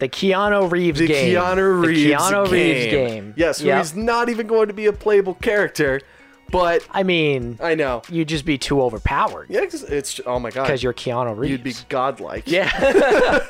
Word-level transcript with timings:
The 0.00 0.08
Keanu 0.08 0.70
Reeves 0.70 1.00
the 1.00 1.08
game. 1.08 1.34
Keanu 1.34 1.84
Reeves 1.84 2.02
The 2.04 2.12
Keanu 2.12 2.44
game. 2.44 2.52
Reeves 2.52 2.86
game. 2.92 3.34
Yes, 3.36 3.60
Yep. 3.60 3.78
he's 3.78 3.96
not 3.96 4.28
even 4.28 4.46
going 4.46 4.68
to 4.68 4.72
be 4.72 4.86
a 4.86 4.92
playable 4.92 5.34
character, 5.34 6.00
but 6.52 6.86
I 6.92 7.02
mean, 7.02 7.58
I 7.60 7.74
know. 7.74 8.02
you'd 8.08 8.28
just 8.28 8.44
be 8.44 8.58
too 8.58 8.80
overpowered 8.80 9.46
Yeah, 9.50 9.62
it's, 9.62 9.82
it's 9.82 10.20
oh 10.24 10.38
my 10.38 10.52
god. 10.52 10.62
because 10.66 10.84
you're 10.84 10.94
Keanu 10.94 11.36
Reeves. 11.36 11.50
You'd 11.50 11.64
be 11.64 11.74
godlike. 11.88 12.44
Yeah. 12.46 12.68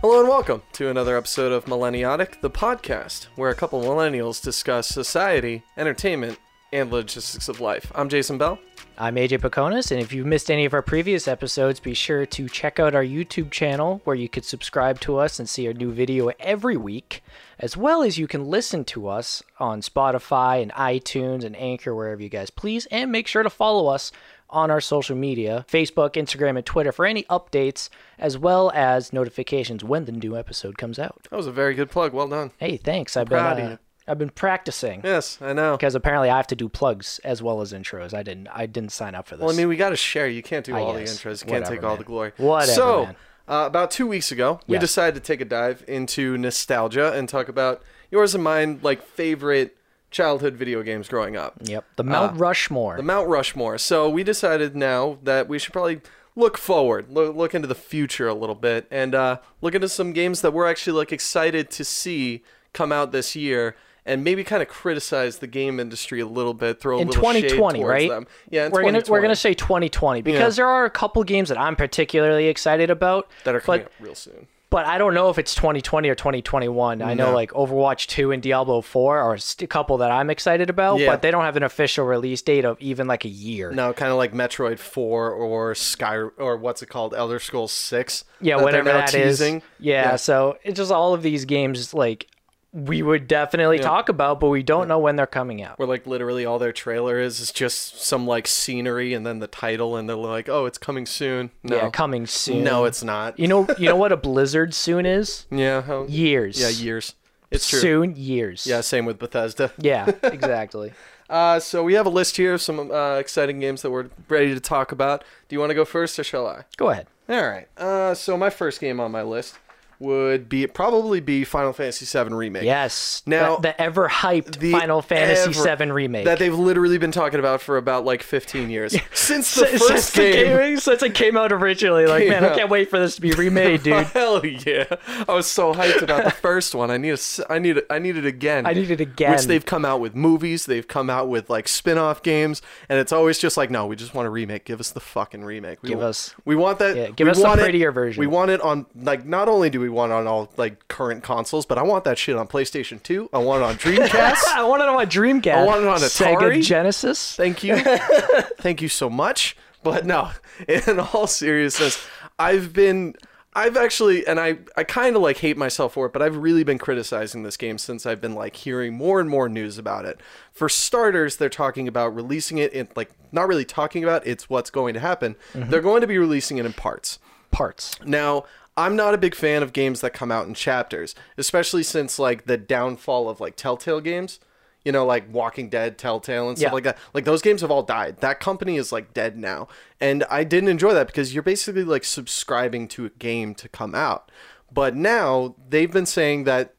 Hello 0.00 0.20
and 0.20 0.28
welcome 0.28 0.62
to 0.72 0.88
another 0.88 1.18
episode 1.18 1.52
of 1.52 1.66
Millenniatic, 1.66 2.40
the 2.40 2.48
podcast 2.50 3.24
where 3.34 3.50
a 3.50 3.54
couple 3.54 3.82
millennials 3.82 4.40
discuss 4.42 4.88
society, 4.88 5.64
entertainment, 5.76 6.38
and 6.72 6.90
logistics 6.90 7.48
of 7.48 7.60
life. 7.60 7.90
I'm 7.94 8.08
Jason 8.08 8.38
Bell. 8.38 8.58
I'm 8.98 9.16
AJ 9.16 9.40
Paconis, 9.40 9.90
and 9.90 10.00
if 10.00 10.10
you've 10.10 10.24
missed 10.24 10.50
any 10.50 10.64
of 10.64 10.72
our 10.72 10.80
previous 10.80 11.28
episodes, 11.28 11.80
be 11.80 11.92
sure 11.92 12.24
to 12.24 12.48
check 12.48 12.80
out 12.80 12.94
our 12.94 13.04
YouTube 13.04 13.50
channel 13.50 14.00
where 14.04 14.16
you 14.16 14.26
could 14.26 14.46
subscribe 14.46 15.00
to 15.00 15.18
us 15.18 15.38
and 15.38 15.46
see 15.46 15.66
our 15.66 15.74
new 15.74 15.92
video 15.92 16.30
every 16.40 16.78
week, 16.78 17.22
as 17.58 17.76
well 17.76 18.02
as 18.02 18.16
you 18.16 18.26
can 18.26 18.46
listen 18.46 18.86
to 18.86 19.06
us 19.06 19.42
on 19.58 19.82
Spotify 19.82 20.62
and 20.62 20.72
iTunes 20.72 21.44
and 21.44 21.54
Anchor, 21.56 21.94
wherever 21.94 22.22
you 22.22 22.30
guys 22.30 22.48
please, 22.48 22.86
and 22.86 23.12
make 23.12 23.26
sure 23.26 23.42
to 23.42 23.50
follow 23.50 23.88
us 23.88 24.12
on 24.48 24.70
our 24.70 24.80
social 24.80 25.14
media 25.14 25.66
Facebook, 25.68 26.12
Instagram, 26.12 26.56
and 26.56 26.64
Twitter 26.64 26.90
for 26.90 27.04
any 27.04 27.24
updates, 27.24 27.90
as 28.18 28.38
well 28.38 28.72
as 28.74 29.12
notifications 29.12 29.84
when 29.84 30.06
the 30.06 30.12
new 30.12 30.38
episode 30.38 30.78
comes 30.78 30.98
out. 30.98 31.26
That 31.28 31.36
was 31.36 31.46
a 31.46 31.52
very 31.52 31.74
good 31.74 31.90
plug. 31.90 32.14
Well 32.14 32.28
done. 32.28 32.52
Hey, 32.56 32.78
thanks. 32.78 33.14
I've 33.14 33.28
been 33.28 33.40
proud 33.40 33.58
of 33.58 33.66
uh, 33.66 33.70
you. 33.72 33.78
I've 34.08 34.18
been 34.18 34.30
practicing 34.30 35.00
Yes, 35.04 35.38
I 35.40 35.52
know. 35.52 35.76
because 35.76 35.94
apparently 35.94 36.30
I 36.30 36.36
have 36.36 36.46
to 36.48 36.56
do 36.56 36.68
plugs 36.68 37.20
as 37.24 37.42
well 37.42 37.60
as 37.60 37.72
intros. 37.72 38.14
I 38.14 38.22
didn't 38.22 38.48
I 38.48 38.66
didn't 38.66 38.92
sign 38.92 39.14
up 39.14 39.26
for 39.26 39.36
this. 39.36 39.42
Well, 39.42 39.52
I 39.52 39.56
mean, 39.56 39.68
we 39.68 39.76
got 39.76 39.90
to 39.90 39.96
share. 39.96 40.28
You 40.28 40.42
can't 40.42 40.64
do 40.64 40.74
I 40.76 40.80
all 40.80 40.96
guess. 40.96 41.20
the 41.22 41.28
intros. 41.28 41.40
You 41.42 41.46
can't 41.50 41.62
Whatever, 41.64 41.74
take 41.76 41.84
all 41.84 41.96
the 41.96 42.04
glory. 42.04 42.32
Whatever, 42.36 42.72
So, 42.72 43.04
man. 43.06 43.16
Uh, 43.48 43.64
about 43.66 43.90
two 43.92 44.06
weeks 44.08 44.32
ago, 44.32 44.60
we 44.66 44.74
Yes. 44.74 44.80
decided 44.80 45.14
to 45.14 45.20
take 45.20 45.40
a 45.40 45.44
dive 45.44 45.84
into 45.86 46.36
nostalgia 46.36 47.12
and 47.12 47.28
talk 47.28 47.48
about 47.48 47.82
yours 48.10 48.34
and 48.34 48.42
mine, 48.42 48.80
like 48.82 49.02
favorite 49.02 49.76
childhood 50.10 50.54
video 50.54 50.82
games 50.82 51.08
growing 51.08 51.36
up. 51.36 51.54
Yep. 51.62 51.84
The 51.96 52.04
Mount 52.04 52.38
Rushmore. 52.40 52.94
Uh, 52.94 52.96
The 52.98 53.02
Mount 53.02 53.28
Rushmore. 53.28 53.78
So 53.78 54.08
we 54.08 54.24
decided 54.24 54.74
now 54.76 55.18
that 55.22 55.48
we 55.48 55.58
should 55.58 55.72
probably 55.72 56.00
look 56.34 56.58
forward, 56.58 57.06
look, 57.10 57.34
look 57.36 57.54
into 57.54 57.66
the 57.68 57.74
future 57.74 58.26
a 58.28 58.34
little 58.34 58.54
bit, 58.54 58.86
and 58.90 59.14
uh, 59.14 59.38
look 59.60 59.74
into 59.74 59.88
some 59.88 60.12
games 60.12 60.40
that 60.42 60.52
we're 60.52 60.68
actually 60.68 60.92
like 60.98 61.12
excited 61.12 61.70
to 61.72 61.84
see 61.84 62.42
come 62.72 62.92
out 62.92 63.10
this 63.12 63.34
year, 63.36 63.74
and 64.06 64.24
maybe 64.24 64.44
kind 64.44 64.62
of 64.62 64.68
criticize 64.68 65.38
the 65.38 65.46
game 65.46 65.78
industry 65.80 66.20
a 66.20 66.26
little 66.26 66.54
bit, 66.54 66.80
throw 66.80 66.96
a 66.98 67.00
in 67.02 67.08
little 67.08 67.22
shade 67.32 67.42
2020, 67.50 67.78
towards 67.80 67.90
right? 67.90 68.08
them. 68.08 68.26
Yeah, 68.48 68.66
in 68.66 68.72
we're 68.72 68.82
gonna 68.84 69.02
we're 69.08 69.20
gonna 69.20 69.36
say 69.36 69.52
2020 69.52 70.22
because 70.22 70.56
there 70.56 70.68
are 70.68 70.84
a 70.84 70.90
couple 70.90 71.22
games 71.24 71.48
that 71.50 71.58
I'm 71.58 71.76
particularly 71.76 72.46
excited 72.46 72.88
about. 72.88 73.28
that 73.44 73.54
are 73.54 73.60
coming 73.60 73.80
but 73.82 73.86
out 73.86 73.92
real 74.00 74.14
soon. 74.14 74.46
but 74.70 74.86
I 74.86 74.98
don't 74.98 75.14
know 75.14 75.28
if 75.30 75.38
it's 75.38 75.54
2020 75.54 76.08
or 76.08 76.14
2021. 76.14 77.02
I 77.02 77.14
know 77.14 77.32
like 77.32 77.50
Overwatch 77.52 78.06
2 78.08 78.32
and 78.32 78.42
Diablo 78.42 78.80
4 78.80 79.18
are 79.18 79.34
a 79.60 79.66
couple 79.66 79.98
that 79.98 80.10
I'm 80.10 80.28
excited 80.30 80.70
about, 80.70 80.98
Yeah. 80.98 81.10
but 81.10 81.22
they 81.22 81.30
don't 81.30 81.44
have 81.44 81.56
an 81.56 81.62
official 81.62 82.04
release 82.04 82.42
date 82.42 82.64
of 82.64 82.76
even 82.80 83.06
like 83.06 83.24
a 83.24 83.28
year. 83.28 83.70
No, 83.72 83.92
kind 83.92 84.10
of 84.12 84.18
like 84.18 84.32
Metroid 84.32 84.78
Four 84.78 85.30
or 85.32 85.74
Sky 85.74 86.16
or 86.16 86.56
what's 86.56 86.82
it 86.82 86.86
called, 86.88 87.14
Elder 87.14 87.38
Scrolls 87.38 87.72
Six. 87.72 88.24
yeah, 88.40 88.56
that 88.56 88.62
whatever 88.64 88.90
that 88.92 89.14
is. 89.14 89.38
teasing. 89.38 89.62
Yeah, 89.78 90.16
so 90.16 90.58
it's 90.62 90.76
just 90.76 90.92
all 90.92 91.14
of 91.14 91.22
these 91.22 91.44
games 91.44 91.92
like 91.94 92.26
we 92.76 93.00
would 93.02 93.26
definitely 93.26 93.78
talk 93.78 94.10
about, 94.10 94.38
but 94.38 94.48
we 94.50 94.62
don't 94.62 94.86
know 94.86 94.98
when 94.98 95.16
they're 95.16 95.26
coming 95.26 95.62
out. 95.62 95.78
Where 95.78 95.88
like 95.88 96.06
literally 96.06 96.44
all 96.44 96.58
their 96.58 96.72
trailer 96.72 97.18
is 97.18 97.40
is 97.40 97.50
just 97.50 98.02
some 98.02 98.26
like 98.26 98.46
scenery 98.46 99.14
and 99.14 99.24
then 99.26 99.38
the 99.38 99.46
title 99.46 99.96
and 99.96 100.06
they're 100.08 100.14
like, 100.16 100.48
oh, 100.48 100.66
it's 100.66 100.76
coming 100.76 101.06
soon. 101.06 101.50
No, 101.62 101.76
Yeah, 101.76 101.90
coming 101.90 102.26
soon. 102.26 102.62
no, 102.64 102.84
it's 102.84 103.02
not. 103.02 103.38
You 103.38 103.48
know, 103.48 103.66
you 103.78 103.88
know 103.88 103.96
what 103.96 104.12
a 104.12 104.16
blizzard 104.16 104.74
soon 104.74 105.06
is? 105.06 105.46
Yeah, 105.56 105.80
how, 105.80 106.04
Years. 106.04 106.60
yeah, 106.60 106.68
years. 106.68 107.14
It's 107.50 107.68
true. 107.70 107.78
Soon 107.80 108.14
years. 108.16 108.66
Yeah, 108.66 108.82
same 108.82 109.06
with 109.06 109.18
Bethesda. 109.18 109.72
Yeah, 109.78 110.10
exactly. 110.22 110.92
Uh, 111.30 111.58
so 111.58 111.82
we 111.82 111.94
have 111.94 112.04
a 112.04 112.10
list 112.10 112.36
here 112.36 112.54
of 112.54 112.60
some 112.62 112.90
uh, 112.90 113.16
exciting 113.16 113.58
games 113.60 113.82
that 113.82 113.90
we're 113.90 114.10
ready 114.28 114.52
to 114.52 114.60
talk 114.60 114.92
about. 114.92 115.24
Do 115.48 115.56
you 115.56 115.60
want 115.60 115.70
to 115.70 115.74
go 115.74 115.84
first 115.86 116.18
or 116.18 116.24
shall 116.24 116.46
I? 116.46 116.64
Go 116.76 116.90
ahead. 116.90 117.06
All 117.28 117.46
right. 117.48 117.68
Uh, 117.78 118.14
so 118.14 118.36
my 118.36 118.50
first 118.50 118.80
game 118.80 119.00
on 119.00 119.10
my 119.12 119.22
list 119.22 119.58
would 119.98 120.48
be 120.48 120.66
probably 120.66 121.20
be 121.20 121.44
Final 121.44 121.72
Fantasy 121.72 122.04
VII 122.06 122.34
remake. 122.34 122.64
Yes. 122.64 123.22
Now- 123.26 123.56
the, 123.56 123.62
the 123.68 123.80
ever 123.80 124.08
hyped 124.08 124.58
The 124.58 124.72
Final 124.72 125.02
Fantasy 125.02 125.58
ever- 125.58 125.84
VII 125.84 125.90
remake. 125.90 126.24
that 126.26 126.38
they've 126.38 126.54
literally 126.54 126.98
been 126.98 127.12
talking 127.12 127.38
about 127.40 127.60
for 127.62 127.76
about 127.76 128.04
like 128.04 128.22
15 128.22 128.70
years 128.70 128.92
since 129.12 129.54
the 129.54 129.66
since, 129.66 129.70
first 129.70 129.86
since 129.88 130.10
the 130.12 130.20
game. 130.32 130.56
game- 130.56 130.78
since 130.78 131.02
it 131.02 131.14
came 131.14 131.36
out 131.36 131.52
originally, 131.52 132.06
like 132.06 132.28
man, 132.28 132.44
out. 132.44 132.52
I 132.52 132.56
can't 132.56 132.70
wait 132.70 132.90
for 132.90 132.98
this 132.98 133.14
to 133.16 133.20
be 133.20 133.32
remade, 133.32 133.82
dude. 133.82 134.06
Hell 134.16 134.44
yeah! 134.44 134.84
I 135.28 135.32
was 135.34 135.46
so 135.46 135.72
hyped 135.74 136.02
about 136.02 136.24
the 136.24 136.30
first 136.30 136.74
one. 136.74 136.90
I 136.90 136.96
need 136.98 137.14
a, 137.14 137.52
I 137.52 137.58
need, 137.58 137.78
it- 137.78 137.86
I 137.90 137.98
need 137.98 138.16
it 138.16 138.26
again. 138.26 138.66
I 138.66 138.72
need 138.72 138.90
it 138.90 139.00
again. 139.00 139.32
Which 139.32 139.44
they've 139.44 139.64
come 139.64 139.84
out 139.84 140.00
with 140.00 140.14
movies, 140.14 140.66
they've 140.66 140.86
come 140.86 141.08
out 141.10 141.28
with 141.28 141.48
like 141.50 141.68
spin-off 141.68 142.22
games, 142.22 142.62
and 142.88 142.98
it's 142.98 143.12
always 143.12 143.38
just 143.38 143.56
like, 143.56 143.70
no, 143.70 143.86
we 143.86 143.96
just 143.96 144.14
want 144.14 144.26
a 144.26 144.30
remake. 144.30 144.64
Give 144.64 144.80
us 144.80 144.90
the 144.90 145.00
fucking 145.00 145.44
remake. 145.44 145.82
We 145.82 145.88
Give 145.90 146.02
us- 146.02 146.34
We 146.44 146.54
want 146.56 146.78
that. 146.80 146.96
Yeah, 146.96 147.10
give 147.10 147.26
we 147.26 147.30
us 147.30 147.38
the 147.38 147.44
want 147.44 147.60
it- 147.60 147.64
prettier 147.64 147.92
version. 147.92 148.20
We 148.20 148.26
want 148.26 148.50
it 148.50 148.60
on 148.60 148.86
like 148.94 149.24
not 149.24 149.48
only 149.48 149.70
do 149.70 149.80
we 149.80 149.85
want 149.88 150.12
on 150.12 150.26
all 150.26 150.50
like 150.56 150.88
current 150.88 151.22
consoles, 151.22 151.66
but 151.66 151.78
I 151.78 151.82
want 151.82 152.04
that 152.04 152.18
shit 152.18 152.36
on 152.36 152.46
PlayStation 152.46 153.02
2. 153.02 153.30
I 153.32 153.38
want 153.38 153.62
it 153.62 153.66
on 153.66 153.74
Dreamcast. 153.76 154.44
I 154.54 154.64
want 154.64 154.82
it 154.82 154.88
on 154.88 154.94
my 154.94 155.06
Dreamcast. 155.06 155.54
I 155.54 155.64
want 155.64 155.82
it 155.82 155.88
on 155.88 155.96
a 155.96 156.06
Sega 156.06 156.62
Genesis. 156.62 157.36
Thank 157.36 157.62
you. 157.62 157.76
Thank 158.58 158.82
you 158.82 158.88
so 158.88 159.10
much. 159.10 159.56
But 159.82 160.04
no, 160.04 160.30
in 160.68 160.98
all 160.98 161.26
seriousness, 161.26 162.04
I've 162.38 162.72
been 162.72 163.14
I've 163.56 163.78
actually 163.78 164.26
and 164.26 164.38
I 164.38 164.58
I 164.76 164.84
kind 164.84 165.16
of 165.16 165.22
like 165.22 165.38
hate 165.38 165.56
myself 165.56 165.94
for 165.94 166.06
it, 166.06 166.12
but 166.12 166.20
I've 166.20 166.36
really 166.36 166.62
been 166.62 166.76
criticizing 166.76 167.42
this 167.42 167.56
game 167.56 167.78
since 167.78 168.04
I've 168.04 168.20
been 168.20 168.34
like 168.34 168.54
hearing 168.54 168.94
more 168.94 169.18
and 169.18 169.30
more 169.30 169.48
news 169.48 169.78
about 169.78 170.04
it. 170.04 170.20
For 170.52 170.68
starters, 170.68 171.36
they're 171.36 171.48
talking 171.48 171.88
about 171.88 172.14
releasing 172.14 172.58
it 172.58 172.74
in 172.74 172.88
like 172.96 173.10
not 173.32 173.48
really 173.48 173.64
talking 173.64 174.04
about 174.04 174.26
it's 174.26 174.50
what's 174.50 174.68
going 174.68 174.92
to 174.92 175.00
happen. 175.00 175.36
Mm-hmm. 175.54 175.70
They're 175.70 175.80
going 175.80 176.02
to 176.02 176.06
be 176.06 176.18
releasing 176.18 176.58
it 176.58 176.66
in 176.66 176.74
parts. 176.74 177.18
Parts. 177.50 177.98
Now, 178.04 178.44
I'm 178.76 178.96
not 178.96 179.14
a 179.14 179.18
big 179.18 179.34
fan 179.34 179.62
of 179.62 179.72
games 179.72 180.00
that 180.02 180.10
come 180.12 180.30
out 180.30 180.46
in 180.46 180.54
chapters, 180.54 181.14
especially 181.38 181.82
since 181.82 182.18
like 182.18 182.44
the 182.46 182.56
downfall 182.56 183.28
of 183.28 183.40
like 183.40 183.56
Telltale 183.56 184.00
games. 184.00 184.40
You 184.84 184.92
know, 184.92 185.04
like 185.04 185.24
Walking 185.32 185.68
Dead, 185.68 185.98
Telltale, 185.98 186.48
and 186.48 186.56
stuff 186.56 186.70
Yeah. 186.70 186.74
like 186.74 186.84
that. 186.84 186.98
Like 187.12 187.24
those 187.24 187.42
games 187.42 187.60
have 187.62 187.72
all 187.72 187.82
died. 187.82 188.18
That 188.20 188.38
company 188.38 188.76
is 188.76 188.92
like 188.92 189.12
dead 189.12 189.36
now, 189.36 189.66
and 190.00 190.22
I 190.30 190.44
didn't 190.44 190.68
enjoy 190.68 190.94
that 190.94 191.08
because 191.08 191.34
you're 191.34 191.42
basically 191.42 191.82
like 191.82 192.04
subscribing 192.04 192.86
to 192.88 193.04
a 193.04 193.10
game 193.10 193.54
to 193.56 193.68
come 193.68 193.96
out. 193.96 194.30
But 194.72 194.94
now 194.94 195.56
they've 195.68 195.90
been 195.90 196.06
saying 196.06 196.44
that 196.44 196.74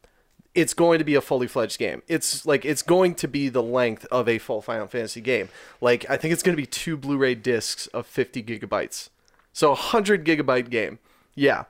it's 0.56 0.74
going 0.74 1.00
to 1.00 1.03
be 1.03 1.16
a 1.16 1.22
fully 1.22 1.47
fledged 1.47 1.80
game. 1.80 2.02
It's 2.07 2.46
like 2.46 2.63
it's 2.63 2.81
going 2.81 3.13
to 3.16 3.28
be 3.28 3.50
the 3.50 3.62
length 3.62 4.06
of 4.09 4.30
a 4.30 4.38
full 4.38 4.62
Final 4.62 4.88
Fantasy 4.88 5.19
game. 5.19 5.50
Like 5.81 6.09
I 6.09 6.16
think 6.16 6.31
it's 6.31 6.44
going 6.44 6.56
to 6.56 6.62
be 6.62 6.66
two 6.66 6.96
Blu-ray 6.96 7.36
discs 7.36 7.88
of 7.88 8.07
50 8.07 8.41
gigabytes. 8.41 9.09
So 9.52 9.68
a 9.68 9.72
100 9.72 10.24
gigabyte 10.25 10.69
game. 10.69 11.00
Yeah. 11.36 11.66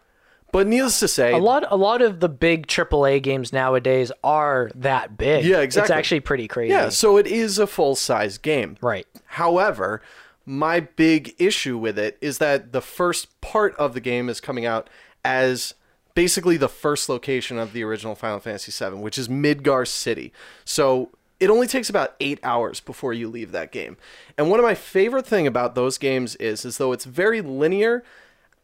But 0.52 0.66
needless 0.68 1.00
to 1.02 1.08
say, 1.08 1.34
A 1.34 1.38
lot, 1.38 1.66
a 1.70 1.76
lot 1.76 2.02
of 2.02 2.20
the 2.20 2.30
big 2.30 2.68
AAA 2.68 3.22
games 3.22 3.52
nowadays 3.52 4.12
are 4.24 4.72
that 4.76 5.18
big. 5.18 5.44
Yeah, 5.46 5.60
exactly. 5.60 5.94
It's 5.94 5.98
actually 5.98 6.20
pretty 6.22 6.48
crazy. 6.48 6.72
yeah, 6.72 6.90
so 6.90 7.18
it 7.18 7.28
is 7.28 7.60
a 7.60 7.68
full-size 7.68 8.38
game. 8.38 8.78
Right. 8.82 9.06
However, 9.26 10.02
my 10.46 10.80
big 10.80 11.36
issue 11.38 11.78
with 11.78 12.00
it 12.00 12.18
is 12.22 12.38
that 12.38 12.72
the 12.72 12.82
first 12.82 13.40
part 13.42 13.76
of 13.76 13.94
the 13.94 14.00
game 14.00 14.30
is 14.30 14.40
coming 14.40 14.66
out 14.66 14.90
as 15.26 15.74
basically 16.16 16.56
the 16.58 16.70
first 16.70 17.10
location 17.10 17.60
of 17.60 17.74
the 17.74 17.84
original 17.84 18.16
Final 18.16 18.40
Fantasy 18.40 18.72
VII, 18.72 18.96
which 18.98 19.18
is 19.18 19.28
Midgar 19.28 19.86
City. 19.86 20.32
So 20.64 21.10
it 21.40 21.50
only 21.50 21.68
takes 21.68 21.90
about 21.90 22.16
eight 22.20 22.40
hours 22.42 22.80
before 22.80 23.14
you 23.14 23.28
leave 23.28 23.52
that 23.52 23.72
game. 23.72 23.98
And 24.38 24.50
one 24.50 24.60
of 24.60 24.64
my 24.66 24.74
favorite 24.74 25.28
thing 25.28 25.46
about 25.46 25.76
those 25.76 25.98
games 25.98 26.36
is, 26.38 26.64
is 26.66 26.78
though 26.78 26.94
it's 26.94 27.06
very 27.06 27.42
linear 27.42 28.04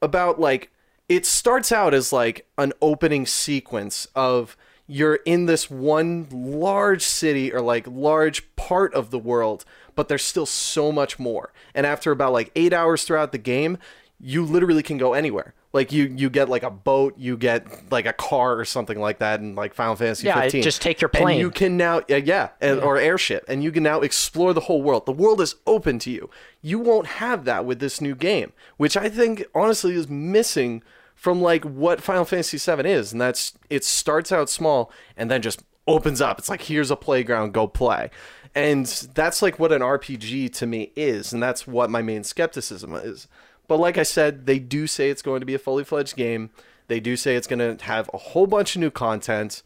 about 0.02 0.40
like 0.40 0.72
it 1.10 1.26
starts 1.26 1.72
out 1.72 1.94
as 1.94 2.14
like 2.14 2.48
an 2.58 2.74
opening 2.82 3.26
sequence 3.26 4.08
of 4.16 4.56
you're 4.88 5.16
in 5.26 5.46
this 5.46 5.70
one 5.70 6.28
large 6.32 7.04
city 7.04 7.54
or 7.54 7.62
like 7.62 7.86
large 7.88 8.56
part 8.56 8.94
of 8.94 9.12
the 9.12 9.20
world 9.20 9.66
but 9.96 10.08
there's 10.08 10.24
still 10.24 10.46
so 10.48 10.92
much 10.92 11.20
more. 11.20 11.54
And 11.76 11.86
after 11.86 12.12
about 12.12 12.34
like 12.34 12.52
eight 12.56 12.74
hours 12.74 13.04
throughout 13.04 13.32
the 13.32 13.38
game 13.38 13.78
you 14.20 14.46
literally 14.46 14.84
can 14.84 14.98
go 14.98 15.14
anywhere. 15.14 15.54
Like 15.74 15.92
you 15.92 16.06
you 16.16 16.30
get 16.30 16.50
like 16.50 16.64
a 16.64 16.70
boat 16.70 17.16
you 17.18 17.36
get 17.36 17.92
like 17.92 18.06
a 18.06 18.14
car 18.14 18.58
or 18.58 18.64
something 18.66 19.00
like 19.00 19.20
that 19.20 19.40
in 19.40 19.56
like 19.56 19.74
final 19.74 19.96
fantasy 19.96 20.28
Yeah, 20.28 20.42
15 20.42 20.62
just 20.64 20.82
take 20.82 21.02
your 21.02 21.10
and 21.14 21.22
plane. 21.24 21.40
you 21.40 21.50
can 21.52 21.78
now 21.78 22.00
uh, 22.10 22.16
yeah, 22.16 22.50
and, 22.62 22.80
or 22.80 22.98
airship 22.98 23.44
and 23.48 23.64
you 23.64 23.72
can 23.72 23.84
now 23.84 24.02
explore 24.02 24.54
the 24.54 24.62
whole 24.62 24.82
world. 24.82 25.06
The 25.06 25.12
world 25.12 25.42
is 25.42 25.56
open 25.66 26.00
to 26.00 26.12
you. 26.12 26.30
You 26.62 26.80
won't 26.80 27.08
have 27.08 27.46
that 27.46 27.66
with 27.66 27.80
this 27.80 28.00
new 28.02 28.16
game 28.16 28.54
which 28.78 28.96
i 28.96 29.10
think 29.10 29.46
honestly 29.54 29.94
is 29.96 30.08
missing 30.08 30.84
from 31.24 31.42
like 31.42 31.64
what 31.64 32.02
final 32.02 32.26
fantasy 32.26 32.58
7 32.58 32.86
is 32.86 33.14
and 33.14 33.22
that's 33.22 33.54
it 33.70 33.84
starts 33.86 34.30
out 34.32 34.50
small 34.50 34.92
and 35.16 35.32
then 35.32 35.42
just 35.42 35.64
opens 35.88 36.20
up 36.20 36.38
it's 36.38 36.50
like 36.50 36.64
here's 36.64 36.92
a 36.92 36.98
playground 36.98 37.54
go 37.54 37.66
play 37.66 38.10
and 38.54 38.86
that's 39.16 39.42
like 39.42 39.58
what 39.58 39.72
an 39.72 39.82
rpg 39.82 40.52
to 40.54 40.66
me 40.68 40.92
is 40.98 41.32
and 41.32 41.42
that's 41.42 41.66
what 41.66 41.90
my 41.90 42.02
main 42.02 42.24
skepticism 42.26 42.94
is 42.96 43.28
But 43.70 43.80
like 43.80 43.98
I 43.98 44.04
said, 44.04 44.46
they 44.46 44.60
do 44.60 44.86
say 44.88 45.10
it's 45.10 45.22
going 45.22 45.40
to 45.40 45.46
be 45.46 45.56
a 45.56 45.60
fully 45.68 45.86
fledged 45.86 46.18
game. 46.18 46.50
They 46.90 47.00
do 47.00 47.16
say 47.16 47.38
it's 47.38 47.48
going 47.48 47.78
to 47.78 47.82
have 47.86 48.10
a 48.14 48.18
whole 48.18 48.46
bunch 48.46 48.76
of 48.76 48.82
new 48.82 48.92
content. 48.92 49.64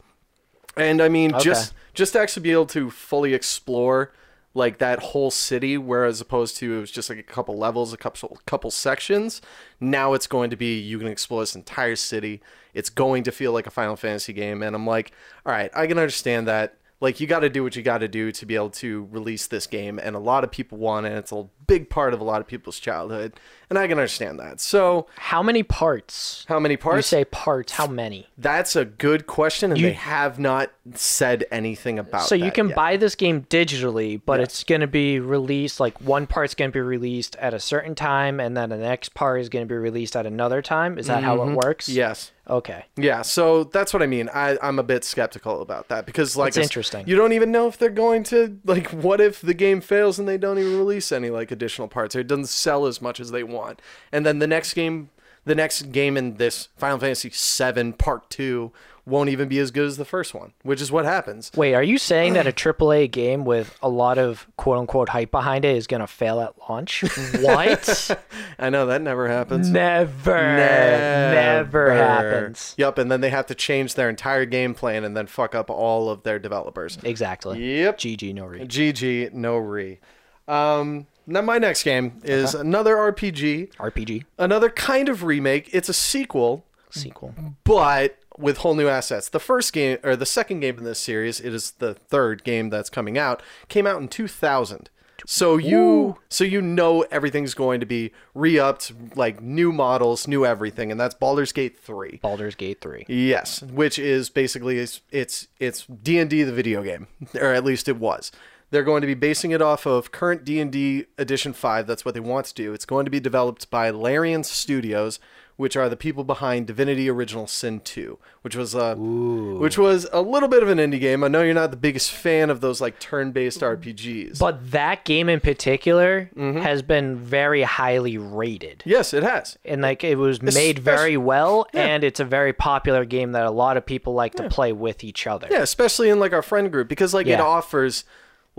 And 0.76 1.02
I 1.02 1.08
mean, 1.08 1.34
Okay. 1.34 1.42
just 1.42 1.74
just 1.94 2.12
to 2.12 2.20
actually 2.20 2.44
be 2.44 2.52
able 2.52 2.66
to 2.78 2.90
fully 2.90 3.34
explore 3.34 4.12
like 4.58 4.78
that 4.78 4.98
whole 4.98 5.30
city, 5.30 5.78
whereas 5.78 6.20
opposed 6.20 6.58
to 6.58 6.76
it 6.76 6.80
was 6.80 6.90
just 6.90 7.08
like 7.08 7.18
a 7.18 7.22
couple 7.22 7.56
levels, 7.56 7.94
a 7.94 7.96
couple 7.96 8.38
couple 8.44 8.70
sections. 8.70 9.40
Now 9.80 10.12
it's 10.12 10.26
going 10.26 10.50
to 10.50 10.56
be 10.56 10.78
you 10.78 10.98
can 10.98 11.08
explore 11.08 11.40
this 11.40 11.54
entire 11.54 11.96
city. 11.96 12.42
It's 12.74 12.90
going 12.90 13.22
to 13.22 13.32
feel 13.32 13.52
like 13.52 13.66
a 13.66 13.70
Final 13.70 13.96
Fantasy 13.96 14.34
game, 14.34 14.62
and 14.62 14.76
I'm 14.76 14.86
like, 14.86 15.12
all 15.46 15.52
right, 15.52 15.70
I 15.74 15.86
can 15.86 15.98
understand 15.98 16.46
that. 16.48 16.74
Like 17.00 17.20
you 17.20 17.26
got 17.26 17.40
to 17.40 17.48
do 17.48 17.62
what 17.62 17.76
you 17.76 17.82
got 17.82 17.98
to 17.98 18.08
do 18.08 18.32
to 18.32 18.44
be 18.44 18.56
able 18.56 18.70
to 18.70 19.08
release 19.10 19.46
this 19.46 19.66
game, 19.66 19.98
and 19.98 20.14
a 20.14 20.18
lot 20.18 20.44
of 20.44 20.50
people 20.50 20.76
want 20.76 21.06
it. 21.06 21.12
It's 21.12 21.32
a 21.32 21.46
big 21.68 21.88
part 21.88 22.12
of 22.12 22.20
a 22.20 22.24
lot 22.24 22.40
of 22.40 22.48
people's 22.48 22.80
childhood, 22.80 23.34
and 23.70 23.78
I 23.78 23.86
can 23.86 23.98
understand 23.98 24.40
that. 24.40 24.60
So, 24.60 25.06
How 25.16 25.42
many 25.44 25.62
parts? 25.62 26.44
how 26.48 26.58
many 26.58 26.76
parts? 26.76 26.96
You 27.12 27.18
say 27.18 27.24
parts. 27.26 27.74
How 27.74 27.86
many? 27.86 28.26
That's 28.36 28.74
a 28.74 28.84
good 28.84 29.26
question, 29.28 29.70
and 29.70 29.80
You- 29.80 29.88
they 29.88 29.92
have 29.92 30.40
not 30.40 30.70
said 30.94 31.44
anything 31.52 31.98
about. 31.98 32.22
So 32.22 32.34
you 32.34 32.50
can 32.50 32.68
yet. 32.68 32.76
buy 32.76 32.96
this 32.96 33.14
game 33.14 33.42
digitally, 33.50 34.20
but 34.24 34.40
Yeah. 34.40 34.44
it's 34.44 34.64
going 34.64 34.80
to 34.80 34.86
be 34.88 35.20
released 35.20 35.78
like 35.78 36.00
one 36.00 36.26
part's 36.26 36.54
going 36.54 36.70
to 36.70 36.74
be 36.74 36.80
released 36.80 37.36
at 37.36 37.54
a 37.54 37.60
certain 37.60 37.94
time, 37.94 38.40
and 38.40 38.56
then 38.56 38.70
the 38.70 38.76
next 38.78 39.14
part 39.14 39.40
is 39.40 39.48
going 39.48 39.64
to 39.64 39.68
be 39.72 39.76
released 39.78 40.16
at 40.16 40.26
another 40.26 40.62
time. 40.62 40.98
Is 40.98 41.06
that 41.06 41.22
how 41.22 41.40
it 41.42 41.54
works? 41.54 41.86
Mm-hmm. 41.88 41.98
Yes. 41.98 42.32
Okay. 42.50 42.86
Yeah, 42.96 43.20
so 43.20 43.64
that's 43.64 43.92
what 43.92 44.02
I 44.02 44.06
mean. 44.06 44.30
I, 44.32 44.56
I'm 44.62 44.78
a 44.78 44.82
bit 44.82 45.04
skeptical 45.04 45.60
about 45.60 45.88
that 45.88 46.06
because, 46.06 46.34
like, 46.34 46.48
It's 46.48 46.56
interesting. 46.56 47.06
You 47.06 47.14
don't 47.14 47.34
even 47.34 47.52
know 47.52 47.68
if 47.68 47.76
they're 47.76 47.90
going 47.90 48.22
to 48.24 48.58
like. 48.64 48.86
What 48.88 49.20
if 49.20 49.42
the 49.42 49.52
game 49.52 49.82
fails 49.82 50.18
and 50.18 50.26
they 50.26 50.38
don't 50.38 50.58
even 50.58 50.78
release 50.78 51.12
any 51.12 51.28
like 51.28 51.50
additional 51.58 51.88
parts, 51.88 52.14
or 52.14 52.20
it 52.20 52.26
doesn't 52.26 52.48
sell 52.48 52.86
as 52.86 53.02
much 53.02 53.20
as 53.20 53.30
they 53.30 53.42
want, 53.42 53.82
and 54.12 54.24
then 54.24 54.38
the 54.38 54.46
next 54.46 54.74
game, 54.74 55.10
the 55.44 55.54
next 55.54 55.92
game 55.92 56.16
in 56.16 56.36
this 56.36 56.68
Final 56.76 56.98
Fantasy 56.98 57.30
VII 57.30 57.92
Part 57.92 58.30
Two 58.30 58.72
won't 59.08 59.30
even 59.30 59.48
be 59.48 59.58
as 59.58 59.70
good 59.70 59.86
as 59.86 59.96
the 59.96 60.04
first 60.04 60.34
one, 60.34 60.52
which 60.62 60.80
is 60.80 60.92
what 60.92 61.04
happens. 61.04 61.50
Wait, 61.56 61.74
are 61.74 61.82
you 61.82 61.98
saying 61.98 62.34
that 62.34 62.46
a 62.46 62.52
AAA 62.52 63.10
game 63.10 63.44
with 63.44 63.76
a 63.82 63.88
lot 63.88 64.18
of 64.18 64.46
quote 64.56 64.78
unquote 64.78 65.08
hype 65.08 65.30
behind 65.30 65.64
it 65.64 65.76
is 65.76 65.86
going 65.86 66.00
to 66.00 66.06
fail 66.06 66.40
at 66.40 66.54
launch? 66.68 67.02
what? 67.40 68.20
I 68.58 68.70
know 68.70 68.86
that 68.86 69.02
never 69.02 69.28
happens. 69.28 69.70
never. 69.70 70.56
Never 70.56 71.92
happens. 71.94 72.74
Yep, 72.76 72.98
and 72.98 73.10
then 73.10 73.20
they 73.20 73.30
have 73.30 73.46
to 73.46 73.54
change 73.54 73.94
their 73.94 74.10
entire 74.10 74.44
game 74.44 74.74
plan 74.74 75.04
and 75.04 75.16
then 75.16 75.26
fuck 75.26 75.54
up 75.54 75.70
all 75.70 76.10
of 76.10 76.22
their 76.22 76.38
developers. 76.38 76.98
Exactly. 77.02 77.80
Yep. 77.80 77.98
GG, 77.98 78.34
no 78.34 78.46
read. 78.46 78.68
GG, 78.68 79.32
no 79.32 79.56
re. 79.56 79.98
Um, 80.46 81.06
now 81.28 81.42
my 81.42 81.58
next 81.58 81.82
game 81.82 82.20
is 82.24 82.54
another 82.54 82.96
RPG, 82.96 83.74
RPG 83.76 84.24
another 84.38 84.70
kind 84.70 85.08
of 85.08 85.22
remake. 85.22 85.68
It's 85.72 85.88
a 85.88 85.94
sequel, 85.94 86.64
sequel. 86.90 87.34
but 87.64 88.18
with 88.38 88.58
whole 88.58 88.74
new 88.74 88.88
assets. 88.88 89.28
The 89.28 89.40
first 89.40 89.72
game 89.72 89.98
or 90.02 90.16
the 90.16 90.26
second 90.26 90.60
game 90.60 90.78
in 90.78 90.84
this 90.84 90.98
series, 90.98 91.40
it 91.40 91.52
is 91.52 91.72
the 91.72 91.94
third 91.94 92.44
game 92.44 92.70
that's 92.70 92.88
coming 92.88 93.18
out, 93.18 93.42
came 93.68 93.86
out 93.86 94.00
in 94.00 94.08
2000. 94.08 94.90
So 95.26 95.56
you 95.56 96.16
so 96.28 96.44
you 96.44 96.62
know 96.62 97.02
everything's 97.10 97.52
going 97.52 97.80
to 97.80 97.86
be 97.86 98.12
re-upped, 98.34 98.92
like 99.16 99.42
new 99.42 99.72
models, 99.72 100.28
new 100.28 100.46
everything, 100.46 100.92
and 100.92 101.00
that's 101.00 101.14
Baldur's 101.14 101.50
Gate 101.52 101.76
3. 101.78 102.20
Baldur's 102.22 102.54
Gate 102.54 102.80
3. 102.80 103.04
Yes, 103.08 103.62
which 103.62 103.98
is 103.98 104.30
basically 104.30 104.78
it's 104.78 105.00
it's 105.10 105.48
it's 105.58 105.86
D 105.86 106.18
and 106.18 106.30
D 106.30 106.44
the 106.44 106.52
video 106.52 106.84
game, 106.84 107.08
or 107.34 107.52
at 107.52 107.64
least 107.64 107.88
it 107.88 107.96
was. 107.96 108.30
They're 108.70 108.84
going 108.84 109.00
to 109.00 109.06
be 109.06 109.14
basing 109.14 109.50
it 109.52 109.62
off 109.62 109.86
of 109.86 110.12
current 110.12 110.44
D 110.44 110.60
and 110.60 110.70
D 110.70 111.06
Edition 111.16 111.52
Five. 111.52 111.86
That's 111.86 112.04
what 112.04 112.14
they 112.14 112.20
want 112.20 112.46
to 112.46 112.54
do. 112.54 112.72
It's 112.72 112.84
going 112.84 113.04
to 113.06 113.10
be 113.10 113.20
developed 113.20 113.70
by 113.70 113.88
Larian 113.90 114.44
Studios, 114.44 115.18
which 115.56 115.74
are 115.74 115.88
the 115.88 115.96
people 115.96 116.22
behind 116.22 116.66
Divinity 116.66 117.08
Original 117.08 117.46
Sin 117.46 117.80
Two, 117.80 118.18
which 118.42 118.54
was 118.54 118.74
a 118.74 118.94
which 118.94 119.78
was 119.78 120.06
a 120.12 120.20
little 120.20 120.50
bit 120.50 120.62
of 120.62 120.68
an 120.68 120.76
indie 120.76 121.00
game. 121.00 121.24
I 121.24 121.28
know 121.28 121.42
you're 121.42 121.54
not 121.54 121.70
the 121.70 121.78
biggest 121.78 122.10
fan 122.10 122.50
of 122.50 122.60
those 122.60 122.78
like 122.80 123.00
turn-based 123.00 123.60
RPGs, 123.60 124.38
But 124.38 124.70
that 124.72 125.04
game 125.06 125.30
in 125.30 125.40
particular 125.40 126.30
Mm-hmm. 126.36 126.58
has 126.60 126.82
been 126.82 127.16
very 127.16 127.62
highly 127.62 128.18
rated. 128.18 128.82
yes, 128.84 129.14
it 129.14 129.22
has. 129.22 129.56
And 129.64 129.80
like 129.80 130.04
it 130.04 130.16
was 130.18 130.42
made 130.42 130.50
Especially- 130.78 130.82
very 130.82 131.16
well 131.16 131.66
and 131.72 132.04
it's 132.04 132.20
a 132.20 132.24
very 132.24 132.52
popular 132.52 133.04
game 133.06 133.32
that 133.32 133.46
a 133.46 133.50
lot 133.50 133.76
of 133.78 133.86
people 133.86 134.12
like 134.14 134.34
to 134.34 134.48
play 134.50 134.72
with 134.72 135.02
each 135.04 135.26
other. 135.26 135.48
Yeah, 135.50 135.62
especially 135.62 136.10
in 136.10 136.20
like 136.20 136.34
our 136.34 136.42
friend 136.42 136.70
group 136.70 136.86
because 136.88 137.14
like 137.14 137.26
it 137.26 137.40
offers 137.40 138.04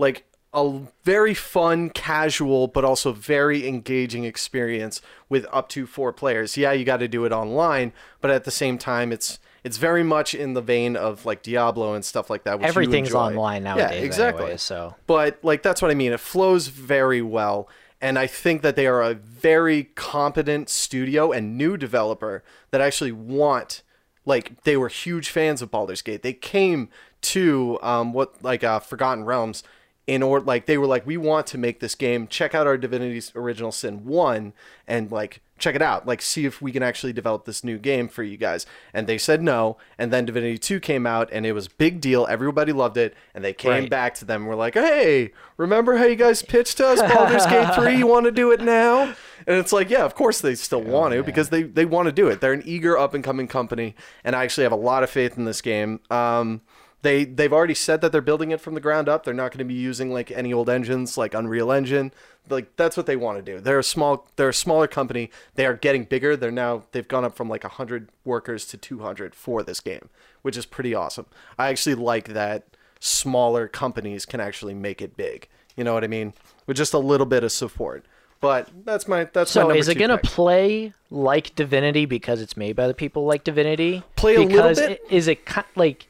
like 0.00 0.24
a 0.52 0.80
very 1.04 1.34
fun, 1.34 1.90
casual, 1.90 2.66
but 2.66 2.84
also 2.84 3.12
very 3.12 3.68
engaging 3.68 4.24
experience 4.24 5.00
with 5.28 5.46
up 5.52 5.68
to 5.68 5.86
four 5.86 6.12
players. 6.12 6.56
Yeah, 6.56 6.72
you 6.72 6.84
got 6.84 6.96
to 6.96 7.08
do 7.08 7.24
it 7.24 7.32
online, 7.32 7.92
but 8.20 8.30
at 8.30 8.44
the 8.44 8.50
same 8.50 8.78
time, 8.78 9.12
it's 9.12 9.38
it's 9.62 9.76
very 9.76 10.02
much 10.02 10.34
in 10.34 10.54
the 10.54 10.62
vein 10.62 10.96
of 10.96 11.26
like 11.26 11.42
Diablo 11.42 11.94
and 11.94 12.04
stuff 12.04 12.30
like 12.30 12.44
that. 12.44 12.58
Which 12.58 12.68
Everything's 12.68 13.14
online 13.14 13.62
nowadays 13.64 14.00
Yeah, 14.00 14.04
exactly. 14.04 14.44
anyway, 14.44 14.56
so 14.56 14.96
But 15.06 15.38
like 15.42 15.62
that's 15.62 15.82
what 15.82 15.90
I 15.90 15.94
mean. 15.94 16.12
It 16.12 16.20
flows 16.20 16.66
very 16.66 17.22
well, 17.22 17.68
and 18.00 18.18
I 18.18 18.26
think 18.26 18.62
that 18.62 18.74
they 18.74 18.86
are 18.86 19.02
a 19.02 19.14
very 19.14 19.84
competent 19.84 20.68
studio 20.68 21.30
and 21.30 21.56
new 21.56 21.76
developer 21.76 22.42
that 22.70 22.80
actually 22.80 23.12
want. 23.12 23.82
Like 24.26 24.64
they 24.64 24.76
were 24.76 24.88
huge 24.88 25.28
fans 25.30 25.62
of 25.62 25.70
Baldur's 25.70 26.02
Gate. 26.02 26.22
They 26.22 26.32
came 26.32 26.88
to 27.22 27.78
um, 27.82 28.12
what 28.12 28.42
like 28.42 28.64
uh, 28.64 28.80
Forgotten 28.80 29.24
Realms 29.24 29.62
in 30.06 30.22
order 30.22 30.44
like 30.44 30.66
they 30.66 30.78
were 30.78 30.86
like 30.86 31.06
we 31.06 31.16
want 31.16 31.46
to 31.48 31.58
make 31.58 31.80
this 31.80 31.94
game. 31.94 32.26
Check 32.26 32.54
out 32.54 32.66
our 32.66 32.76
Divinity's 32.76 33.32
Original 33.34 33.70
Sin 33.72 34.04
one 34.04 34.52
and 34.86 35.10
like 35.12 35.40
check 35.58 35.74
it 35.74 35.82
out. 35.82 36.06
Like 36.06 36.22
see 36.22 36.46
if 36.46 36.62
we 36.62 36.72
can 36.72 36.82
actually 36.82 37.12
develop 37.12 37.44
this 37.44 37.62
new 37.62 37.76
game 37.78 38.08
for 38.08 38.22
you 38.22 38.36
guys. 38.38 38.64
And 38.94 39.06
they 39.06 39.18
said 39.18 39.42
no. 39.42 39.76
And 39.98 40.10
then 40.10 40.24
Divinity 40.24 40.56
two 40.58 40.80
came 40.80 41.06
out 41.06 41.28
and 41.32 41.44
it 41.44 41.52
was 41.52 41.68
big 41.68 42.00
deal. 42.00 42.26
Everybody 42.28 42.72
loved 42.72 42.96
it. 42.96 43.14
And 43.34 43.44
they 43.44 43.52
came 43.52 43.70
Right. 43.70 43.90
back 43.90 44.14
to 44.16 44.24
them. 44.24 44.46
We're 44.46 44.54
like, 44.54 44.72
hey, 44.74 45.32
remember 45.58 45.96
how 45.98 46.06
you 46.06 46.16
guys 46.16 46.42
pitched 46.42 46.78
to 46.78 46.86
us 46.88 47.00
Baldur's 47.14 47.46
Gate 47.46 47.74
3? 47.74 47.94
You 47.96 48.06
want 48.06 48.24
to 48.24 48.32
do 48.32 48.50
it 48.52 48.62
now? 48.62 49.02
And 49.46 49.56
it's 49.58 49.72
like, 49.72 49.90
yeah, 49.90 50.04
of 50.04 50.14
course 50.14 50.40
they 50.40 50.54
still 50.54 50.82
want 50.82 51.12
to 51.14 51.22
because 51.22 51.50
they, 51.50 51.62
they 51.62 51.84
want 51.84 52.06
to 52.06 52.12
do 52.12 52.28
it. 52.28 52.40
They're 52.40 52.52
an 52.54 52.62
eager 52.64 52.96
up 52.98 53.12
and 53.14 53.22
coming 53.22 53.46
company. 53.46 53.94
And 54.24 54.34
I 54.34 54.44
actually 54.44 54.64
have 54.64 54.72
a 54.72 54.76
lot 54.76 55.02
of 55.02 55.10
faith 55.10 55.36
in 55.36 55.44
this 55.44 55.60
game. 55.60 56.00
Um, 56.10 56.62
they 57.02 57.24
they've 57.24 57.52
already 57.52 57.74
said 57.74 58.00
that 58.02 58.12
they're 58.12 58.20
building 58.20 58.50
it 58.50 58.60
from 58.60 58.74
the 58.74 58.80
ground 58.80 59.08
up. 59.08 59.24
They're 59.24 59.34
not 59.34 59.50
going 59.52 59.58
to 59.58 59.64
be 59.64 59.74
using 59.74 60.12
like 60.12 60.30
any 60.30 60.52
old 60.52 60.68
engines 60.68 61.16
like 61.16 61.34
Unreal 61.34 61.72
Engine. 61.72 62.12
Like 62.48 62.74
that's 62.76 62.96
what 62.96 63.06
they 63.06 63.16
want 63.16 63.38
to 63.38 63.42
do. 63.42 63.60
They're 63.60 63.78
a 63.78 63.84
small 63.84 64.28
they're 64.36 64.48
a 64.50 64.54
smaller 64.54 64.86
company. 64.86 65.30
They 65.54 65.66
are 65.66 65.74
getting 65.74 66.04
bigger. 66.04 66.36
They're 66.36 66.50
now 66.50 66.84
they've 66.92 67.06
gone 67.08 67.24
up 67.24 67.36
from 67.36 67.48
like 67.48 67.64
100 67.64 68.10
workers 68.24 68.66
to 68.66 68.76
200 68.76 69.34
for 69.34 69.62
this 69.62 69.80
game, 69.80 70.08
which 70.42 70.56
is 70.56 70.66
pretty 70.66 70.94
awesome. 70.94 71.26
I 71.58 71.68
actually 71.68 71.94
like 71.94 72.28
that 72.28 72.64
smaller 72.98 73.66
companies 73.68 74.26
can 74.26 74.40
actually 74.40 74.74
make 74.74 75.00
it 75.00 75.16
big. 75.16 75.48
You 75.76 75.84
know 75.84 75.94
what 75.94 76.04
I 76.04 76.08
mean? 76.08 76.34
With 76.66 76.76
just 76.76 76.92
a 76.94 76.98
little 76.98 77.26
bit 77.26 77.44
of 77.44 77.52
support. 77.52 78.04
But 78.40 78.68
that's 78.84 79.06
my 79.06 79.24
that's 79.24 79.54
my 79.54 79.60
So 79.60 79.60
number 79.68 79.76
is 79.76 79.88
it 79.88 79.96
gonna 79.96 80.16
pick. 80.18 80.30
play 80.30 80.92
like 81.10 81.54
Divinity 81.54 82.06
because 82.06 82.40
it's 82.40 82.56
made 82.56 82.74
by 82.74 82.86
the 82.88 82.94
people 82.94 83.24
like 83.26 83.44
Divinity? 83.44 84.02
Play 84.16 84.34
a 84.36 84.40
little 84.40 84.48
because 84.56 84.78
bit? 84.80 84.90
it- 84.92 85.02
Is 85.10 85.28
it 85.28 85.40
like 85.76 86.06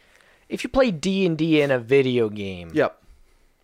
if 0.51 0.63
you 0.65 0.69
play 0.71 0.91
D 0.91 1.25
and 1.27 1.39
D 1.39 1.61
in 1.63 1.71
a 1.71 1.79
video 1.79 2.29
game? 2.29 2.71
Yep. 2.75 2.97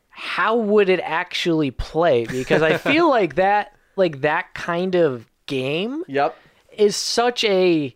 How 0.09 0.57
would 0.57 0.89
it 0.89 1.01
actually 1.01 1.71
play? 1.71 2.25
Because 2.27 2.63
I 2.63 2.79
feel 2.79 3.09
like 3.19 3.35
that 3.35 3.73
like 3.97 4.23
that 4.23 4.55
kind 4.55 4.95
of 4.95 5.27
game 5.47 6.05
Yep. 6.09 6.37
is 6.77 6.97
such 6.97 7.45
a 7.45 7.95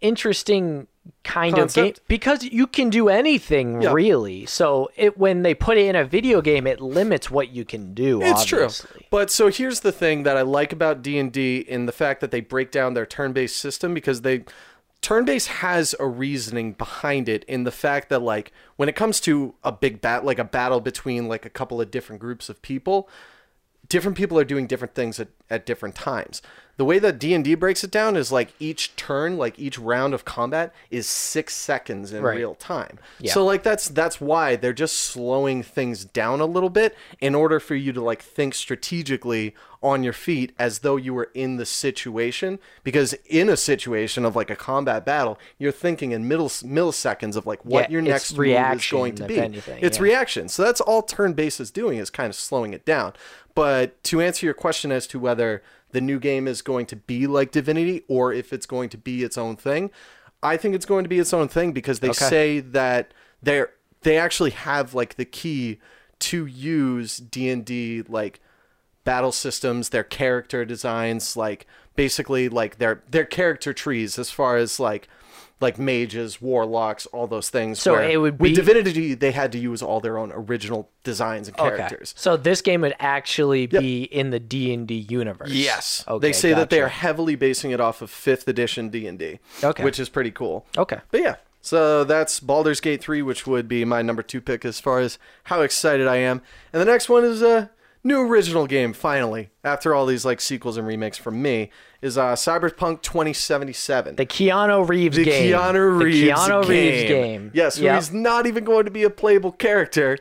interesting 0.00 0.86
kind 1.22 1.58
of 1.58 1.72
game 1.74 1.92
because 2.08 2.42
you 2.44 2.66
can 2.66 2.88
do 2.88 3.08
anything 3.08 3.82
Yeah. 3.82 3.92
really. 3.92 4.46
So 4.46 4.90
it 4.96 5.18
when 5.18 5.42
they 5.42 5.54
put 5.54 5.76
it 5.76 5.86
in 5.86 5.96
a 5.96 6.04
video 6.04 6.40
game, 6.40 6.66
it 6.66 6.80
limits 6.80 7.30
what 7.30 7.50
you 7.50 7.64
can 7.64 7.92
do. 7.94 8.20
It's 8.22 8.42
obviously. 8.52 8.88
true. 8.90 9.00
But 9.10 9.30
so 9.30 9.48
here's 9.50 9.80
the 9.80 9.92
thing 9.92 10.22
that 10.22 10.36
I 10.36 10.42
like 10.42 10.72
about 10.72 11.02
D&D 11.02 11.58
in 11.58 11.86
the 11.86 11.92
fact 11.92 12.20
that 12.20 12.30
they 12.30 12.40
break 12.40 12.70
down 12.70 12.94
their 12.94 13.06
turn-based 13.06 13.56
system 13.56 13.92
because 13.94 14.22
they 14.22 14.44
turn-based 15.04 15.48
has 15.48 15.94
a 16.00 16.06
reasoning 16.06 16.72
behind 16.72 17.28
it 17.28 17.44
in 17.44 17.64
the 17.64 17.70
fact 17.70 18.08
that 18.08 18.22
like 18.22 18.50
when 18.76 18.88
it 18.88 18.96
comes 18.96 19.20
to 19.20 19.54
a 19.62 19.70
big 19.70 20.00
bat 20.00 20.24
like 20.24 20.38
a 20.38 20.44
battle 20.44 20.80
between 20.80 21.28
like 21.28 21.44
a 21.44 21.50
couple 21.50 21.78
of 21.78 21.90
different 21.90 22.22
groups 22.22 22.48
of 22.48 22.62
people, 22.62 23.06
different 23.88 24.16
people 24.16 24.38
are 24.38 24.44
doing 24.44 24.66
different 24.66 24.94
things 24.94 25.20
at, 25.20 25.28
at 25.50 25.66
different 25.66 25.94
times. 25.94 26.40
The 26.76 26.84
way 26.84 26.98
that 26.98 27.20
D&D 27.20 27.54
breaks 27.54 27.84
it 27.84 27.92
down 27.92 28.16
is 28.16 28.32
like 28.32 28.52
each 28.58 28.96
turn, 28.96 29.38
like 29.38 29.56
each 29.60 29.78
round 29.78 30.12
of 30.12 30.24
combat 30.24 30.74
is 30.90 31.06
6 31.08 31.54
seconds 31.54 32.12
in 32.12 32.20
Right. 32.20 32.36
real 32.36 32.56
time. 32.56 32.98
Yeah. 33.20 33.32
So 33.32 33.44
like 33.44 33.62
that's 33.62 33.88
that's 33.88 34.20
why 34.20 34.56
they're 34.56 34.72
just 34.72 34.98
slowing 34.98 35.62
things 35.62 36.04
down 36.04 36.40
a 36.40 36.46
little 36.46 36.70
bit 36.70 36.96
in 37.20 37.36
order 37.36 37.60
for 37.60 37.76
you 37.76 37.92
to 37.92 38.02
like 38.02 38.22
think 38.22 38.54
strategically 38.54 39.54
on 39.84 40.02
your 40.02 40.12
feet 40.14 40.52
as 40.58 40.80
though 40.80 40.96
you 40.96 41.12
were 41.14 41.30
in 41.34 41.56
the 41.58 41.66
situation 41.66 42.58
because 42.82 43.12
in 43.26 43.48
a 43.50 43.56
situation 43.56 44.24
of 44.24 44.34
like 44.34 44.48
a 44.50 44.56
combat 44.56 45.04
battle 45.04 45.38
you're 45.58 45.70
thinking 45.70 46.10
in 46.12 46.26
middle 46.26 46.48
milliseconds 46.48 47.36
of 47.36 47.46
like 47.46 47.62
what 47.64 47.84
Yeah, 47.90 47.92
your 47.92 48.02
next 48.02 48.36
move 48.36 48.46
is 48.48 48.90
going 48.90 49.14
to 49.16 49.26
be 49.26 49.38
anything, 49.38 49.78
it's 49.82 49.98
yeah. 49.98 50.02
reaction 50.04 50.48
so 50.48 50.64
that's 50.64 50.80
all 50.80 51.02
turn 51.02 51.34
based 51.34 51.60
is 51.60 51.70
doing 51.70 51.98
is 51.98 52.08
kind 52.08 52.30
of 52.30 52.34
slowing 52.34 52.72
it 52.72 52.86
down 52.86 53.12
but 53.54 54.02
to 54.04 54.20
answer 54.20 54.46
your 54.46 54.54
question 54.54 54.90
as 54.92 55.06
to 55.08 55.18
whether 55.18 55.62
the 55.92 56.00
new 56.00 56.18
game 56.18 56.48
is 56.48 56.60
going 56.62 56.86
to 56.86 56.96
be 56.96 57.26
like 57.26 57.52
Divinity 57.52 58.02
or 58.08 58.32
if 58.32 58.52
it's 58.52 58.66
going 58.66 58.88
to 58.90 58.98
be 58.98 59.22
its 59.22 59.38
own 59.38 59.56
thing. 59.56 59.90
I 60.42 60.56
think 60.56 60.74
it's 60.74 60.84
going 60.86 61.04
to 61.04 61.08
be 61.08 61.18
its 61.18 61.32
own 61.32 61.48
thing 61.48 61.72
because 61.72 62.00
they 62.00 62.10
Okay. 62.10 62.28
say 62.28 62.60
that 62.60 63.14
they're 63.42 63.70
they 64.02 64.18
actually 64.18 64.50
have 64.50 64.92
like 64.92 65.14
the 65.14 65.24
key 65.24 65.78
to 66.18 66.46
use 66.46 67.16
D&D 67.18 68.02
like 68.08 68.40
battle 69.04 69.32
systems, 69.32 69.90
their 69.90 70.04
character 70.04 70.64
designs, 70.64 71.36
like 71.36 71.66
basically 71.96 72.48
like 72.48 72.78
their 72.78 73.02
their 73.10 73.24
character 73.24 73.72
trees 73.72 74.18
as 74.18 74.30
far 74.30 74.56
as 74.56 74.80
like 74.80 75.08
like 75.64 75.78
mages, 75.78 76.40
warlocks, 76.40 77.06
all 77.06 77.26
those 77.26 77.50
things. 77.50 77.80
So 77.80 77.94
where 77.94 78.08
it 78.08 78.18
would 78.18 78.38
be... 78.38 78.50
with 78.50 78.54
Divinity 78.54 79.14
they 79.14 79.32
had 79.32 79.50
to 79.52 79.58
use 79.58 79.82
all 79.82 80.00
their 80.00 80.16
own 80.18 80.30
original 80.32 80.90
designs 81.02 81.48
and 81.48 81.56
characters. 81.56 82.14
So 82.16 82.36
this 82.36 82.62
game 82.62 82.82
would 82.82 82.94
actually 83.00 83.66
be 83.66 84.04
in 84.04 84.30
the 84.30 84.38
D 84.38 84.72
and 84.72 84.86
D 84.86 84.94
universe. 84.94 85.50
Yes, 85.50 86.04
Okay. 86.06 86.28
they 86.28 86.32
say 86.32 86.52
that 86.54 86.70
they 86.70 86.80
are 86.80 86.88
heavily 86.88 87.34
basing 87.34 87.72
it 87.72 87.80
off 87.80 88.00
of 88.02 88.10
fifth 88.10 88.46
edition 88.46 88.90
D 88.90 89.06
and 89.06 89.18
D. 89.18 89.40
Okay. 89.62 89.82
which 89.82 89.98
is 89.98 90.08
pretty 90.08 90.30
cool. 90.30 90.66
Okay. 90.76 91.00
But 91.10 91.20
yeah, 91.20 91.36
so 91.64 92.04
that's 92.04 92.40
Baldur's 92.40 92.80
Gate 92.80 93.00
3, 93.00 93.22
which 93.22 93.46
would 93.46 93.66
be 93.68 93.86
my 93.86 94.02
number 94.02 94.22
two 94.22 94.42
pick 94.42 94.66
as 94.66 94.80
far 94.80 95.00
as 95.00 95.18
how 95.44 95.62
excited 95.62 96.06
I 96.06 96.16
am. 96.16 96.42
And 96.72 96.80
the 96.80 96.84
next 96.84 97.08
one 97.08 97.24
is 97.24 97.40
a 97.40 97.70
new 98.04 98.20
original 98.20 98.66
game, 98.66 98.92
finally, 98.92 99.48
after 99.64 99.94
all 99.94 100.06
these 100.06 100.24
like 100.24 100.40
sequels 100.40 100.76
and 100.76 100.86
remakes 100.86 101.18
from 101.18 101.40
me, 101.42 101.70
is 102.02 102.16
uh, 102.18 102.34
Cyberpunk 102.34 103.02
2077. 103.02 104.16
The 104.16 104.26
Keanu 104.26 104.86
Reeves 104.88 105.16
The 105.16 105.24
game. 105.24 105.52
Keanu 105.52 106.00
Reeves 106.02 106.20
The 106.20 106.28
Keanu 106.30 106.62
game. 106.62 106.68
Reeves 106.70 107.08
game. 107.08 107.50
Yes, 107.54 107.78
Yep. 107.78 107.94
he's 107.96 108.12
not 108.12 108.46
even 108.46 108.62
going 108.64 108.84
to 108.84 108.90
be 108.90 109.02
a 109.04 109.10
playable 109.10 109.52
character, 109.52 110.18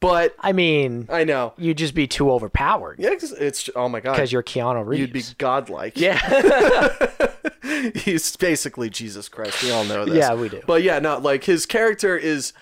but 0.00 0.34
I 0.40 0.52
mean, 0.52 1.06
I 1.10 1.24
know. 1.24 1.52
you'd 1.56 1.78
just 1.78 1.94
be 1.94 2.06
too 2.06 2.30
overpowered 2.30 2.98
Yeah, 2.98 3.10
it's, 3.12 3.32
it's 3.32 3.70
oh 3.76 3.88
my 3.88 4.00
god. 4.00 4.12
because 4.12 4.32
you're 4.32 4.42
Keanu 4.42 4.86
Reeves. 4.86 5.00
You'd 5.00 5.12
be 5.12 5.22
godlike. 5.38 5.98
yeah. 5.98 6.18
he's 7.94 8.36
basically 8.36 8.90
Jesus 8.90 9.28
Christ. 9.28 9.62
We 9.62 9.70
all 9.70 9.84
know 9.84 10.04
this. 10.04 10.16
Yeah, 10.16 10.34
we 10.34 10.48
do. 10.48 10.60
But 10.66 10.82
yeah, 10.82 10.98
not 10.98 11.22
like 11.22 11.44
his 11.44 11.66
character 11.66 12.16
is 12.16 12.52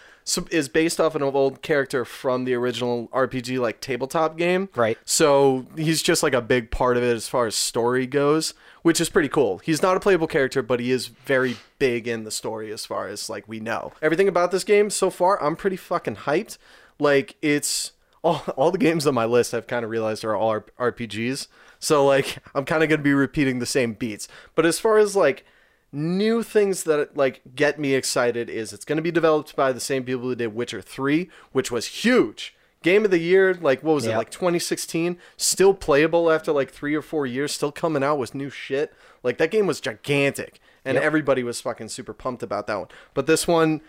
is 0.50 0.68
based 0.68 1.00
off 1.00 1.14
an 1.14 1.22
old 1.22 1.62
character 1.62 2.04
from 2.04 2.44
the 2.44 2.54
original 2.54 3.08
RPG 3.08 3.58
like 3.58 3.80
tabletop 3.80 4.36
game. 4.36 4.68
Right. 4.74 4.98
So 5.04 5.66
he's 5.76 6.02
just 6.02 6.22
like 6.22 6.34
a 6.34 6.40
big 6.40 6.70
part 6.70 6.96
of 6.96 7.02
it 7.02 7.14
as 7.14 7.28
far 7.28 7.46
as 7.46 7.54
story 7.54 8.06
goes, 8.06 8.54
which 8.82 9.00
is 9.00 9.08
pretty 9.08 9.28
cool. 9.28 9.58
He's 9.58 9.82
not 9.82 9.96
a 9.96 10.00
playable 10.00 10.26
character, 10.26 10.62
but 10.62 10.80
he 10.80 10.90
is 10.90 11.08
very 11.08 11.56
big 11.78 12.08
in 12.08 12.24
the 12.24 12.30
story 12.30 12.72
as 12.72 12.86
far 12.86 13.08
as 13.08 13.28
like 13.28 13.46
we 13.46 13.60
know. 13.60 13.92
Everything 14.00 14.28
about 14.28 14.50
this 14.50 14.64
game 14.64 14.90
so 14.90 15.10
far, 15.10 15.42
I'm 15.42 15.56
pretty 15.56 15.76
fucking 15.76 16.16
hyped. 16.16 16.58
Like 16.98 17.36
it's 17.42 17.92
all 18.24 18.42
all 18.56 18.70
the 18.70 18.78
games 18.78 19.06
on 19.06 19.14
my 19.14 19.26
list 19.26 19.52
I've 19.52 19.66
kind 19.66 19.84
of 19.84 19.90
realized 19.90 20.24
are 20.24 20.34
all 20.34 20.60
RPGs. 20.78 21.48
So 21.78 22.06
like 22.06 22.38
I'm 22.54 22.64
kind 22.64 22.82
of 22.82 22.88
going 22.88 23.00
to 23.00 23.04
be 23.04 23.12
repeating 23.12 23.58
the 23.58 23.66
same 23.66 23.92
beats. 23.92 24.26
But 24.54 24.64
as 24.64 24.78
far 24.78 24.96
as 24.96 25.14
like 25.14 25.44
new 25.94 26.42
things 26.42 26.82
that 26.84 27.16
like 27.16 27.40
get 27.54 27.78
me 27.78 27.94
excited 27.94 28.50
is 28.50 28.72
it's 28.72 28.84
going 28.84 28.96
to 28.96 29.02
be 29.02 29.12
developed 29.12 29.54
by 29.54 29.72
the 29.72 29.80
same 29.80 30.04
people 30.04 30.22
who 30.24 30.34
did 30.34 30.54
Witcher 30.54 30.82
3, 30.82 31.30
which 31.52 31.70
was 31.70 31.86
huge. 31.86 32.54
Game 32.82 33.04
of 33.04 33.10
the 33.10 33.18
year, 33.18 33.54
like 33.54 33.82
what 33.82 33.94
was 33.94 34.04
it, 34.04 34.14
like 34.14 34.30
2016, 34.30 35.16
still 35.38 35.72
playable 35.72 36.30
after 36.30 36.52
like 36.52 36.70
3 36.70 36.94
or 36.94 37.00
4 37.00 37.26
years, 37.26 37.52
still 37.52 37.72
coming 37.72 38.02
out 38.02 38.18
with 38.18 38.34
new 38.34 38.50
shit. 38.50 38.92
Like 39.22 39.38
that 39.38 39.50
game 39.50 39.66
was 39.66 39.80
gigantic 39.80 40.60
and 40.84 40.98
everybody 40.98 41.42
was 41.42 41.62
fucking 41.62 41.88
super 41.88 42.12
pumped 42.12 42.42
about 42.42 42.66
that 42.66 42.78
one. 42.78 42.88
But 43.14 43.26
this 43.26 43.48
one 43.48 43.80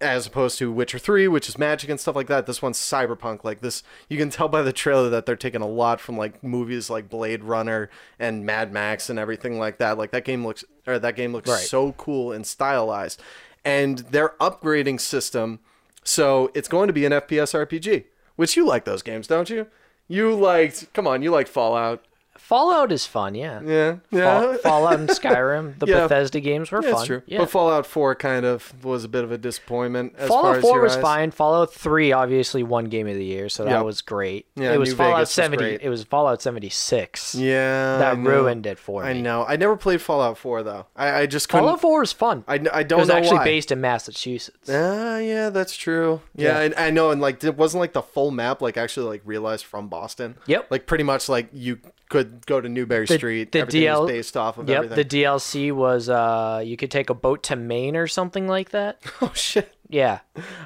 as 0.00 0.26
opposed 0.26 0.58
to 0.58 0.70
Witcher 0.72 0.98
3, 0.98 1.28
which 1.28 1.48
is 1.48 1.56
magic 1.56 1.88
and 1.88 1.98
stuff 2.00 2.16
like 2.16 2.26
that. 2.26 2.46
This 2.46 2.60
one's 2.60 2.78
cyberpunk. 2.78 3.44
Like 3.44 3.60
this, 3.60 3.82
you 4.08 4.18
can 4.18 4.28
tell 4.30 4.48
by 4.48 4.62
the 4.62 4.72
trailer 4.72 5.08
that 5.10 5.24
they're 5.24 5.36
taking 5.36 5.62
a 5.62 5.66
lot 5.68 6.00
from 6.00 6.16
like 6.18 6.42
movies 6.42 6.90
like 6.90 7.08
Blade 7.08 7.44
Runner 7.44 7.88
and 8.18 8.44
Mad 8.44 8.72
Max 8.72 9.08
and 9.08 9.18
everything 9.18 9.58
like 9.58 9.78
that. 9.78 9.96
Like 9.96 10.10
that 10.10 10.24
game 10.24 10.44
looks, 10.44 10.64
or 10.86 10.98
that 10.98 11.16
game 11.16 11.32
looks 11.32 11.48
Right. 11.48 11.60
so 11.60 11.92
cool 11.92 12.32
and 12.32 12.46
stylized. 12.46 13.22
And 13.64 13.98
their 14.00 14.30
upgrading 14.40 15.00
system, 15.00 15.60
so 16.02 16.50
it's 16.54 16.68
going 16.68 16.88
to 16.88 16.92
be 16.92 17.06
an 17.06 17.12
FPS 17.12 17.54
RPG, 17.54 18.04
which 18.36 18.56
you 18.56 18.66
like 18.66 18.84
those 18.84 19.02
games, 19.02 19.26
don't 19.26 19.48
you? 19.48 19.68
You 20.06 20.34
liked, 20.34 20.92
come 20.92 21.06
on, 21.06 21.22
you 21.22 21.30
like 21.30 21.48
Fallout. 21.48 22.04
Fallout 22.36 22.92
is 22.92 23.06
fun, 23.06 23.34
yeah. 23.34 23.60
Yeah, 23.64 23.96
Fall- 24.10 24.54
Fallout 24.58 24.98
and 25.00 25.08
Skyrim, 25.20 25.78
the 25.78 25.86
Yeah. 25.86 26.00
Bethesda 26.02 26.40
games 26.40 26.70
were 26.70 26.78
Yeah, 26.82 26.88
fun. 26.90 26.92
That's 26.92 27.06
true. 27.06 27.22
Yeah. 27.26 27.38
But 27.38 27.50
Fallout 27.50 27.86
4 27.86 28.14
kind 28.16 28.44
of 28.44 28.84
was 28.84 29.04
a 29.04 29.08
bit 29.08 29.24
of 29.24 29.32
a 29.32 29.38
disappointment. 29.38 30.14
As 30.18 30.28
far 30.28 30.42
Fallout 30.42 30.56
as 30.56 30.62
4 30.62 30.74
your 30.74 30.82
was 30.82 30.96
eyes. 30.96 31.02
fine. 31.02 31.30
Fallout 31.30 31.72
3 31.72 32.12
obviously 32.12 32.62
won 32.62 32.86
game 32.86 33.06
of 33.08 33.14
the 33.14 33.24
year, 33.24 33.48
so 33.48 33.64
that 33.64 33.70
Yep. 33.70 33.84
was 33.84 34.00
great. 34.02 34.46
Yeah, 34.56 34.72
it 34.72 34.78
was 34.78 34.90
New 34.90 34.96
Fallout 34.96 35.16
Vegas 35.18 35.28
was 35.28 35.34
70. 35.34 35.56
great. 35.62 35.80
It 35.82 35.88
was 35.88 36.04
Fallout 36.04 36.42
76. 36.42 37.34
Yeah, 37.34 37.98
That 37.98 38.18
ruined 38.18 38.66
it 38.66 38.78
for 38.78 39.02
me. 39.04 39.08
I 39.10 39.12
know. 39.14 39.44
I 39.46 39.56
never 39.56 39.76
played 39.76 40.02
Fallout 40.02 40.36
4 40.38 40.62
though. 40.62 40.86
I, 40.96 41.20
I 41.22 41.26
just 41.26 41.48
couldn't. 41.48 41.64
Fallout 41.64 41.80
4 41.80 42.00
was 42.00 42.12
fun. 42.12 42.44
I, 42.48 42.54
I 42.72 42.80
it 42.80 42.88
don't 42.88 42.98
It 42.98 43.02
was 43.02 43.08
know 43.08 43.14
actually 43.14 43.38
why. 43.38 43.44
based 43.44 43.72
in 43.72 43.80
Massachusetts. 43.80 44.68
Ah, 44.70 45.18
yeah, 45.18 45.50
that's 45.50 45.76
true. 45.76 46.20
Yeah, 46.34 46.58
Yeah. 46.58 46.60
And, 46.64 46.74
I 46.76 46.90
know, 46.90 47.10
and 47.10 47.20
like 47.20 47.42
it 47.44 47.56
wasn't 47.56 47.80
like 47.80 47.92
the 47.92 48.02
full 48.02 48.30
map 48.30 48.60
like 48.60 48.76
actually 48.76 49.06
like 49.08 49.22
realized 49.24 49.64
from 49.64 49.88
Boston. 49.88 50.36
Yep. 50.46 50.70
Like 50.70 50.86
pretty 50.86 51.04
much 51.04 51.28
like 51.28 51.48
you 51.52 51.78
could 52.08 52.44
go 52.46 52.60
to 52.60 52.68
Newbury 52.68 53.06
The- 53.06 53.16
Street. 53.16 53.52
the 53.52 53.60
Everything 53.60 53.82
DL 53.82 54.06
based 54.06 54.36
off 54.36 54.58
of 54.58 54.68
Yep, 54.68 54.76
everything. 54.84 54.96
the 54.96 55.04
DLC 55.04 55.72
was 55.72 56.08
uh 56.08 56.62
you 56.64 56.76
could 56.76 56.90
take 56.90 57.10
a 57.10 57.14
boat 57.14 57.42
to 57.44 57.56
Maine 57.56 57.96
or 57.96 58.06
something 58.06 58.46
like 58.46 58.70
that. 58.70 59.00
oh 59.22 59.32
shit. 59.34 59.74
Yeah. 59.88 60.20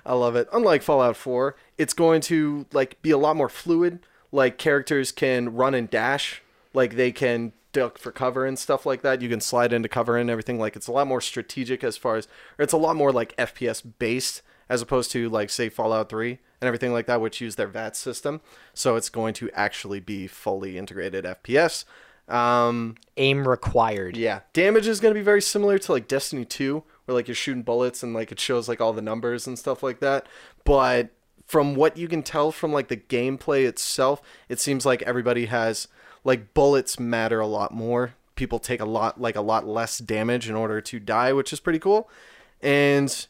I 0.07 0.15
love 0.15 0.37
it. 0.37 0.49
Unlike 0.53 0.83
Fallout 0.83 1.17
4, 1.17 1.57
it's 1.77 1.93
going 1.93 2.21
to 2.23 2.67
like 2.73 3.01
be 3.03 3.11
a 3.11 3.19
lot 3.19 3.37
more 3.37 3.49
fluid. 3.49 4.01
Like 4.33 4.59
characters 4.59 5.11
can 5.13 5.55
run 5.55 5.75
and 5.75 5.89
dash, 5.91 6.43
like 6.75 6.97
they 6.97 7.13
can 7.13 7.53
duck 7.73 7.99
for 7.99 8.11
cover 8.13 8.45
and 8.47 8.59
stuff 8.59 8.85
like 8.87 9.03
that. 9.03 9.21
You 9.23 9.29
can 9.29 9.41
slide 9.41 9.73
into 9.73 9.89
cover 9.89 10.17
and 10.17 10.31
everything. 10.31 10.59
Like 10.59 10.77
it's 10.77 10.87
a 10.87 10.93
lot 10.93 11.07
more 11.07 11.21
strategic 11.21 11.83
as 11.85 11.97
far 11.97 12.17
as, 12.17 12.27
or 12.59 12.63
it's 12.63 12.73
a 12.73 12.79
lot 12.79 12.97
more 12.97 13.13
like 13.13 13.37
FPS 13.37 13.83
based 13.99 14.43
as 14.69 14.83
opposed 14.83 15.11
to 15.13 15.29
like 15.29 15.51
say 15.51 15.69
Fallout 15.69 16.09
3 16.09 16.39
and 16.61 16.67
everything 16.67 16.93
like 16.93 17.07
that, 17.07 17.21
which 17.21 17.41
use 17.41 17.57
their 17.57 17.69
VAT 17.69 17.97
system. 17.97 18.41
So 18.75 18.97
it's 18.97 19.09
going 19.09 19.35
to 19.35 19.51
actually 19.53 20.01
be 20.01 20.27
fully 20.27 20.77
integrated 20.79 21.25
FPS. 21.25 21.85
Um, 22.29 22.97
Aim 23.17 23.49
required. 23.49 24.17
yeah, 24.17 24.41
damage 24.53 24.87
is 24.87 25.01
going 25.01 25.15
to 25.15 25.19
be 25.19 25.25
very 25.25 25.41
similar 25.41 25.79
to 25.79 25.93
like 25.93 26.09
Destiny 26.09 26.45
2, 26.45 26.83
where 27.07 27.15
like 27.15 27.27
you're 27.27 27.35
shooting 27.35 27.63
bullets 27.63 28.03
and 28.03 28.13
like 28.13 28.31
it 28.31 28.39
shows 28.39 28.69
like 28.69 28.81
all 28.83 28.93
the 28.93 29.01
numbers 29.01 29.47
and 29.47 29.59
stuff 29.59 29.83
like 29.83 30.01
that. 30.01 30.27
But 30.65 31.11
from 31.47 31.75
what 31.75 31.97
you 31.97 32.07
can 32.07 32.23
tell 32.23 32.53
from 32.53 32.73
like 32.73 32.89
the 32.89 32.97
gameplay 32.99 33.67
itself, 33.67 34.21
it 34.51 34.61
seems 34.61 34.85
like 34.85 35.01
everybody 35.03 35.47
has 35.47 35.89
like 36.23 36.53
bullets 36.53 37.01
matter 37.01 37.41
a 37.41 37.47
lot 37.47 37.73
more. 37.73 38.15
People 38.35 38.59
take 38.59 38.81
a 38.81 38.85
lot 38.85 39.19
like 39.19 39.35
a 39.35 39.41
lot 39.41 39.67
less 39.67 39.97
damage 39.99 40.49
in 40.51 40.55
order 40.55 40.83
to 40.83 41.01
die, 41.01 41.33
which 41.33 41.53
is 41.53 41.61
pretty 41.61 41.79
cool. 41.79 42.11
And 42.61 43.27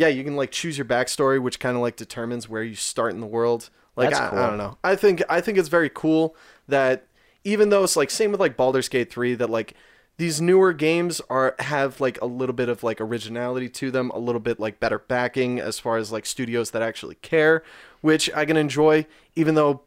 yeah, 0.00 0.08
you 0.08 0.24
can 0.24 0.34
like 0.34 0.50
choose 0.50 0.78
your 0.78 0.86
backstory, 0.86 1.38
which 1.38 1.60
kind 1.60 1.76
of 1.76 1.82
like 1.82 1.94
determines 1.94 2.48
where 2.48 2.62
you 2.62 2.74
start 2.74 3.12
in 3.12 3.20
the 3.20 3.26
world. 3.26 3.68
Like 3.96 4.14
I, 4.14 4.30
cool. 4.30 4.38
I 4.38 4.48
don't 4.48 4.56
know. 4.56 4.78
I 4.82 4.96
think 4.96 5.22
I 5.28 5.42
think 5.42 5.58
it's 5.58 5.68
very 5.68 5.90
cool 5.90 6.34
that 6.68 7.06
even 7.44 7.68
though 7.68 7.84
it's 7.84 7.96
like 7.96 8.10
same 8.10 8.30
with 8.30 8.40
like 8.40 8.56
Baldur's 8.56 8.88
Gate 8.88 9.12
3 9.12 9.34
that 9.34 9.50
like 9.50 9.74
these 10.16 10.40
newer 10.40 10.72
games 10.72 11.20
are 11.28 11.54
have 11.58 12.00
like 12.00 12.18
a 12.22 12.24
little 12.24 12.54
bit 12.54 12.70
of 12.70 12.82
like 12.82 12.98
originality 12.98 13.68
to 13.68 13.90
them, 13.90 14.10
a 14.14 14.18
little 14.18 14.40
bit 14.40 14.58
like 14.58 14.80
better 14.80 14.98
backing 14.98 15.60
as 15.60 15.78
far 15.78 15.98
as 15.98 16.10
like 16.10 16.24
studios 16.24 16.70
that 16.70 16.80
actually 16.80 17.16
care, 17.16 17.62
which 18.00 18.32
I 18.34 18.46
can 18.46 18.56
enjoy 18.56 19.04
even 19.36 19.54
though 19.54 19.82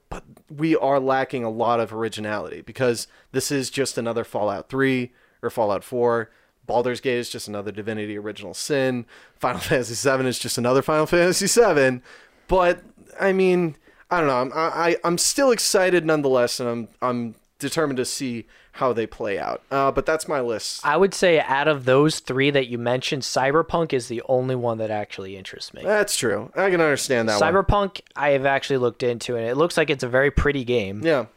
we 0.47 0.75
are 0.75 0.99
lacking 0.99 1.43
a 1.43 1.49
lot 1.49 1.79
of 1.79 1.91
originality 1.91 2.61
because 2.61 3.07
this 3.31 3.51
is 3.51 3.71
just 3.71 3.97
another 3.97 4.23
Fallout 4.23 4.69
3 4.69 5.11
or 5.41 5.49
Fallout 5.49 5.83
4. 5.83 6.29
Baldur's 6.65 7.01
Gate 7.01 7.17
is 7.17 7.29
just 7.29 7.47
another 7.47 7.71
Divinity 7.71 8.17
Original 8.17 8.53
Sin. 8.53 9.05
Final 9.39 9.59
Fantasy 9.61 10.09
VII 10.09 10.25
is 10.27 10.39
just 10.39 10.57
another 10.57 10.81
Final 10.81 11.05
Fantasy 11.07 11.47
VII. 11.47 12.01
But 12.47 12.81
I 13.19 13.33
mean, 13.33 13.75
I 14.09 14.19
don't 14.19 14.27
know. 14.27 14.41
I'm 14.41 14.51
I, 14.53 14.97
I'm 15.03 15.17
still 15.17 15.51
excited 15.51 16.05
nonetheless, 16.05 16.59
and 16.59 16.69
I'm 16.69 16.87
I'm 17.01 17.35
determined 17.59 17.97
to 17.97 18.05
see 18.05 18.45
how 18.77 18.91
they 18.91 19.05
play 19.05 19.37
out. 19.37 19.61
Uh, 19.69 19.91
but 19.91 20.03
that's 20.05 20.27
my 20.27 20.41
list. 20.41 20.83
I 20.83 20.97
would 20.97 21.13
say 21.13 21.39
out 21.39 21.67
of 21.67 21.85
those 21.85 22.19
three 22.19 22.49
that 22.49 22.67
you 22.67 22.79
mentioned, 22.79 23.21
Cyberpunk 23.21 23.93
is 23.93 24.07
the 24.07 24.23
only 24.27 24.55
one 24.55 24.79
that 24.79 24.89
actually 24.89 25.37
interests 25.37 25.73
me. 25.75 25.83
That's 25.83 26.17
true. 26.17 26.51
I 26.55 26.71
can 26.71 26.81
understand 26.81 27.29
that 27.29 27.39
one. 27.39 27.53
Cyberpunk, 27.53 28.01
I 28.15 28.29
have 28.29 28.47
actually 28.47 28.77
looked 28.77 29.03
into, 29.03 29.35
and 29.37 29.45
it 29.45 29.57
looks 29.57 29.77
like 29.77 29.91
it's 29.91 30.03
a 30.03 30.07
very 30.09 30.31
pretty 30.31 30.63
game. 30.63 31.01
Yeah. 31.03 31.27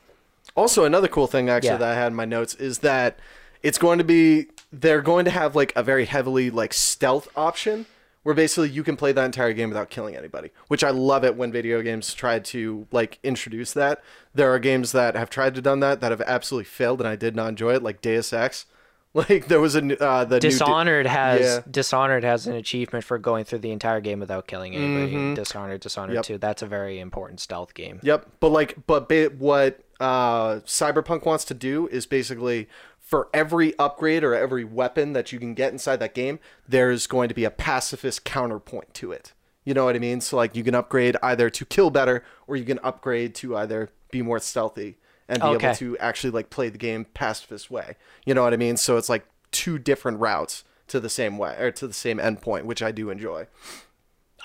Also, 0.54 0.84
another 0.84 1.08
cool 1.08 1.26
thing 1.26 1.50
actually 1.50 1.68
Yeah. 1.70 1.76
that 1.76 1.92
I 1.92 1.94
had 1.94 2.06
in 2.08 2.14
my 2.14 2.24
notes 2.24 2.54
is 2.54 2.78
that 2.78 3.18
it's 3.62 3.76
going 3.76 3.98
to 3.98 4.04
be 4.04 4.46
they're 4.80 5.02
going 5.02 5.24
to 5.24 5.30
have 5.30 5.54
like 5.56 5.72
a 5.76 5.82
very 5.82 6.04
heavily 6.04 6.50
like 6.50 6.72
stealth 6.72 7.28
option 7.36 7.86
where 8.22 8.34
basically 8.34 8.68
you 8.68 8.82
can 8.82 8.96
play 8.96 9.12
that 9.12 9.24
entire 9.24 9.52
game 9.52 9.68
without 9.68 9.88
killing 9.88 10.16
anybody, 10.16 10.50
which 10.66 10.82
I 10.82 10.90
love 10.90 11.24
it 11.24 11.36
when 11.36 11.52
video 11.52 11.80
games 11.80 12.12
try 12.12 12.40
to 12.40 12.86
like 12.90 13.18
introduce 13.22 13.72
that. 13.74 14.02
There 14.34 14.52
are 14.52 14.58
games 14.58 14.92
that 14.92 15.14
have 15.14 15.30
tried 15.30 15.54
to 15.54 15.62
done 15.62 15.78
that 15.80 16.00
that 16.00 16.10
have 16.10 16.20
absolutely 16.22 16.64
failed 16.64 17.00
and 17.00 17.06
I 17.08 17.14
did 17.16 17.36
not 17.36 17.48
enjoy 17.50 17.74
it 17.74 17.82
like 17.82 18.00
Deus 18.00 18.32
Ex. 18.32 18.66
Like 19.14 19.46
there 19.48 19.60
was 19.62 19.74
a 19.74 19.78
uh, 20.04 20.26
the 20.26 20.34
new 20.34 20.40
di- 20.40 20.48
Dishonored 20.50 21.06
has 21.06 21.40
yeah. 21.40 21.60
Dishonored 21.70 22.22
has 22.22 22.46
an 22.46 22.54
achievement 22.54 23.02
for 23.02 23.16
going 23.16 23.46
through 23.46 23.60
the 23.60 23.70
entire 23.70 24.02
game 24.02 24.20
without 24.20 24.46
killing 24.46 24.74
anybody. 24.76 25.34
Dishonored, 25.34 25.80
Dishonored 25.80 26.10
Mm-hmm. 26.10 26.16
Yep. 26.16 26.24
2. 26.26 26.38
That's 26.38 26.60
a 26.60 26.66
very 26.66 26.98
important 27.00 27.40
stealth 27.40 27.72
game. 27.72 27.98
Yep, 28.02 28.26
but 28.40 28.50
like, 28.50 28.76
but 28.86 29.08
ba- 29.08 29.30
what 29.38 29.80
uh, 30.00 30.56
Cyberpunk 30.66 31.24
wants 31.24 31.46
to 31.46 31.54
do 31.54 31.88
is 31.88 32.04
basically 32.04 32.68
for 33.06 33.28
every 33.32 33.72
upgrade 33.78 34.24
or 34.24 34.34
every 34.34 34.64
weapon 34.64 35.12
that 35.12 35.30
you 35.30 35.38
can 35.38 35.54
get 35.54 35.72
inside 35.72 36.00
that 36.00 36.12
game, 36.12 36.40
there's 36.68 37.06
going 37.06 37.28
to 37.28 37.34
be 37.36 37.44
a 37.44 37.50
pacifist 37.52 38.24
counterpoint 38.24 38.92
to 38.94 39.12
it. 39.12 39.32
You 39.64 39.74
know 39.74 39.84
what 39.84 39.94
I 39.94 40.00
mean? 40.00 40.20
So 40.20 40.36
like, 40.36 40.56
you 40.56 40.64
can 40.64 40.74
upgrade 40.74 41.16
either 41.22 41.48
to 41.48 41.64
kill 41.64 41.90
better, 41.90 42.24
or 42.48 42.56
you 42.56 42.64
can 42.64 42.80
upgrade 42.82 43.36
to 43.36 43.56
either 43.56 43.90
be 44.10 44.22
more 44.22 44.40
stealthy 44.40 44.98
and 45.28 45.40
be 45.40 45.46
Okay. 45.50 45.66
able 45.68 45.76
to 45.76 45.96
actually 45.98 46.30
like 46.32 46.50
play 46.50 46.68
the 46.68 46.78
game 46.78 47.04
pacifist 47.14 47.70
way. 47.70 47.94
You 48.24 48.34
know 48.34 48.42
what 48.42 48.52
I 48.52 48.56
mean? 48.56 48.76
So 48.76 48.96
it's 48.96 49.08
like 49.08 49.24
two 49.52 49.78
different 49.78 50.18
routes 50.18 50.64
to 50.88 50.98
the 50.98 51.08
same 51.08 51.38
way 51.38 51.56
or 51.60 51.70
to 51.70 51.86
the 51.86 51.94
same 51.94 52.18
endpoint, 52.18 52.64
which 52.64 52.82
I 52.82 52.90
do 52.90 53.10
enjoy. 53.10 53.46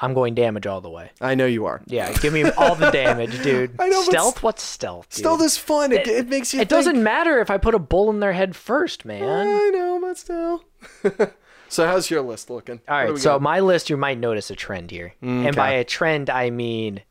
I'm 0.02 0.14
going 0.16 0.34
damage 0.34 0.66
all 0.66 0.82
the 0.82 0.90
way. 0.90 1.12
I 1.22 1.36
know 1.36 1.46
you 1.46 1.66
are. 1.66 1.82
Yeah, 1.86 2.12
give 2.14 2.34
me 2.34 2.44
all 2.44 2.76
the 2.76 2.90
damage, 2.90 3.40
dude. 3.44 3.76
I 3.80 3.88
know, 3.88 4.02
stealth? 4.02 4.42
What's 4.42 4.64
stealth? 4.64 5.10
Dude? 5.10 5.20
Stealth 5.20 5.42
is 5.44 5.58
fun. 5.58 5.92
It, 5.92 6.08
it 6.08 6.28
makes 6.28 6.54
you. 6.54 6.60
It 6.60 6.62
think. 6.62 6.70
doesn't 6.70 7.04
matter 7.04 7.40
if 7.40 7.52
I 7.52 7.58
put 7.58 7.76
a 7.76 7.80
bull 7.80 8.10
in 8.10 8.20
their 8.20 8.34
head 8.34 8.56
first, 8.56 9.06
man. 9.06 9.24
I 9.24 9.70
know, 9.70 10.00
but 10.02 10.18
still. 10.18 10.66
so 11.70 11.86
how's 11.86 12.10
your 12.10 12.22
list 12.22 12.50
looking? 12.50 12.82
All 12.88 13.06
right, 13.06 13.18
so 13.18 13.36
got? 13.36 13.42
my 13.44 13.60
list, 13.60 13.90
you 13.90 13.98
might 13.98 14.18
notice 14.18 14.50
a 14.50 14.56
trend 14.56 14.90
here, 14.90 15.14
and 15.22 15.56
by 15.56 15.74
a 15.74 15.84
trend 15.84 16.30
I 16.30 16.50
mean 16.50 17.04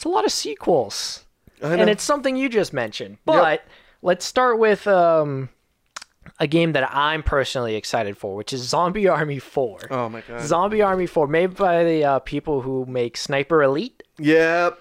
it's 0.00 0.06
a 0.06 0.08
lot 0.08 0.24
of 0.24 0.32
sequels, 0.32 1.26
and 1.60 1.90
it's 1.90 2.02
something 2.02 2.34
you 2.34 2.48
just 2.48 2.72
mentioned. 2.72 3.18
But 3.26 3.62
let's 4.00 4.24
start 4.24 4.58
with 4.58 4.86
um, 4.86 5.50
a 6.40 6.46
game 6.46 6.72
that 6.72 6.90
I'm 6.92 7.22
personally 7.22 7.76
excited 7.76 8.16
for, 8.16 8.34
which 8.34 8.52
is 8.52 8.62
Zombie 8.62 9.06
Army 9.18 9.38
Four. 9.38 9.78
oh 9.90 10.08
my 10.08 10.22
god. 10.22 10.40
Zombie 10.40 10.82
Army 10.82 11.06
Four, 11.06 11.26
made 11.28 11.54
by 11.54 11.84
the 11.84 12.04
uh, 12.04 12.18
people 12.20 12.62
who 12.62 12.86
make 12.86 13.16
Sniper 13.16 13.62
Elite. 13.62 14.02
yep. 14.18 14.80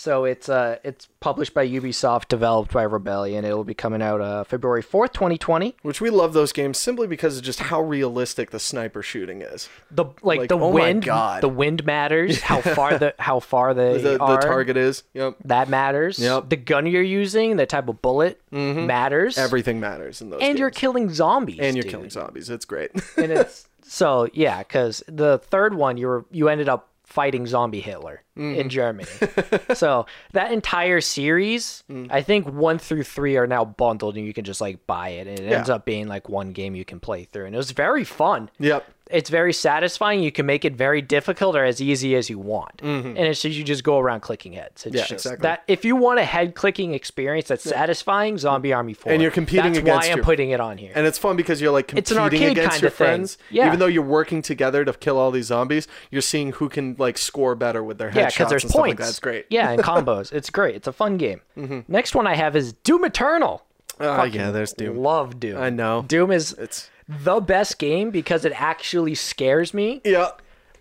So 0.00 0.24
it's 0.24 0.48
uh 0.48 0.78
it's 0.82 1.08
published 1.20 1.52
by 1.52 1.68
Ubisoft, 1.68 2.28
developed 2.28 2.72
by 2.72 2.84
Rebellion. 2.84 3.44
It 3.44 3.52
will 3.54 3.64
be 3.64 3.74
coming 3.74 4.00
out 4.00 4.22
uh, 4.22 4.44
February 4.44 4.80
fourth, 4.80 5.12
twenty 5.12 5.36
twenty. 5.36 5.76
Which 5.82 6.00
we 6.00 6.08
love 6.08 6.32
those 6.32 6.54
games 6.54 6.78
simply 6.78 7.06
because 7.06 7.36
of 7.36 7.42
just 7.42 7.60
how 7.60 7.82
realistic 7.82 8.50
the 8.50 8.58
sniper 8.58 9.02
shooting 9.02 9.42
is. 9.42 9.68
The 9.90 10.06
like, 10.22 10.38
Like, 10.38 10.48
the 10.48 10.54
oh 10.56 10.70
my 10.72 10.84
wind, 10.84 11.04
God. 11.04 11.42
the 11.42 11.50
wind 11.50 11.84
matters. 11.84 12.40
How 12.40 12.60
far 12.74 12.96
the 12.96 13.14
how 13.18 13.40
far 13.40 13.74
they 13.74 13.98
The, 14.00 14.12
the 14.16 14.20
are. 14.22 14.40
target 14.40 14.78
is. 14.78 15.02
Yep. 15.12 15.36
that 15.44 15.68
matters. 15.68 16.18
Yep. 16.18 16.48
The 16.48 16.56
gun 16.56 16.86
you're 16.86 17.02
using, 17.02 17.58
the 17.58 17.66
type 17.66 17.86
of 17.90 18.00
bullet 18.00 18.40
matters. 18.50 19.36
Everything 19.36 19.80
matters 19.80 20.22
in 20.22 20.30
those. 20.30 20.40
and 20.40 20.58
you're 20.58 20.70
games. 20.70 20.78
killing 20.80 21.10
zombies. 21.10 21.58
and 21.60 21.76
you're 21.76 21.82
dude. 21.82 21.92
killing 21.92 22.08
zombies. 22.10 22.48
It's 22.48 22.64
great. 22.64 22.90
and 23.18 23.30
it's 23.30 23.68
so 23.82 24.30
yeah, 24.32 24.60
because 24.60 25.02
the 25.08 25.36
third 25.36 25.74
one 25.74 25.98
you 25.98 26.06
were 26.06 26.24
you 26.30 26.48
ended 26.48 26.70
up 26.70 26.86
fighting 27.04 27.44
zombie 27.44 27.80
Hitler 27.80 28.22
Mm-hmm. 28.38 28.60
in 28.60 28.68
Germany. 28.68 29.08
so 29.74 30.06
that 30.32 30.52
entire 30.52 31.00
series, 31.00 31.82
Mm. 31.90 32.06
I 32.10 32.22
think 32.22 32.46
one 32.48 32.78
through 32.78 33.02
three 33.02 33.36
are 33.36 33.46
now 33.48 33.64
bundled, 33.64 34.16
and 34.16 34.24
you 34.24 34.32
can 34.32 34.44
just 34.44 34.60
like 34.60 34.86
buy 34.86 35.08
it, 35.10 35.26
and 35.26 35.38
it 35.40 35.52
ends 35.52 35.68
up 35.68 35.84
being 35.84 36.06
like 36.06 36.28
one 36.28 36.52
game 36.52 36.76
you 36.76 36.84
can 36.84 37.00
play 37.00 37.24
through, 37.24 37.46
and 37.46 37.54
it 37.54 37.58
was 37.58 37.72
very 37.72 38.04
fun. 38.04 38.48
yep. 38.58 38.86
It's 39.10 39.28
very 39.28 39.52
satisfying. 39.52 40.22
You 40.22 40.30
can 40.30 40.46
make 40.46 40.64
it 40.64 40.76
very 40.76 41.02
difficult 41.02 41.56
or 41.56 41.64
as 41.64 41.80
easy 41.82 42.14
as 42.14 42.30
you 42.30 42.38
want, 42.38 42.80
and 42.80 43.18
it's 43.18 43.42
just 43.42 43.56
you 43.58 43.64
just 43.64 43.82
go 43.82 43.98
around 43.98 44.20
clicking 44.20 44.52
heads. 44.52 44.86
It's 44.86 44.94
Mm-hmm. 44.94 44.96
Yeah, 44.98 45.00
just 45.02 45.26
exactly. 45.26 45.42
that 45.42 45.64
if 45.66 45.84
you 45.84 45.96
want 45.96 46.20
a 46.20 46.24
head 46.24 46.54
clicking 46.54 46.94
experience 46.94 47.48
that's 47.48 47.64
satisfying, 47.64 48.38
Zombie 48.38 48.72
Army 48.72 48.94
Four, 48.94 49.10
And 49.10 49.20
you're 49.20 49.32
competing 49.32 49.72
That's 49.72 49.78
against 49.80 50.06
why 50.06 50.12
I'm 50.12 50.18
your- 50.18 50.24
putting 50.24 50.50
it 50.50 50.60
on 50.60 50.78
here. 50.78 50.92
And 50.94 51.08
it's 51.08 51.18
fun 51.18 51.34
because 51.36 51.60
you're 51.60 51.72
like 51.72 51.88
competing 51.88 52.44
against 52.44 52.70
kind 52.70 52.82
your 52.82 52.86
of 52.88 52.94
thing. 52.94 53.04
friends. 53.04 53.38
Yeah. 53.50 53.66
Even 53.66 53.80
though 53.80 53.86
you're 53.86 54.04
working 54.04 54.42
together 54.42 54.84
to 54.84 54.92
kill 54.92 55.18
all 55.18 55.32
these 55.32 55.46
zombies, 55.46 55.88
you're 56.12 56.22
seeing 56.22 56.52
who 56.52 56.68
can 56.68 56.94
like 56.96 57.18
score 57.18 57.56
better 57.56 57.82
with 57.82 57.98
their 57.98 58.10
headshots 58.10 58.14
Yeah, 58.14 58.29
because 58.34 58.50
there's 58.50 58.64
points. 58.64 58.76
like 58.76 58.98
that. 58.98 59.08
It's 59.08 59.20
great. 59.20 59.46
Yeah, 59.50 59.70
and 59.70 59.82
combos. 59.90 60.32
It's 60.32 60.50
great. 60.50 60.74
It's 60.76 60.88
a 60.88 60.92
fun 60.92 61.16
game. 61.16 61.40
Next 61.88 62.14
one 62.14 62.26
I 62.26 62.34
have 62.34 62.56
is 62.56 62.72
Doom 62.72 63.04
Eternal. 63.04 63.64
Oh 63.98 64.24
yeah, 64.24 64.50
there's 64.50 64.72
Doom. 64.72 64.96
Love 64.98 65.38
Doom. 65.38 65.58
I 65.58 65.70
know. 65.70 66.04
Doom 66.08 66.30
is 66.32 66.52
It's 66.54 66.88
the 67.08 67.40
best 67.40 67.78
game 67.78 68.10
because 68.10 68.44
it 68.44 68.52
actually 68.60 69.14
scares 69.14 69.74
me. 69.74 70.00
yeah. 70.04 70.30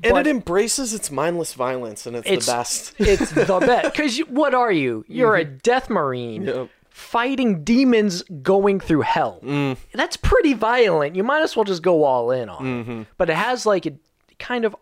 And 0.01 0.17
it 0.17 0.27
embraces 0.27 0.93
its 0.93 1.11
mindless 1.11 1.53
violence, 1.55 2.05
and 2.05 2.15
it's, 2.15 2.25
It's 2.29 2.45
the 2.45 2.51
best. 2.53 2.93
it's 2.99 3.31
the 3.31 3.59
best. 3.59 3.91
Because 3.91 4.17
what 4.29 4.53
are 4.55 4.71
you? 4.71 5.03
You're 5.09 5.35
a 5.35 5.43
death 5.43 5.89
marine. 5.89 6.43
Yep. 6.43 6.69
Fighting 6.89 7.63
demons 7.65 8.23
going 8.41 8.79
through 8.79 9.01
hell. 9.01 9.39
Mm. 9.43 9.75
That's 9.93 10.15
pretty 10.17 10.53
violent. 10.53 11.15
You 11.17 11.23
might 11.23 11.41
as 11.41 11.55
well 11.55 11.65
just 11.65 11.81
go 11.81 12.03
all 12.05 12.31
in 12.31 12.47
on 12.49 12.63
Mm-hmm. 12.63 13.01
it. 13.01 13.07
But 13.17 13.29
it 13.29 13.35
has 13.35 13.65
like 13.65 13.85
a 13.85 13.93
kind 14.37 14.63
of 14.65 14.73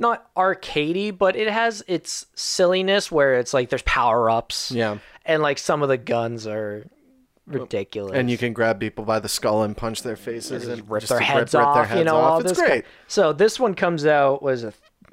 not 0.00 0.34
arcadey, 0.34 1.16
but 1.16 1.36
it 1.36 1.48
has 1.48 1.82
its 1.86 2.26
silliness 2.34 3.12
where 3.12 3.34
it's 3.34 3.52
like 3.54 3.68
there's 3.68 3.82
power 3.82 4.28
ups. 4.30 4.70
Yeah. 4.72 4.98
and 5.24 5.42
like 5.42 5.58
some 5.58 5.82
of 5.82 5.88
the 5.88 5.98
guns 5.98 6.46
are 6.46 6.86
ridiculous. 7.46 8.12
And 8.16 8.30
you 8.30 8.38
can 8.38 8.52
grab 8.52 8.80
people 8.80 9.04
by 9.04 9.18
the 9.20 9.28
skull 9.28 9.62
and 9.62 9.76
punch 9.76 10.02
their 10.02 10.16
faces 10.16 10.66
and 10.68 10.88
rip 10.90 11.02
just 11.02 11.10
their 11.10 11.20
heads 11.20 11.52
rip, 11.54 11.60
rip 11.60 11.66
off. 11.68 11.74
their 11.76 11.84
heads 11.84 11.98
you 11.98 12.04
know, 12.04 12.16
off. 12.16 12.30
all 12.32 12.40
it's 12.40 12.50
this. 12.50 12.58
great. 12.58 12.84
So 13.08 13.32
this 13.32 13.58
one 13.60 13.74
comes 13.74 14.06
out 14.06 14.42
was 14.42 14.64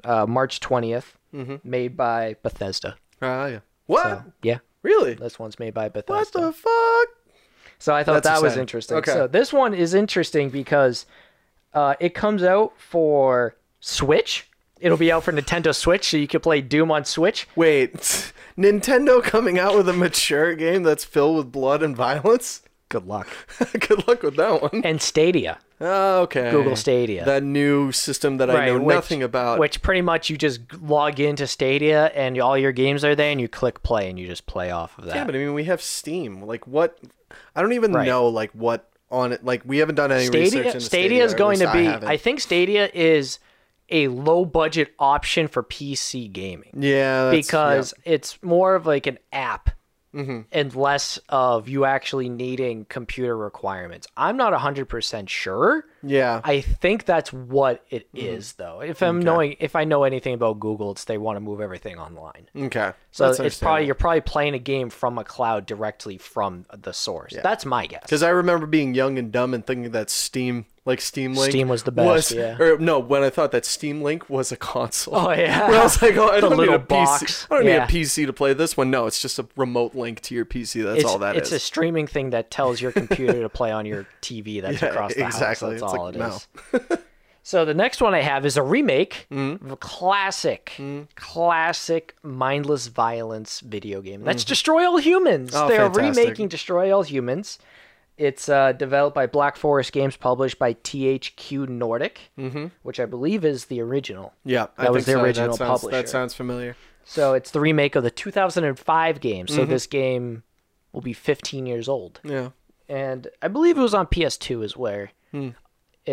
uh, 0.04 0.26
March 0.26 0.60
20th, 0.60 1.14
Mm-hmm. 1.34 1.56
made 1.62 1.94
by 1.94 2.36
Bethesda. 2.42 2.96
Ah, 3.20 3.46
yeah. 3.48 3.58
What? 3.84 4.02
So, 4.02 4.24
yeah, 4.42 4.58
really? 4.82 5.12
this 5.12 5.38
one's 5.38 5.58
made 5.58 5.74
by 5.74 5.90
Bethesda. 5.90 6.38
What 6.40 6.46
the 6.46 6.52
fuck? 6.52 7.08
So 7.78 7.94
I 7.94 8.02
thought 8.02 8.22
That's 8.22 8.40
that 8.40 8.42
was 8.42 8.56
interesting. 8.56 8.96
Okay. 8.96 9.12
So 9.12 9.26
this 9.26 9.52
one 9.52 9.74
is 9.74 9.92
interesting 9.92 10.48
because 10.48 11.04
uh, 11.74 11.96
it 12.00 12.14
comes 12.14 12.42
out 12.42 12.72
for 12.80 13.56
Switch. 13.80 14.47
It'll 14.80 14.96
be 14.98 15.10
out 15.12 15.24
for 15.24 15.32
Nintendo 15.32 15.74
Switch, 15.74 16.08
so 16.10 16.16
you 16.16 16.28
can 16.28 16.40
play 16.40 16.60
Doom 16.60 16.90
on 16.90 17.04
Switch. 17.04 17.46
Wait, 17.56 17.94
Nintendo 18.58 19.22
coming 19.22 19.58
out 19.58 19.76
with 19.76 19.88
a 19.88 19.92
mature 19.92 20.54
game 20.54 20.82
that's 20.82 21.04
filled 21.04 21.36
with 21.36 21.52
blood 21.52 21.82
and 21.82 21.96
violence? 21.96 22.62
Good 22.88 23.06
luck. 23.06 23.28
Good 23.80 24.08
luck 24.08 24.22
with 24.22 24.36
that 24.36 24.62
one. 24.62 24.80
And 24.82 25.02
Stadia, 25.02 25.58
Oh, 25.80 26.22
okay. 26.22 26.50
Google 26.50 26.74
Stadia. 26.74 27.24
That 27.24 27.42
new 27.42 27.92
system 27.92 28.38
that 28.38 28.50
I 28.50 28.66
know 28.66 28.78
which- 28.80 28.94
nothing 28.94 29.22
about. 29.22 29.58
Which 29.58 29.82
pretty 29.82 30.00
much 30.00 30.30
you 30.30 30.36
just 30.38 30.60
log 30.80 31.20
into 31.20 31.46
Stadia 31.46 32.06
and 32.14 32.40
all 32.40 32.56
your 32.56 32.72
games 32.72 33.04
are 33.04 33.14
there, 33.14 33.30
and 33.30 33.40
you 33.40 33.46
click 33.48 33.82
play 33.82 34.08
and 34.08 34.18
you 34.18 34.26
just 34.26 34.46
play 34.46 34.70
off 34.70 34.96
of 34.98 35.04
that. 35.04 35.14
yeah, 35.16 35.24
but 35.24 35.34
I 35.34 35.38
mean, 35.38 35.54
we 35.54 35.64
have 35.64 35.82
Steam. 35.82 36.42
Like, 36.42 36.66
what? 36.66 36.98
I 37.54 37.60
don't 37.62 37.74
even 37.74 37.92
Right. 37.92 38.06
know, 38.06 38.26
like, 38.28 38.50
what 38.52 38.88
on 39.10 39.32
it. 39.32 39.44
Like, 39.44 39.62
we 39.66 39.78
haven't 39.78 39.94
done 39.96 40.10
any 40.10 40.28
research 40.30 40.62
Stadia, 40.62 40.80
Stadia 40.80 41.24
is 41.24 41.34
going 41.34 41.58
to 41.60 41.70
be. 41.72 41.86
I. 41.88 42.12
I 42.12 42.16
think 42.16 42.40
Stadia 42.40 42.90
is 42.94 43.38
a 43.90 44.08
low 44.08 44.44
budget 44.44 44.92
option 44.98 45.48
for 45.48 45.62
PC 45.62 46.32
gaming 46.32 46.72
yeah, 46.76 47.30
because 47.30 47.94
it's 48.04 48.42
more 48.42 48.74
of 48.74 48.86
like 48.86 49.06
an 49.06 49.18
app 49.32 49.70
Mm-hmm. 50.14 50.40
and 50.52 50.74
less 50.74 51.20
of 51.28 51.68
you 51.68 51.84
actually 51.84 52.30
needing 52.30 52.86
computer 52.86 53.36
requirements. 53.36 54.06
I'm 54.16 54.38
not 54.38 54.54
100% 54.54 55.28
sure. 55.28 55.84
yeah, 56.02 56.40
I 56.42 56.62
think 56.62 57.04
that's 57.04 57.30
what 57.30 57.84
it 57.90 58.08
is, 58.14 58.54
Mm-hmm. 58.54 58.62
though. 58.62 58.80
If 58.80 59.02
I'm 59.02 59.20
knowing 59.20 59.56
if 59.60 59.76
I 59.76 59.84
know 59.84 60.04
anything 60.04 60.32
about 60.32 60.60
Google, 60.60 60.92
it's 60.92 61.04
they 61.04 61.18
want 61.18 61.36
to 61.36 61.40
move 61.40 61.60
everything 61.60 61.98
online. 61.98 62.48
Okay, 62.56 62.92
So 63.10 63.26
That's 63.26 63.38
it's 63.40 63.58
probably 63.58 63.84
you're 63.84 63.94
probably 63.94 64.22
playing 64.22 64.54
a 64.54 64.58
game 64.58 64.88
from 64.88 65.18
a 65.18 65.24
cloud 65.24 65.66
directly 65.66 66.16
from 66.16 66.64
the 66.74 66.92
source. 66.94 67.34
That's 67.42 67.66
my 67.66 67.86
guess. 67.86 68.00
because 68.02 68.22
I 68.22 68.30
remember 68.30 68.64
being 68.66 68.94
young 68.94 69.18
and 69.18 69.30
dumb 69.30 69.52
and 69.52 69.64
thinking 69.64 69.92
that 69.92 70.08
Steam, 70.08 70.64
like 70.88 71.00
Steam 71.00 71.34
Link, 71.34 71.52
Steam 71.52 71.68
was 71.68 71.84
the 71.84 71.92
best, 71.92 72.32
yeah. 72.32 72.56
Or 72.58 72.76
no, 72.78 72.98
when 72.98 73.22
I 73.22 73.30
thought 73.30 73.52
that 73.52 73.64
Steam 73.64 74.02
Link 74.02 74.28
was 74.28 74.50
a 74.50 74.56
console. 74.56 75.14
Oh 75.14 75.30
yeah. 75.30 75.68
When 75.68 75.78
I 75.78 75.82
was 75.84 76.02
like, 76.02 76.16
oh, 76.16 76.28
I 76.30 76.40
don't 76.40 76.56
need 76.58 76.68
a 76.68 76.78
box. 76.80 77.22
PC. 77.22 77.46
I 77.50 77.56
don't 77.58 77.66
Yeah. 77.66 77.72
need 77.78 77.82
a 77.84 77.86
PC 78.04 78.26
to 78.26 78.32
play 78.32 78.52
this 78.54 78.76
one. 78.76 78.90
No, 78.90 79.06
it's 79.06 79.22
just 79.22 79.38
a 79.38 79.46
remote 79.56 79.94
link 79.94 80.20
to 80.22 80.34
your 80.34 80.44
PC. 80.44 80.82
That's 80.82 81.02
it's, 81.02 81.04
all 81.04 81.18
that 81.20 81.36
it's 81.36 81.48
is. 81.48 81.52
a 81.54 81.58
streaming 81.60 82.08
thing 82.08 82.30
that 82.30 82.50
tells 82.50 82.80
your 82.80 82.90
computer 82.90 83.40
to 83.42 83.48
play 83.48 83.70
on 83.70 83.86
your 83.86 84.06
TV 84.22 84.60
that's 84.60 84.82
Yeah, 84.82 84.88
across 84.88 85.14
the 85.14 85.24
exactly. 85.24 85.78
house. 85.78 85.80
That's 85.80 85.82
It's 85.82 85.82
all 85.82 86.04
like, 86.06 86.14
it 86.16 86.90
no. 86.90 86.96
so 87.44 87.64
the 87.64 87.74
next 87.74 88.00
one 88.02 88.14
I 88.14 88.22
have 88.22 88.44
is 88.44 88.56
a 88.56 88.62
remake 88.62 89.26
Mm-hmm. 89.30 89.66
of 89.66 89.72
a 89.72 89.76
classic, 89.76 90.72
classic 91.14 92.14
mindless 92.22 92.86
violence 92.88 93.60
video 93.60 94.00
game. 94.00 94.22
That's 94.24 94.42
Mm-hmm. 94.44 94.48
Destroy 94.48 94.86
All 94.86 94.96
Humans. 94.98 95.50
Oh, 95.54 95.68
They're 95.68 95.88
remaking 95.90 96.48
Destroy 96.48 96.92
All 96.94 97.02
Humans. 97.02 97.58
It's 98.18 98.48
uh, 98.48 98.72
developed 98.72 99.14
by 99.14 99.26
Black 99.26 99.56
Forest 99.56 99.92
Games, 99.92 100.16
published 100.16 100.58
by 100.58 100.74
THQ 100.74 101.68
Nordic, 101.68 102.18
which 102.82 102.98
I 103.00 103.06
believe 103.06 103.44
is 103.44 103.66
the 103.66 103.80
original. 103.80 104.34
yeah, 104.44 104.66
I 104.76 104.84
that 104.84 104.92
was 104.92 105.04
think 105.04 105.16
the 105.16 105.20
so. 105.20 105.24
original 105.24 105.48
that 105.52 105.56
sounds, 105.58 105.80
publisher. 105.80 105.96
That 105.96 106.08
sounds 106.08 106.34
familiar. 106.34 106.76
So 107.04 107.32
it's 107.34 107.52
the 107.52 107.60
remake 107.60 107.94
of 107.94 108.02
the 108.02 108.10
2005 108.10 109.20
game. 109.20 109.46
Mm-hmm. 109.46 109.54
So 109.56 109.64
this 109.64 109.86
game 109.86 110.42
will 110.92 111.00
be 111.00 111.12
15 111.12 111.64
years 111.66 111.88
old, 111.88 112.20
Yeah. 112.24 112.50
and 112.88 113.28
I 113.40 113.48
believe 113.48 113.78
it 113.78 113.82
was 113.82 113.94
on 113.94 114.06
PS2 114.08 114.64
is 114.64 114.76
where 114.76 115.12
it 115.32 115.50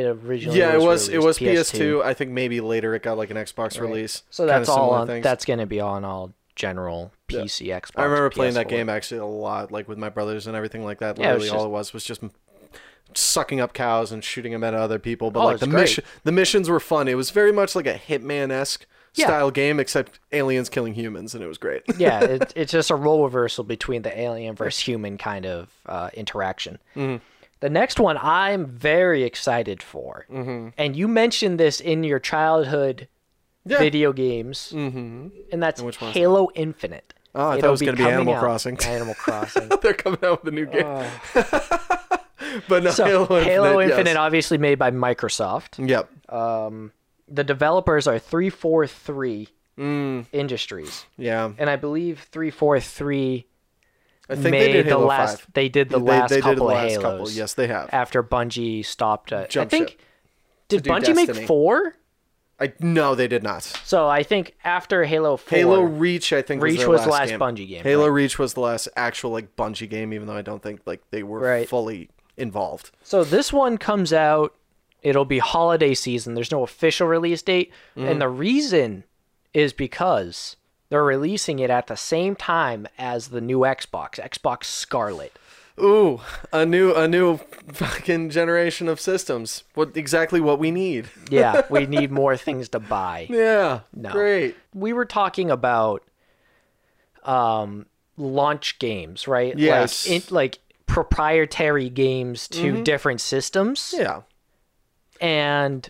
originally. 0.05 0.59
Yeah, 0.59 0.73
it 0.73 0.81
was. 0.81 1.09
It 1.09 1.21
was 1.23 1.41
released, 1.41 1.73
PS2. 1.73 2.03
I 2.03 2.13
think 2.13 2.31
maybe 2.31 2.61
later 2.61 2.93
it 2.95 3.01
got 3.01 3.17
like 3.17 3.31
an 3.31 3.37
Xbox 3.37 3.79
release. 3.81 4.23
So 4.29 4.45
that's 4.45 4.69
all 4.69 4.91
on. 4.91 5.21
That's 5.21 5.45
going 5.45 5.59
to 5.59 5.65
be 5.65 5.79
on 5.79 6.05
all 6.05 6.33
general 6.55 7.11
PC, 7.27 7.67
Xbox. 7.67 7.91
I 7.95 8.03
remember 8.03 8.29
playing 8.29 8.53
that 8.55 8.67
PS4. 8.67 8.69
game 8.69 8.89
actually 8.89 9.19
a 9.19 9.25
lot, 9.25 9.71
like 9.71 9.87
with 9.87 9.97
my 9.97 10.09
brothers 10.09 10.47
and 10.47 10.55
everything 10.55 10.83
like 10.83 10.99
that. 10.99 11.17
Yeah, 11.17 11.31
it 11.31 11.33
was 11.35 11.43
Literally, 11.43 11.59
all 11.59 11.65
it 11.67 11.71
was 11.71 11.93
was 11.93 12.03
just 12.03 12.21
sucking 13.13 13.59
up 13.61 13.73
cows 13.73 14.11
and 14.11 14.23
shooting 14.23 14.51
them 14.51 14.63
at 14.63 14.73
other 14.73 14.99
people. 14.99 15.31
But 15.31 15.39
Oh, 15.41 15.45
like 15.45 15.59
the 15.59 15.67
great. 15.67 15.81
mission, 15.81 16.03
the 16.23 16.31
missions 16.31 16.69
were 16.69 16.79
fun. 16.79 17.07
It 17.07 17.15
was 17.15 17.29
very 17.31 17.51
much 17.51 17.75
like 17.75 17.87
a 17.87 17.95
Hitman 17.95 18.51
esque 18.51 18.85
Yeah. 19.13 19.27
style 19.27 19.51
game, 19.51 19.79
except 19.79 20.19
aliens 20.33 20.67
killing 20.69 20.93
humans, 20.95 21.33
and 21.33 21.43
it 21.43 21.47
was 21.47 21.57
great. 21.57 21.83
yeah, 21.97 22.19
it, 22.23 22.53
it's 22.55 22.71
just 22.71 22.89
a 22.91 22.95
role 22.95 23.23
reversal 23.23 23.63
between 23.63 24.01
the 24.01 24.17
alien 24.19 24.55
versus 24.55 24.81
human 24.81 25.17
kind 25.17 25.45
of 25.45 25.69
uh, 25.85 26.09
interaction. 26.13 26.79
Mm-hmm. 26.95 27.23
The 27.61 27.69
next 27.69 27.99
one 27.99 28.17
I'm 28.21 28.65
very 28.65 29.23
excited 29.23 29.81
for, 29.81 30.25
mm-hmm. 30.29 30.69
and 30.77 30.95
you 30.95 31.07
mentioned 31.07 31.57
this 31.59 31.79
in 31.79 32.03
your 32.03 32.19
childhood 32.19 33.07
Yeah. 33.67 33.79
video 33.79 34.13
games, 34.13 34.71
mm-hmm. 34.75 35.27
and 35.51 35.63
that's 35.63 35.81
which 35.81 35.99
one's 35.99 36.13
Halo 36.13 36.49
Infinite. 36.55 37.13
Oh, 37.33 37.49
I 37.49 37.55
thought 37.59 37.67
it 37.67 37.71
was 37.71 37.81
gonna 37.81 37.97
be 37.97 38.03
Animal 38.03 38.35
out- 38.35 38.39
Crossing. 38.39 38.77
Animal 38.85 39.15
Crossing. 39.15 39.69
They're 39.81 39.93
coming 39.93 40.19
out 40.23 40.43
with 40.43 40.53
a 40.53 40.55
new 40.55 40.65
game, 40.67 41.05
but 42.69 42.83
no, 42.83 42.91
so 42.91 43.05
Halo, 43.05 43.39
Halo 43.41 43.67
Infinite, 43.81 43.83
Infinite, 43.91 44.09
yes. 44.11 44.17
obviously 44.17 44.57
made 44.57 44.75
by 44.79 44.91
Microsoft. 44.91 45.85
Yep. 45.87 46.09
Um, 46.33 46.91
the 47.27 47.43
developers 47.43 48.07
are 48.07 48.19
three 48.19 48.49
four 48.49 48.85
three 48.87 49.49
Mm. 49.77 50.27
Industries, 50.31 51.05
Yeah. 51.17 51.51
and 51.57 51.69
I 51.69 51.75
believe 51.75 52.21
three 52.31 52.49
four 52.51 52.79
three 52.79 53.45
I 54.29 54.35
think 54.35 54.51
made 54.51 54.61
they 54.67 54.71
did 54.73 54.85
Halo 54.85 55.01
the 55.01 55.05
last. 55.05 55.41
5. 55.41 55.47
They 55.53 55.67
did 55.69 55.89
the 55.89 55.99
They- 55.99 56.05
last 56.05 56.29
they 56.29 56.35
did 56.37 56.43
couple 56.43 56.67
the 56.67 56.73
of 56.75 56.79
Halos. 56.89 57.01
couple. 57.03 57.29
Yes, 57.31 57.53
they 57.55 57.67
have. 57.67 57.89
After 57.91 58.23
Bungie 58.23 58.85
stopped, 58.85 59.33
uh, 59.33 59.45
I 59.55 59.65
think. 59.65 59.89
ship 59.89 60.01
Did 60.69 60.83
Bungie 60.85 61.05
Destiny. 61.13 61.27
make 61.39 61.47
four? 61.47 61.95
I 62.59 62.71
no, 62.79 63.15
they 63.15 63.27
did 63.27 63.43
not. 63.43 63.63
So 63.63 64.07
I 64.07 64.23
think 64.23 64.55
after 64.63 65.03
Halo 65.03 65.35
Four, 65.37 65.57
Halo 65.57 65.81
Reach, 65.81 66.31
I 66.31 66.41
think 66.41 66.63
Reach 66.63 66.79
was, 66.79 66.87
was 66.87 67.03
the 67.03 67.09
last 67.09 67.19
last 67.19 67.29
game. 67.31 67.39
Bungie 67.39 67.67
game, 67.67 67.83
Halo 67.83 68.03
right. 68.05 68.13
Reach 68.13 68.39
was 68.39 68.53
the 68.53 68.61
last 68.61 68.87
actual 68.95 69.31
like 69.31 69.55
Bungie 69.55 69.89
game, 69.89 70.13
even 70.13 70.27
though 70.27 70.37
I 70.37 70.41
don't 70.41 70.63
think 70.63 70.81
like 70.85 71.01
they 71.11 71.21
were 71.23 71.39
Right. 71.39 71.67
fully 71.67 72.09
involved. 72.37 72.91
So 73.03 73.23
this 73.23 73.51
one 73.51 73.77
comes 73.77 74.13
out. 74.13 74.53
It'll 75.01 75.25
be 75.25 75.39
holiday 75.39 75.93
season. 75.93 76.33
There's 76.33 76.51
no 76.51 76.63
official 76.63 77.07
release 77.07 77.41
date, 77.41 77.71
Mm. 77.97 78.09
and 78.11 78.21
the 78.21 78.29
reason 78.29 79.03
is 79.53 79.71
because 79.73 80.55
they're 80.89 81.03
releasing 81.03 81.59
it 81.59 81.69
at 81.69 81.87
the 81.87 81.95
same 81.97 82.35
time 82.35 82.87
as 82.97 83.27
the 83.29 83.41
new 83.41 83.59
Xbox, 83.59 84.11
Xbox 84.19 84.63
Scarlett. 84.65 85.37
Ooh, 85.79 86.21
a 86.53 86.65
new 86.65 86.93
a 86.93 87.07
new 87.07 87.37
fucking 87.37 88.29
generation 88.29 88.87
of 88.87 88.99
systems. 89.01 89.63
What 89.73 89.95
exactly 89.97 90.39
what 90.39 90.57
we 90.57 90.71
need? 90.71 91.09
Yeah, 91.29 91.63
we 91.69 91.85
need 91.97 92.11
more 92.11 92.37
things 92.37 92.69
to 92.69 92.79
buy. 92.79 93.27
Yeah, 93.29 93.81
No. 93.93 94.11
great. 94.11 94.55
we 94.73 94.93
were 94.93 95.05
talking 95.05 95.51
about 95.51 96.03
um 97.23 97.87
launch 98.17 98.79
games, 98.79 99.27
right? 99.27 99.57
Yes. 99.57 100.07
Like 100.07 100.29
in, 100.29 100.35
like 100.35 100.59
proprietary 100.85 101.89
games 101.89 102.47
to 102.49 102.81
different 102.83 103.19
systems. 103.19 103.93
Yeah, 103.97 104.21
And 105.19 105.89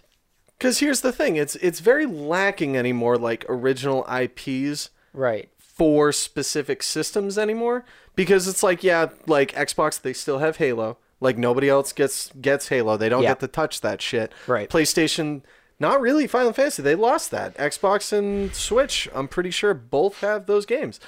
because 0.58 0.80
here's 0.80 1.02
the 1.02 1.12
thing: 1.12 1.36
it's 1.36 1.56
it's 1.58 1.80
very 1.80 2.08
lacking 2.08 2.76
anymore, 2.76 3.18
like 3.18 3.46
original 3.48 4.04
IPs 4.12 4.90
right. 5.14 5.50
for 5.60 6.12
specific 6.12 6.82
systems 6.82 7.38
anymore 7.38 7.86
because 8.16 8.48
it's 8.48 8.64
like 8.64 8.84
yeah 8.84 9.10
like 9.28 9.52
xbox 9.54 10.02
they 10.02 10.14
still 10.14 10.40
have 10.40 10.58
halo. 10.58 10.98
Like 11.22 11.38
nobody 11.38 11.70
else 11.70 11.94
gets 11.94 12.32
gets 12.42 12.68
halo. 12.68 12.98
They 12.98 13.10
don't 13.10 13.24
Yeah. 13.24 13.30
get 13.32 13.40
to 13.40 13.48
touch 13.48 13.82
that 13.82 14.02
shit. 14.02 14.32
Right. 14.48 14.70
playstation 14.70 15.42
not 15.80 16.00
really. 16.02 16.28
Final 16.28 16.54
fantasy 16.54 16.82
they 16.82 16.96
lost 16.96 17.32
that. 17.32 17.56
Xbox 17.58 18.12
and 18.14 18.54
switch 18.56 19.08
i'm 19.14 19.28
pretty 19.28 19.52
sure 19.52 19.74
both 19.74 20.20
have 20.22 20.46
those 20.46 20.66
games. 20.66 21.00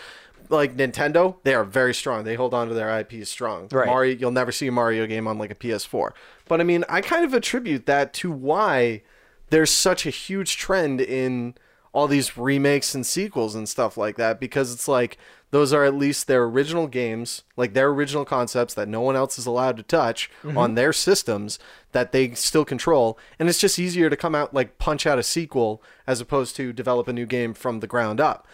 Like 0.50 0.78
nintendo 0.78 1.36
they 1.43 1.54
are 1.54 1.63
very 1.65 1.93
strong. 1.93 2.24
They 2.24 2.36
hold 2.36 2.54
on 2.54 2.67
to 2.70 2.74
their 2.74 2.89
ips 3.00 3.30
strong. 3.30 3.67
Right. 3.72 3.88
mario 3.88 4.15
you'll 4.15 4.32
never 4.32 4.52
see 4.52 4.67
a 4.67 4.72
mario 4.72 5.06
game 5.06 5.28
on 5.28 5.38
like 5.38 5.52
a 5.52 5.56
ps4 5.56 6.12
but 6.48 6.62
i 6.62 6.63
mean 6.63 6.86
i 6.88 7.02
kind 7.02 7.26
of 7.26 7.34
attribute 7.34 7.86
that 7.86 8.13
to 8.13 8.32
why 8.32 9.02
there's 9.50 9.72
such 9.72 10.06
a 10.06 10.10
huge 10.10 10.58
trend 10.58 11.00
in 11.02 11.56
all 11.93 12.08
these 12.08 12.38
remakes 12.38 12.93
and 12.96 13.06
sequels 13.06 13.56
and 13.56 13.67
stuff 13.67 13.98
like 13.98 14.15
that 14.17 14.39
because 14.39 14.72
it's 14.74 14.88
like 14.88 15.17
those 15.51 15.71
are 15.71 15.86
at 15.86 15.95
least 15.95 16.27
their 16.27 16.43
original 16.43 16.88
games, 16.88 17.43
like 17.55 17.73
their 17.73 17.89
original 17.89 18.25
concepts 18.25 18.73
that 18.73 18.88
no 18.88 19.01
one 19.01 19.15
else 19.15 19.39
is 19.39 19.45
allowed 19.45 19.77
to 19.77 19.83
touch 19.83 20.29
mm-hmm. 20.43 20.57
on 20.57 20.75
their 20.75 20.91
systems 20.91 21.57
that 21.93 22.12
they 22.12 22.31
still 22.31 22.65
control. 22.65 23.17
And 23.39 23.47
it's 23.47 23.60
just 23.60 23.79
easier 23.79 24.10
to 24.10 24.17
come 24.17 24.36
out 24.36 24.53
like 24.53 24.77
punch 24.77 25.07
out 25.07 25.19
a 25.19 25.23
sequel 25.23 25.81
as 26.05 26.19
opposed 26.19 26.55
to 26.57 26.73
develop 26.73 27.07
a 27.07 27.13
new 27.13 27.25
game 27.25 27.53
from 27.53 27.79
the 27.79 27.88
ground 27.88 28.19
up. 28.19 28.47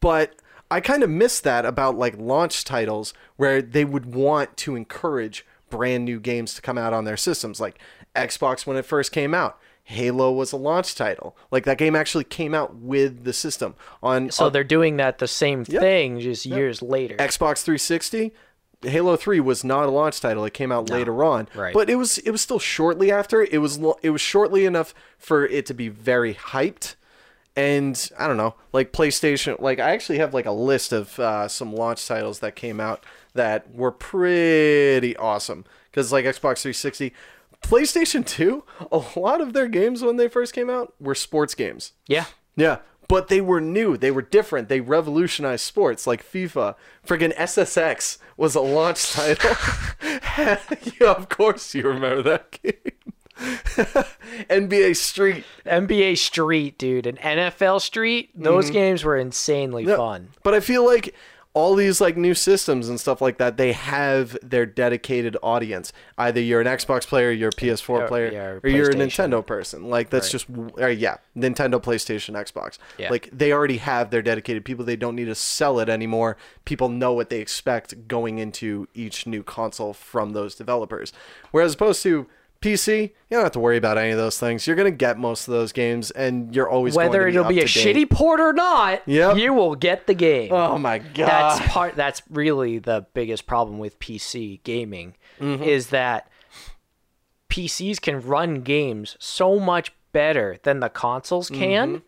But 0.00 0.36
I 0.70 0.80
kind 0.80 1.02
of 1.02 1.10
miss 1.10 1.40
that 1.40 1.66
about 1.66 1.98
like 1.98 2.16
launch 2.18 2.64
titles 2.64 3.12
where 3.36 3.60
they 3.60 3.84
would 3.84 4.14
want 4.14 4.56
to 4.58 4.76
encourage 4.76 5.46
brand 5.70 6.04
new 6.04 6.18
games 6.18 6.54
to 6.54 6.62
come 6.62 6.78
out 6.78 6.94
on 6.94 7.04
their 7.04 7.16
systems 7.16 7.60
like 7.60 7.78
Xbox 8.16 8.66
when 8.66 8.76
it 8.76 8.86
first 8.86 9.12
came 9.12 9.34
out. 9.34 9.58
Halo 9.88 10.30
was 10.30 10.52
a 10.52 10.58
launch 10.58 10.94
title. 10.94 11.34
Like 11.50 11.64
that 11.64 11.78
game 11.78 11.96
actually 11.96 12.24
came 12.24 12.52
out 12.52 12.76
with 12.76 13.24
the 13.24 13.32
system 13.32 13.74
on 14.02 14.30
So 14.30 14.46
on 14.46 14.52
they're 14.52 14.62
doing 14.62 14.98
that 14.98 15.16
the 15.16 15.26
same 15.26 15.64
thing 15.64 16.20
just 16.20 16.44
years 16.44 16.82
later. 16.82 17.16
Xbox 17.16 17.62
360. 17.62 18.34
Halo 18.82 19.16
3 19.16 19.40
was 19.40 19.64
not 19.64 19.86
a 19.86 19.90
launch 19.90 20.20
title. 20.20 20.44
It 20.44 20.52
came 20.52 20.70
out 20.70 20.90
later 20.90 21.24
on. 21.24 21.48
Right. 21.54 21.72
But 21.72 21.88
it 21.88 21.94
was 21.94 22.18
it 22.18 22.30
was 22.30 22.42
still 22.42 22.58
shortly 22.58 23.10
after. 23.10 23.42
It 23.42 23.62
was 23.62 23.80
it 24.02 24.10
was 24.10 24.20
shortly 24.20 24.66
enough 24.66 24.92
for 25.16 25.46
it 25.46 25.64
to 25.64 25.74
be 25.74 25.88
very 25.88 26.34
hyped. 26.34 26.96
And 27.56 28.10
I 28.18 28.28
don't 28.28 28.36
know, 28.36 28.56
like 28.74 28.92
PlayStation, 28.92 29.58
like 29.58 29.80
I 29.80 29.92
actually 29.92 30.18
have 30.18 30.34
like 30.34 30.44
a 30.44 30.52
list 30.52 30.92
of 30.92 31.18
uh, 31.18 31.48
some 31.48 31.74
launch 31.74 32.06
titles 32.06 32.40
that 32.40 32.56
came 32.56 32.78
out 32.78 33.04
that 33.32 33.74
were 33.74 33.90
pretty 33.90 35.16
awesome. 35.16 35.64
Because 35.90 36.12
like 36.12 36.26
Xbox 36.26 36.60
360, 36.60 37.14
PlayStation 37.62 38.24
2, 38.26 38.64
a 38.92 39.02
lot 39.18 39.40
of 39.40 39.52
their 39.52 39.68
games 39.68 40.02
when 40.02 40.16
they 40.16 40.28
first 40.28 40.54
came 40.54 40.70
out 40.70 40.94
were 41.00 41.14
sports 41.14 41.54
games. 41.54 41.92
yeah. 42.06 42.26
Yeah, 42.56 42.78
but 43.06 43.28
they 43.28 43.40
were 43.40 43.60
new. 43.60 43.96
They 43.96 44.10
were 44.10 44.20
different. 44.22 44.68
They 44.68 44.80
revolutionized 44.80 45.64
sports 45.64 46.08
like 46.08 46.24
FIFA. 46.24 46.74
Friggin' 47.06 47.32
SSX 47.36 48.18
was 48.36 48.56
a 48.56 48.60
launch 48.60 49.12
title. 49.12 49.54
yeah, 51.00 51.12
of 51.12 51.28
course 51.28 51.72
you 51.74 51.84
remember 51.84 52.22
that 52.22 52.50
game. 52.60 52.74
NBA 54.50 54.96
Street. 54.96 55.44
NBA 55.64 56.18
Street, 56.18 56.78
dude, 56.78 57.06
and 57.06 57.18
NFL 57.18 57.80
Street, 57.80 58.30
those 58.34 58.64
Mm-hmm. 58.66 58.72
games 58.74 59.04
were 59.04 59.16
insanely 59.16 59.86
fun. 59.86 60.30
But 60.42 60.54
I 60.54 60.60
feel 60.60 60.84
like 60.84 61.14
all 61.54 61.74
these 61.74 62.00
like 62.00 62.16
new 62.16 62.34
systems 62.34 62.88
and 62.88 63.00
stuff 63.00 63.20
like 63.20 63.38
that, 63.38 63.56
they 63.56 63.72
have 63.72 64.36
their 64.42 64.66
dedicated 64.66 65.36
audience. 65.42 65.92
Either 66.16 66.40
you're 66.40 66.60
an 66.60 66.66
Xbox 66.66 67.06
player, 67.06 67.30
you're 67.30 67.48
a 67.48 67.52
PS4 67.52 67.88
Or- 67.88 68.06
player, 68.08 68.32
yeah, 68.32 68.44
or 68.44 68.60
or 68.62 68.70
you're 68.70 68.90
a 68.90 68.94
Nintendo 68.94 69.44
person. 69.44 69.88
Like 69.88 70.10
that's 70.10 70.30
just 70.30 70.46
uh, 70.80 70.86
yeah, 70.86 71.16
Nintendo, 71.36 71.82
PlayStation, 71.82 72.34
Xbox. 72.34 72.78
Yeah. 72.98 73.10
Like 73.10 73.28
they 73.32 73.52
already 73.52 73.78
have 73.78 74.10
their 74.10 74.22
dedicated 74.22 74.64
people. 74.64 74.84
They 74.84 74.96
don't 74.96 75.16
need 75.16 75.24
to 75.24 75.34
sell 75.34 75.80
it 75.80 75.88
anymore. 75.88 76.36
People 76.64 76.88
know 76.88 77.12
what 77.12 77.30
they 77.30 77.40
expect 77.40 78.06
going 78.08 78.38
into 78.38 78.86
each 78.94 79.26
new 79.26 79.42
console 79.42 79.92
from 79.94 80.32
those 80.34 80.54
developers. 80.54 81.12
Whereas 81.50 81.74
opposed 81.74 82.02
to 82.04 82.28
PC, 82.60 83.02
you 83.02 83.10
don't 83.30 83.42
have 83.44 83.52
to 83.52 83.60
worry 83.60 83.76
about 83.76 83.98
any 83.98 84.10
of 84.10 84.18
those 84.18 84.38
things. 84.38 84.66
You're 84.66 84.74
gonna 84.74 84.90
get 84.90 85.16
most 85.18 85.46
of 85.46 85.52
those 85.54 85.70
games, 85.72 86.10
and 86.10 86.54
you're 86.54 86.68
always 86.68 86.94
going 86.94 87.06
Whether 87.06 87.18
to 87.18 87.24
play 87.24 87.32
them. 87.32 87.44
Whether 87.44 87.48
it'll 87.48 87.56
be 87.56 87.60
a 87.60 87.66
to 87.68 87.72
date. 87.94 87.96
shitty 88.08 88.10
port 88.10 88.40
or 88.40 88.52
not, 88.52 89.02
Yep. 89.06 89.36
you 89.36 89.52
will 89.52 89.74
get 89.76 90.06
the 90.08 90.14
game. 90.14 90.52
Oh 90.52 90.76
my 90.78 90.98
god! 90.98 91.28
that's 91.28 91.72
part 91.72 91.94
that's 91.94 92.22
really 92.30 92.78
the 92.78 93.06
biggest 93.14 93.46
problem 93.46 93.78
with 93.78 93.98
PC 94.00 94.62
gaming 94.64 95.14
Mm-hmm. 95.40 95.62
is 95.62 95.88
that 95.90 96.28
PCs 97.48 98.00
can 98.00 98.20
run 98.20 98.62
games 98.62 99.16
so 99.20 99.58
much 99.60 99.92
better 100.12 100.56
than 100.64 100.80
the 100.80 100.88
consoles 100.88 101.48
can 101.50 101.88
Mm-hmm. 101.88 102.04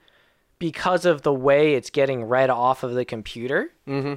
because 0.58 1.04
of 1.04 1.22
the 1.22 1.32
way 1.32 1.74
it's 1.74 1.90
getting 1.90 2.24
read 2.24 2.50
off 2.50 2.82
of 2.82 2.94
the 2.94 3.04
computer. 3.04 3.70
Mm-hmm. 3.86 4.14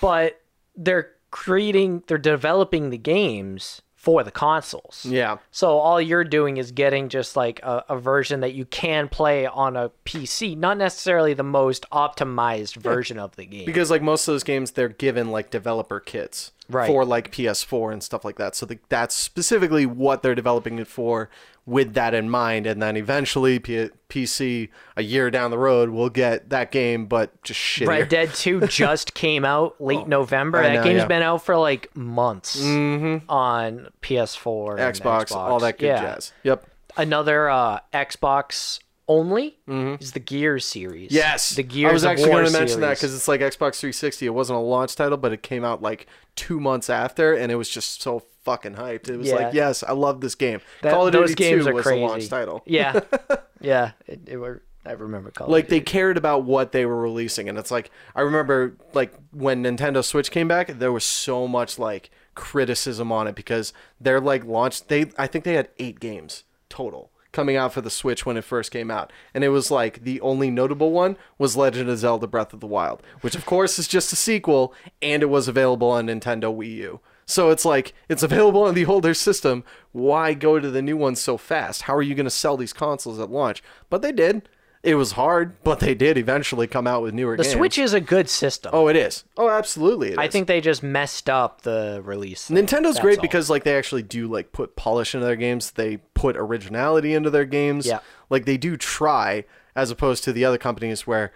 But 0.00 0.40
they're 0.76 1.12
creating, 1.30 2.04
they're 2.06 2.18
developing 2.18 2.90
the 2.90 2.98
games 2.98 3.80
for 4.00 4.24
the 4.24 4.30
consoles. 4.30 5.04
yeah. 5.06 5.36
So 5.50 5.76
all 5.76 6.00
you're 6.00 6.24
doing 6.24 6.56
is 6.56 6.72
getting 6.72 7.10
just 7.10 7.36
like 7.36 7.60
a, 7.62 7.84
a 7.90 7.98
version 7.98 8.40
that 8.40 8.54
you 8.54 8.64
can 8.64 9.08
play 9.10 9.44
on 9.44 9.76
a 9.76 9.90
PC, 10.06 10.56
not 10.56 10.78
necessarily 10.78 11.34
the 11.34 11.42
most 11.42 11.84
optimized 11.92 12.76
version 12.76 13.18
of 13.18 13.36
the 13.36 13.44
game. 13.44 13.66
because 13.66 13.90
like 13.90 14.00
most 14.00 14.26
of 14.26 14.32
those 14.32 14.42
games 14.42 14.70
they're 14.70 14.88
given 14.88 15.30
like 15.30 15.50
developer 15.50 16.00
kits 16.00 16.52
Right. 16.70 16.86
for 16.86 17.04
like 17.04 17.32
ps4 17.32 17.92
and 17.92 18.02
stuff 18.02 18.24
like 18.24 18.36
that 18.38 18.54
so 18.54 18.66
the, 18.66 18.78
that's 18.88 19.14
specifically 19.14 19.86
what 19.86 20.22
they're 20.22 20.34
developing 20.34 20.78
it 20.78 20.86
for 20.86 21.28
with 21.66 21.94
that 21.94 22.14
in 22.14 22.28
mind 22.30 22.66
and 22.66 22.80
then 22.82 22.96
eventually 22.96 23.58
P- 23.58 23.90
pc 24.08 24.68
a 24.96 25.02
year 25.02 25.30
down 25.30 25.50
the 25.50 25.58
road 25.58 25.90
we'll 25.90 26.08
get 26.08 26.50
that 26.50 26.70
game 26.72 27.06
but 27.06 27.40
just 27.42 27.60
shittier. 27.60 27.88
Red 27.88 28.08
Dead 28.08 28.30
2 28.34 28.66
just 28.66 29.14
came 29.14 29.44
out 29.44 29.80
late 29.80 30.08
November. 30.08 30.58
I 30.58 30.62
That 30.62 30.74
know, 30.76 30.84
game's 30.84 30.98
yeah. 31.02 31.06
been 31.06 31.22
out 31.22 31.44
for 31.44 31.56
like 31.56 31.94
months 31.96 32.60
on 32.60 33.88
PS4, 34.02 34.78
and 34.78 34.94
xbox, 34.96 35.32
all 35.32 35.60
that 35.60 35.78
good 35.78 35.86
Yeah. 35.86 36.00
jazz 36.02 36.32
yep 36.42 36.66
Another 36.96 37.48
uh, 37.48 37.78
Xbox 37.92 38.80
only 39.10 39.58
is 39.66 40.12
the 40.12 40.20
Gears 40.20 40.64
series. 40.64 41.08
Mm-hmm. 41.08 41.16
yes 41.16 41.50
the 41.50 41.62
Gears 41.64 41.90
i 41.90 41.92
was 41.92 42.04
actually 42.04 42.30
going 42.30 42.46
to 42.46 42.52
mention 42.52 42.80
that 42.80 42.96
because 42.96 43.12
it's 43.14 43.26
like 43.26 43.40
xbox 43.40 43.80
360 43.80 44.26
it 44.26 44.30
wasn't 44.30 44.56
a 44.56 44.60
launch 44.62 44.94
title 44.94 45.18
but 45.18 45.32
it 45.32 45.42
came 45.42 45.64
out 45.64 45.82
like 45.82 46.06
two 46.36 46.60
months 46.60 46.88
after 46.88 47.32
and 47.34 47.50
it 47.50 47.56
was 47.56 47.68
just 47.68 48.00
so 48.02 48.22
fucking 48.42 48.74
hyped. 48.74 49.08
It 49.10 49.18
was 49.18 49.28
Yeah. 49.28 49.34
like, 49.34 49.52
yes, 49.54 49.82
I 49.82 49.92
love 49.92 50.22
this 50.22 50.34
game. 50.34 50.60
That- 50.80 50.94
Call 50.94 51.06
of 51.08 51.12
Duty 51.12 51.34
games 51.34 51.64
2 51.64 51.70
are 51.70 51.74
was 51.74 51.82
crazy. 51.84 52.00
the 52.00 52.06
launch 52.06 52.28
title. 52.30 52.62
Yeah, 52.64 53.00
yeah. 53.60 53.90
It, 54.06 54.20
it 54.26 54.36
were, 54.38 54.62
I 54.86 54.92
remember 54.92 55.30
Call 55.30 55.46
of 55.48 55.50
Like 55.52 55.68
they 55.68 55.80
cared 55.80 56.16
about 56.16 56.44
what 56.44 56.72
they 56.72 56.86
were 56.86 56.96
releasing, 56.98 57.50
and 57.50 57.58
it's 57.58 57.70
like 57.70 57.90
I 58.16 58.22
remember 58.22 58.76
like 58.94 59.12
when 59.32 59.62
Nintendo 59.64 60.02
Switch 60.02 60.30
came 60.30 60.48
back, 60.48 60.68
there 60.78 60.90
was 60.90 61.04
so 61.04 61.46
much 61.46 61.78
like 61.78 62.08
criticism 62.34 63.12
on 63.12 63.26
it 63.28 63.34
because 63.34 63.74
they're 64.00 64.20
like 64.22 64.44
launched. 64.46 64.88
They 64.88 65.10
I 65.18 65.26
think 65.26 65.44
they 65.44 65.54
had 65.54 65.68
eight 65.78 66.00
games 66.00 66.44
total 66.70 67.09
coming 67.32 67.56
out 67.56 67.72
for 67.72 67.80
the 67.80 67.90
Switch 67.90 68.26
when 68.26 68.36
it 68.36 68.44
first 68.44 68.70
came 68.70 68.90
out, 68.90 69.12
and 69.34 69.44
it 69.44 69.50
was 69.50 69.70
like 69.70 70.04
the 70.04 70.20
only 70.20 70.50
notable 70.50 70.92
one 70.92 71.16
was 71.38 71.56
Legend 71.56 71.88
of 71.90 71.98
Zelda: 71.98 72.26
Breath 72.26 72.52
of 72.52 72.60
the 72.60 72.66
Wild, 72.66 73.02
which 73.20 73.34
of 73.34 73.46
course 73.46 73.78
is 73.78 73.88
just 73.88 74.12
a 74.12 74.16
sequel, 74.16 74.74
and 75.00 75.22
it 75.22 75.30
was 75.30 75.48
available 75.48 75.90
on 75.90 76.06
Nintendo 76.06 76.54
Wii 76.54 76.74
U. 76.76 77.00
So 77.26 77.50
it's 77.50 77.64
like 77.64 77.94
it's 78.08 78.22
available 78.24 78.64
on 78.64 78.74
the 78.74 78.86
older 78.86 79.14
system. 79.14 79.64
Why 79.92 80.34
go 80.34 80.58
to 80.58 80.70
the 80.70 80.82
new 80.82 80.96
one 80.96 81.16
so 81.16 81.36
fast? 81.36 81.82
How 81.82 81.94
are 81.94 82.02
you 82.02 82.14
going 82.14 82.24
to 82.24 82.30
sell 82.30 82.56
these 82.56 82.72
consoles 82.72 83.20
at 83.20 83.30
launch? 83.30 83.62
But 83.88 84.02
they 84.02 84.12
did. 84.12 84.48
It 84.82 84.94
was 84.94 85.12
hard, 85.12 85.62
but 85.62 85.80
they 85.80 85.94
did 85.94 86.16
eventually 86.16 86.66
come 86.66 86.86
out 86.86 87.02
with 87.02 87.12
newer 87.12 87.36
the 87.36 87.42
games. 87.42 87.54
Switch 87.54 87.76
is 87.76 87.92
a 87.92 88.00
good 88.00 88.30
system. 88.30 88.70
Oh, 88.74 88.88
it 88.88 88.96
is. 88.96 89.24
Oh, 89.36 89.50
absolutely. 89.50 90.12
it 90.12 90.18
I 90.18 90.24
is. 90.24 90.32
think 90.32 90.46
they 90.46 90.62
just 90.62 90.82
messed 90.82 91.28
up 91.28 91.62
the 91.62 92.00
release. 92.02 92.46
thing. 92.46 92.56
Nintendo's 92.56 92.94
That's 92.94 93.00
great 93.00 93.18
all. 93.18 93.22
because 93.22 93.50
like 93.50 93.64
they 93.64 93.76
actually 93.76 94.02
do 94.02 94.26
like 94.26 94.52
put 94.52 94.76
polish 94.76 95.14
into 95.14 95.26
their 95.26 95.36
games. 95.36 95.72
They 95.72 95.98
put 96.14 96.34
originality 96.36 97.12
into 97.12 97.28
their 97.28 97.44
games. 97.44 97.86
Yeah. 97.86 98.00
Like 98.30 98.46
they 98.46 98.56
do 98.56 98.78
try 98.78 99.44
as 99.76 99.90
opposed 99.90 100.24
to 100.24 100.32
the 100.32 100.46
other 100.46 100.58
companies 100.58 101.06
where 101.06 101.30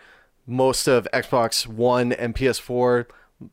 most 0.46 0.86
of 0.88 1.06
Xbox 1.12 1.66
One 1.66 2.12
and 2.12 2.34
PS4 2.34 3.06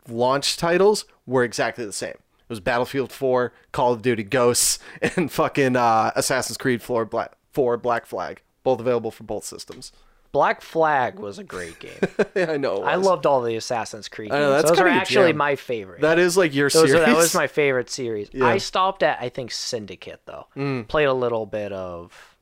launch 0.08 0.56
titles 0.58 1.06
were 1.26 1.44
exactly 1.44 1.86
the 1.86 1.94
same. 1.94 2.12
It 2.12 2.50
was 2.50 2.60
Battlefield 2.60 3.12
4, 3.12 3.54
Call 3.72 3.94
of 3.94 4.02
Duty 4.02 4.24
Ghosts, 4.24 4.80
and 5.16 5.32
fucking 5.32 5.76
uh, 5.76 6.12
Assassin's 6.16 6.58
Creed 6.58 6.82
4 6.82 7.06
Black, 7.06 7.34
4 7.52 7.78
Black 7.78 8.06
Flag. 8.06 8.42
Both 8.64 8.80
available 8.80 9.12
for 9.12 9.24
both 9.24 9.44
systems. 9.46 9.92
Black 10.32 10.62
Flag 10.62 11.20
was 11.20 11.38
a 11.40 11.44
great 11.44 11.78
game. 12.36 12.48
I 12.48 12.56
know. 12.58 12.84
I 12.84 12.96
loved 12.96 13.26
all 13.26 13.42
the 13.42 13.58
Assassin's 13.58 14.08
Creed 14.08 14.32
I 14.32 14.40
know, 14.40 14.52
that's 14.52 14.70
Those 14.70 14.80
are 14.80 14.88
actually 14.88 15.34
my 15.34 15.58
favorite. 15.58 16.00
That 16.02 16.20
is 16.20 16.38
like 16.38 16.54
your 16.56 16.70
Those 16.70 16.88
series. 16.90 16.94
are, 16.94 17.00
that 17.06 17.18
was 17.18 17.36
my 17.36 17.48
favorite 17.48 17.90
series. 17.90 18.30
Yeah. 18.32 18.46
I 18.46 18.58
stopped 18.58 19.04
at 19.04 19.18
I 19.20 19.28
think 19.28 19.52
Syndicate 19.52 20.22
though. 20.26 20.48
Mm. 20.56 20.88
Played 20.88 21.06
a 21.06 21.14
little 21.14 21.46
bit 21.46 21.74
of 21.74 22.38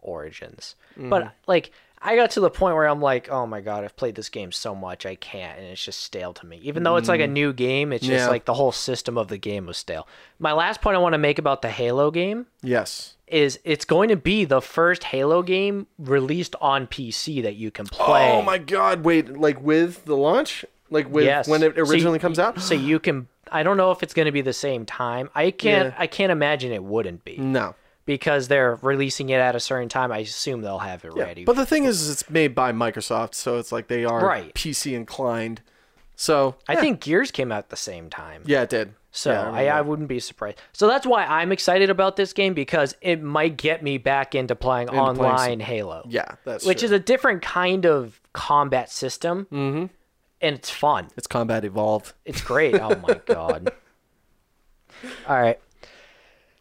Origins, 0.00 0.74
Mm. 0.98 1.10
but 1.10 1.32
like 1.46 1.70
I 2.06 2.16
got 2.16 2.32
to 2.32 2.40
the 2.40 2.50
point 2.50 2.74
where 2.76 2.86
I'm 2.86 3.00
like, 3.00 3.30
oh 3.30 3.46
my 3.46 3.60
god, 3.62 3.82
I've 3.82 3.96
played 3.96 4.14
this 4.14 4.28
game 4.28 4.52
so 4.52 4.74
much 4.74 5.06
I 5.06 5.14
can't, 5.14 5.58
and 5.58 5.66
it's 5.68 5.82
just 5.82 6.00
stale 6.02 6.34
to 6.34 6.46
me. 6.46 6.58
Even 6.62 6.82
though 6.82 6.96
it's 6.96 7.08
like 7.08 7.20
a 7.22 7.26
new 7.26 7.52
game, 7.54 7.92
it's 7.92 8.04
just 8.06 8.14
Mm. 8.24 8.26
Yeah. 8.26 8.28
like 8.28 8.44
the 8.44 8.54
whole 8.54 8.72
system 8.72 9.16
of 9.16 9.28
the 9.28 9.38
game 9.38 9.66
was 9.66 9.78
stale. 9.78 10.06
My 10.38 10.52
last 10.52 10.82
point 10.82 10.96
I 10.96 10.98
want 11.00 11.14
to 11.14 11.18
make 11.18 11.38
about 11.38 11.62
the 11.62 11.70
Halo 11.70 12.10
game 12.10 12.46
yes. 12.62 13.14
is 13.26 13.58
it's 13.64 13.86
going 13.86 14.10
to 14.10 14.16
be 14.16 14.44
the 14.44 14.60
first 14.60 15.04
Halo 15.04 15.42
game 15.42 15.86
released 15.98 16.54
on 16.60 16.86
PC 16.86 17.42
that 17.42 17.56
you 17.56 17.70
can 17.70 17.86
play. 17.86 18.30
Oh 18.32 18.42
my 18.42 18.58
god! 18.58 19.02
Wait, 19.04 19.30
like 19.38 19.60
with 19.62 20.04
the 20.04 20.16
launch, 20.16 20.64
like 20.90 21.08
with 21.10 21.24
Yes. 21.24 21.48
when 21.48 21.62
it 21.62 21.74
So 21.74 21.82
originally 21.90 22.16
you- 22.16 22.20
comes 22.20 22.38
out. 22.38 22.60
So 22.60 22.74
you 22.74 22.98
can. 22.98 23.28
I 23.50 23.62
don't 23.62 23.76
know 23.76 23.92
if 23.92 24.02
it's 24.02 24.14
going 24.14 24.26
to 24.26 24.32
be 24.32 24.40
the 24.42 24.52
same 24.52 24.84
time. 24.84 25.30
I 25.34 25.50
can't. 25.52 25.88
Yeah. 25.94 25.94
I 25.98 26.06
can't 26.06 26.32
imagine 26.32 26.70
it 26.72 26.82
wouldn't 26.84 27.24
be 27.24 27.36
No. 27.38 27.74
Because 28.06 28.48
they're 28.48 28.78
releasing 28.82 29.28
it 29.30 29.38
at 29.40 29.56
a 29.56 29.60
certain 29.60 29.88
time. 29.88 30.12
I 30.12 30.18
assume 30.18 30.60
they'll 30.62 30.78
have 30.78 31.04
it 31.04 31.12
Yeah. 31.16 31.22
ready. 31.24 31.44
But 31.44 31.56
the 31.56 31.66
thing 31.66 31.84
is, 31.84 32.08
it's 32.10 32.28
made 32.28 32.54
by 32.54 32.72
Microsoft, 32.72 33.34
so 33.34 33.58
it's 33.58 33.72
like 33.72 33.88
they 33.88 34.04
are 34.04 34.24
Right. 34.24 34.52
PC 34.54 34.94
inclined. 34.94 35.62
So 36.16 36.54
I 36.68 36.74
yeah. 36.74 36.80
think 36.80 37.00
Gears 37.00 37.30
came 37.30 37.50
out 37.50 37.58
at 37.58 37.68
the 37.70 37.76
same 37.76 38.08
time. 38.10 38.42
yeah, 38.46 38.62
it 38.62 38.70
did. 38.70 38.94
So 39.10 39.30
Yeah, 39.30 39.40
I, 39.42 39.44
remember 39.46 39.72
I 39.72 39.80
wouldn't 39.80 40.08
be 40.08 40.18
surprised. 40.20 40.58
So 40.72 40.86
that's 40.88 41.06
why 41.06 41.24
I'm 41.24 41.52
excited 41.52 41.88
about 41.88 42.16
this 42.16 42.32
game 42.32 42.52
because 42.52 42.96
it 43.00 43.22
might 43.22 43.56
get 43.56 43.82
me 43.82 43.96
back 43.98 44.34
into 44.34 44.54
playing 44.56 44.88
playing 44.88 45.02
online 45.02 45.60
Halo. 45.60 46.04
yeah, 46.08 46.34
that's 46.44 46.64
Which 46.66 46.80
true. 46.80 46.86
is 46.86 46.90
a 46.92 46.98
different 46.98 47.40
kind 47.42 47.86
of 47.86 48.20
combat 48.32 48.90
system. 48.90 49.46
Mm-hmm. 49.52 49.86
And 50.40 50.56
it's 50.56 50.68
fun. 50.68 51.08
it's 51.16 51.26
combat 51.28 51.64
evolved. 51.64 52.12
It's 52.24 52.42
great. 52.42 52.74
Oh 52.74 52.94
my 53.06 53.14
god. 53.26 53.72
All 55.28 55.40
right. 55.40 55.58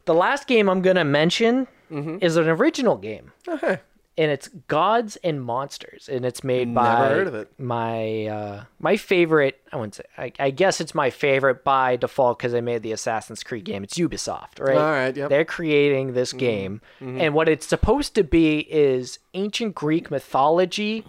The 0.06 0.13
last 0.13 0.48
game 0.48 0.70
I'm 0.70 0.82
going 0.82 0.96
to 0.98 1.04
mention 1.06 1.68
Mm-hmm. 1.92 2.18
is 2.22 2.38
an 2.38 2.48
original 2.50 2.98
game. 2.98 3.32
Okay. 3.48 3.80
And 4.18 4.32
it's 4.32 4.48
Gods 4.68 5.16
and 5.24 5.44
Monsters, 5.44 6.10
and 6.10 6.26
it's 6.26 6.44
made 6.44 6.68
Never 6.68 6.86
by 6.88 7.08
heard 7.10 7.28
of 7.28 7.36
it. 7.36 7.52
my 7.60 8.26
uh, 8.26 8.63
my 8.80 8.96
favorite. 8.98 9.60
I 9.72 9.76
wouldn't 9.76 9.96
say. 9.96 10.04
I, 10.18 10.32
I 10.39 10.50
guess 10.50 10.82
it's 10.82 10.96
my 10.96 11.10
favorite 11.12 11.63
by 11.63 11.96
default 11.98 12.39
because 12.39 12.52
they 12.52 12.62
made 12.62 12.82
the 12.84 12.92
Assassin's 12.94 13.44
Creed 13.44 13.66
game. 13.66 13.84
It's 13.84 13.96
Ubisoft, 13.98 14.60
right? 14.60 14.78
All 14.78 14.92
right, 14.92 15.16
yep. 15.16 15.30
They're 15.30 15.46
creating 15.46 16.13
this 16.13 16.32
game, 16.34 16.82
and 17.00 17.34
what 17.36 17.48
it's 17.50 17.66
supposed 17.68 18.16
to 18.16 18.24
be 18.24 18.60
is 18.72 19.20
ancient 19.36 19.76
Greek 19.76 20.10
mythology, 20.10 21.06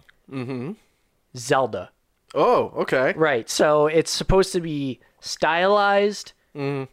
Zelda. 1.36 1.90
Oh, 2.34 2.72
okay. 2.76 3.12
Right. 3.16 3.48
So 3.48 3.86
it's 3.86 4.10
supposed 4.10 4.52
to 4.52 4.60
be 4.60 5.00
stylized 5.20 6.32
Mm-hmm. 6.56 6.84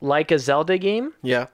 Like 0.00 0.30
a 0.30 0.38
Zelda 0.38 0.78
game, 0.78 1.12
Yeah. 1.22 1.46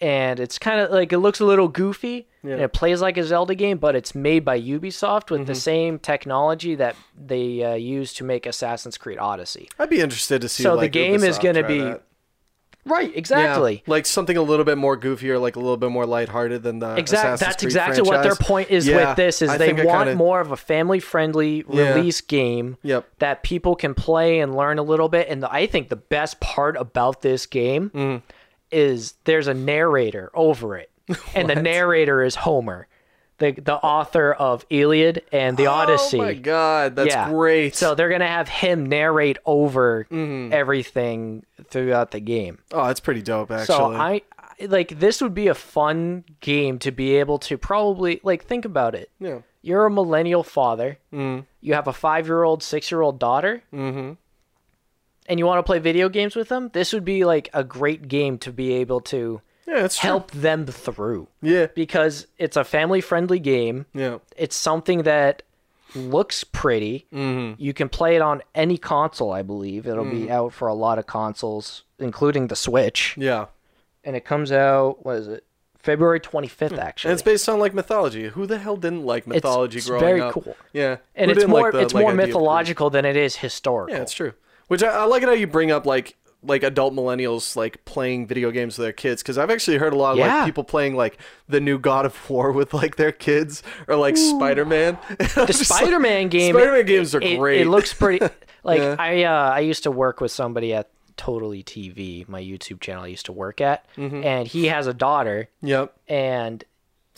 and 0.00 0.40
it's 0.40 0.58
kind 0.58 0.80
of 0.80 0.90
like 0.90 1.12
it 1.12 1.18
looks 1.18 1.40
a 1.40 1.44
little 1.44 1.68
goofy, 1.68 2.26
and 2.42 2.52
it 2.60 2.72
plays 2.72 3.02
like 3.02 3.16
a 3.18 3.24
Zelda 3.24 3.54
game, 3.54 3.76
but 3.78 3.94
it's 3.94 4.14
made 4.14 4.44
by 4.44 4.58
Ubisoft 4.60 5.30
with 5.30 5.46
the 5.46 5.52
Mm-hmm. 5.52 5.58
same 5.60 5.98
technology 5.98 6.74
that 6.74 6.96
they 7.16 7.62
uh, 7.62 7.74
use 7.74 8.14
to 8.14 8.24
make 8.24 8.46
Assassin's 8.46 8.96
Creed 8.96 9.18
Odyssey. 9.18 9.68
I'd 9.78 9.90
be 9.90 10.00
interested 10.00 10.40
to 10.42 10.48
see. 10.48 10.62
So 10.62 10.70
the 10.70 10.82
like, 10.82 10.92
game 10.92 11.22
is 11.22 11.38
gonna 11.38 11.66
be 11.66 11.78
that. 11.80 12.02
Right. 12.86 13.10
Yeah, 13.10 13.18
Exactly. 13.18 13.82
like 13.86 14.06
something 14.06 14.36
a 14.36 14.42
little 14.42 14.64
bit 14.64 14.78
more 14.78 14.96
goofier, 14.96 15.40
like 15.40 15.56
a 15.56 15.60
little 15.60 15.76
bit 15.76 15.90
more 15.90 16.06
lighthearted 16.06 16.62
than 16.62 16.78
the 16.78 16.96
Exactly. 16.96 17.34
Assassin's 17.34 17.40
That's 17.40 17.56
Creed 17.56 17.66
exactly 17.68 18.02
what 18.02 18.22
their 18.22 18.34
point 18.34 18.70
is 18.70 18.86
Yeah, 18.88 19.08
with 19.08 19.16
this 19.16 19.42
is 19.42 19.50
I 19.50 19.58
they 19.58 19.72
want 19.72 20.06
kinda- 20.08 20.14
more 20.16 20.40
of 20.40 20.50
a 20.50 20.56
family-friendly 20.56 21.64
Yeah. 21.68 21.94
release 21.94 22.20
game 22.22 22.78
Yep. 22.82 23.06
that 23.18 23.42
people 23.42 23.76
can 23.76 23.94
play 23.94 24.40
and 24.40 24.56
learn 24.56 24.78
a 24.78 24.82
little 24.82 25.08
bit. 25.08 25.28
And 25.28 25.42
the, 25.42 25.52
I 25.52 25.66
think 25.66 25.88
the 25.90 25.96
best 25.96 26.40
part 26.40 26.76
about 26.76 27.20
this 27.22 27.46
game 27.46 27.90
Mm. 27.94 28.22
is 28.72 29.14
there's 29.24 29.46
a 29.48 29.54
narrator 29.54 30.30
over 30.34 30.76
it, 30.76 30.90
and 31.34 31.50
the 31.50 31.56
narrator 31.56 32.22
is 32.22 32.34
Homer, 32.36 32.86
the 33.40 33.50
the 33.52 33.74
author 33.74 34.32
of 34.32 34.64
Iliad 34.70 35.22
and 35.32 35.56
the 35.56 35.66
Odyssey. 35.66 36.18
Oh 36.20 36.22
my 36.22 36.34
god, 36.34 36.94
that's 36.94 37.08
yeah. 37.08 37.28
great. 37.28 37.74
So 37.74 37.96
they're 37.96 38.08
gonna 38.08 38.28
have 38.28 38.48
him 38.48 38.86
narrate 38.86 39.38
over 39.44 40.06
Mm-hmm. 40.10 40.52
everything 40.52 41.44
throughout 41.68 42.12
the 42.12 42.20
game. 42.20 42.58
oh, 42.72 42.86
that's 42.86 43.00
pretty 43.00 43.22
dope, 43.22 43.50
actually. 43.50 43.66
So 43.66 43.92
I 43.92 44.22
like 44.68 45.00
this 45.00 45.20
would 45.20 45.34
be 45.34 45.48
a 45.48 45.54
fun 45.54 46.22
game 46.40 46.78
to 46.80 46.92
be 46.92 47.16
able 47.16 47.38
to 47.40 47.58
probably 47.58 48.20
like 48.22 48.44
think 48.44 48.64
about 48.64 48.94
it. 48.94 49.10
yeah. 49.18 49.40
You're 49.62 49.84
a 49.84 49.90
millennial 49.90 50.42
father. 50.42 50.96
Mm. 51.12 51.44
You 51.60 51.74
have 51.74 51.86
a 51.86 51.92
five 51.92 52.26
year 52.26 52.44
old, 52.44 52.62
six 52.62 52.90
year 52.90 53.02
old 53.02 53.18
daughter. 53.18 53.62
Mm-hmm. 53.74 54.12
And 55.28 55.38
you 55.38 55.46
want 55.46 55.58
to 55.58 55.62
play 55.62 55.78
video 55.78 56.08
games 56.08 56.34
with 56.34 56.48
them. 56.48 56.70
This 56.72 56.92
would 56.94 57.04
be 57.04 57.24
like 57.24 57.50
a 57.52 57.62
great 57.62 58.08
game 58.08 58.38
to 58.38 58.52
be 58.52 58.72
able 58.74 59.00
to 59.02 59.42
Yeah, 59.66 59.84
it's 59.84 59.98
true. 59.98 60.08
help 60.08 60.30
them 60.32 60.66
through 60.66 61.28
Yeah. 61.42 61.66
because 61.74 62.26
it's 62.38 62.56
a 62.56 62.64
family 62.64 63.00
friendly 63.00 63.38
game. 63.38 63.86
Yeah. 63.94 64.18
It's 64.36 64.56
something 64.56 65.02
that 65.02 65.42
looks 65.94 66.44
pretty. 66.44 67.06
Mm-hmm. 67.12 67.60
You 67.60 67.72
can 67.72 67.88
play 67.88 68.16
it 68.16 68.22
on 68.22 68.42
any 68.54 68.78
console, 68.78 69.32
I 69.32 69.42
believe. 69.42 69.86
It'll 69.86 70.04
Mm. 70.04 70.10
be 70.26 70.30
out 70.30 70.52
for 70.52 70.68
a 70.68 70.74
lot 70.74 70.98
of 70.98 71.06
consoles, 71.06 71.82
including 71.98 72.46
the 72.48 72.56
Switch. 72.56 73.14
Yeah. 73.18 73.46
And 74.04 74.16
it 74.16 74.24
comes 74.24 74.50
out, 74.52 75.04
what 75.04 75.16
is 75.16 75.28
it? 75.28 75.44
February 75.78 76.20
25th, 76.20 76.78
actually. 76.78 77.08
Hmm. 77.08 77.12
And 77.12 77.14
it's 77.14 77.22
based 77.22 77.48
on 77.48 77.58
like 77.58 77.72
mythology. 77.74 78.28
Who 78.28 78.46
the 78.46 78.58
hell 78.58 78.76
didn't 78.76 79.04
like 79.04 79.26
mythology 79.26 79.78
it's 79.78 79.86
growing 79.88 80.00
very 80.04 80.20
up? 80.20 80.34
cool. 80.34 80.56
Yeah. 80.72 80.98
and 81.14 81.30
Who 81.30 81.36
it's 81.36 81.46
more 81.46 81.62
like 81.62 81.72
the, 81.72 81.78
it's 81.80 81.94
like, 81.94 82.02
more 82.02 82.10
idea 82.10 82.22
of 82.22 82.26
Greek? 82.26 82.34
mythological 82.34 82.90
than 82.90 83.04
it 83.04 83.16
is 83.16 83.36
historical. 83.36 83.94
Yeah, 83.96 84.02
it's 84.02 84.12
true. 84.12 84.32
Which 84.68 84.82
I, 84.82 84.88
I 84.88 85.04
like 85.04 85.22
it 85.22 85.28
how 85.28 85.34
you 85.34 85.46
bring 85.46 85.70
up 85.70 85.86
like 85.86 86.16
like 86.42 86.62
adult 86.62 86.94
millennials 86.94 87.54
like 87.56 87.84
playing 87.84 88.26
video 88.26 88.50
games 88.50 88.78
with 88.78 88.84
their 88.86 88.92
kids 88.92 89.22
because 89.22 89.36
I've 89.36 89.50
actually 89.50 89.76
heard 89.76 89.92
a 89.92 89.96
lot 89.96 90.12
of 90.12 90.18
Yeah. 90.18 90.36
like 90.38 90.44
people 90.46 90.64
playing 90.64 90.96
like 90.96 91.18
the 91.48 91.60
new 91.60 91.78
God 91.78 92.06
of 92.06 92.30
War 92.30 92.50
with 92.60 92.72
like 92.72 92.96
their 92.96 93.12
kids 93.12 93.62
or 93.88 93.96
like 93.96 94.16
Spider 94.16 94.64
Man. 94.64 94.98
the 95.18 95.52
Spider-Man 95.52 96.28
game. 96.28 96.54
Spider-Man 96.54 96.86
games 96.86 97.14
are 97.14 97.20
it, 97.20 97.38
great. 97.38 97.60
It 97.62 97.68
looks 97.68 97.92
pretty. 97.92 98.26
Like 98.62 98.78
Yeah. 98.80 98.96
I, 98.98 99.22
uh, 99.24 99.50
I 99.52 99.60
used 99.60 99.84
to 99.84 99.90
work 99.90 100.20
with 100.20 100.30
somebody 100.32 100.74
at 100.74 100.90
Totally 101.16 101.62
TV, 101.62 102.28
my 102.28 102.40
YouTube 102.42 102.80
channel. 102.80 103.04
I 103.04 103.08
used 103.08 103.24
to 103.26 103.32
work 103.32 103.60
at, 103.62 103.84
Mm-hmm. 103.96 104.22
and 104.24 104.46
he 104.48 104.66
has 104.66 104.86
a 104.86 104.92
daughter, 104.94 105.48
Yep. 105.62 105.94
and 106.08 106.62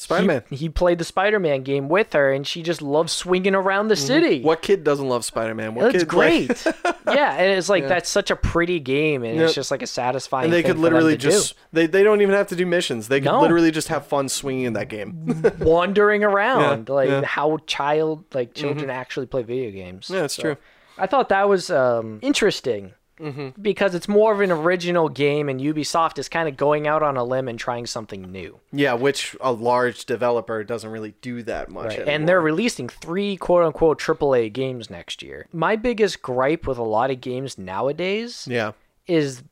Spider 0.02 0.26
Man. 0.26 0.42
he, 0.50 0.56
he 0.56 0.68
played 0.68 0.98
the 0.98 1.04
Spider-Man 1.04 1.62
game 1.62 1.88
with 1.88 2.12
her, 2.12 2.32
and 2.32 2.46
she 2.46 2.62
just 2.62 2.82
loves 2.82 3.12
swinging 3.12 3.54
around 3.54 3.88
the 3.88 3.96
city. 3.96 4.38
Mm-hmm. 4.38 4.46
What 4.46 4.62
kid 4.62 4.84
doesn't 4.84 5.08
love 5.08 5.24
Spider 5.24 5.54
Man? 5.54 5.74
What 5.74 5.92
That's 5.92 6.04
kid 6.04 6.12
like- 6.12 6.46
great. 6.46 6.66
yeah, 7.06 7.34
and 7.34 7.58
it's 7.58 7.68
like 7.68 7.88
that's 7.88 8.08
such 8.10 8.30
a 8.30 8.36
pretty 8.36 8.80
game, 8.80 9.22
and 9.24 9.40
it's 9.40 9.54
just 9.54 9.70
like 9.70 9.82
a 9.82 9.86
satisfying. 9.86 10.44
and 10.44 10.52
they 10.52 10.62
could 10.62 10.78
literally 10.78 11.16
just 11.16 11.54
they, 11.72 11.86
they 11.86 12.02
don't 12.02 12.20
even 12.20 12.34
have 12.34 12.48
to 12.48 12.56
do 12.56 12.66
missions. 12.66 13.08
They 13.08 13.20
could 13.20 13.26
No. 13.32 13.40
literally 13.40 13.70
just 13.70 13.88
have 13.88 14.06
fun 14.06 14.28
swinging 14.28 14.64
in 14.64 14.72
that 14.74 14.88
game. 14.88 15.42
wandering 15.60 16.24
around, 16.24 16.88
like 16.88 17.08
yeah. 17.08 17.16
Mm-hmm. 17.16 17.24
how 17.24 17.58
child 17.66 18.24
like 18.34 18.54
children 18.54 18.90
actually 18.90 19.26
play 19.26 19.42
video 19.42 19.70
games. 19.70 20.10
yeah, 20.12 20.24
it's 20.24 20.36
true. 20.36 20.56
I 20.98 21.06
thought 21.06 21.30
that 21.30 21.48
was 21.48 21.70
um, 21.70 22.18
interesting 22.22 22.92
Mm-hmm. 23.22 23.62
because 23.62 23.94
it's 23.94 24.08
more 24.08 24.32
of 24.32 24.40
an 24.40 24.50
original 24.50 25.08
game, 25.08 25.48
and 25.48 25.60
Ubisoft 25.60 26.18
is 26.18 26.28
kind 26.28 26.48
of 26.48 26.56
going 26.56 26.86
out 26.88 27.02
on 27.02 27.16
a 27.16 27.22
limb 27.22 27.46
and 27.46 27.58
trying 27.58 27.86
something 27.86 28.32
new. 28.32 28.58
Yeah, 28.72 28.94
which 28.94 29.36
a 29.40 29.52
large 29.52 30.04
developer 30.06 30.64
doesn't 30.64 30.90
really 30.90 31.14
do 31.20 31.42
that 31.44 31.68
much. 31.68 31.96
Right. 31.98 32.08
And 32.08 32.28
they're 32.28 32.40
releasing 32.40 32.88
three 32.88 33.36
quote 33.36 33.64
unquote 33.64 34.00
AAA 34.00 34.52
games 34.52 34.90
next 34.90 35.22
year. 35.22 35.46
My 35.52 35.76
biggest 35.76 36.20
gripe 36.20 36.66
with 36.66 36.78
a 36.78 36.82
lot 36.82 37.10
of 37.10 37.20
games 37.20 37.56
nowadays 37.56 38.46
yeah, 38.50 38.72
is 39.06 39.42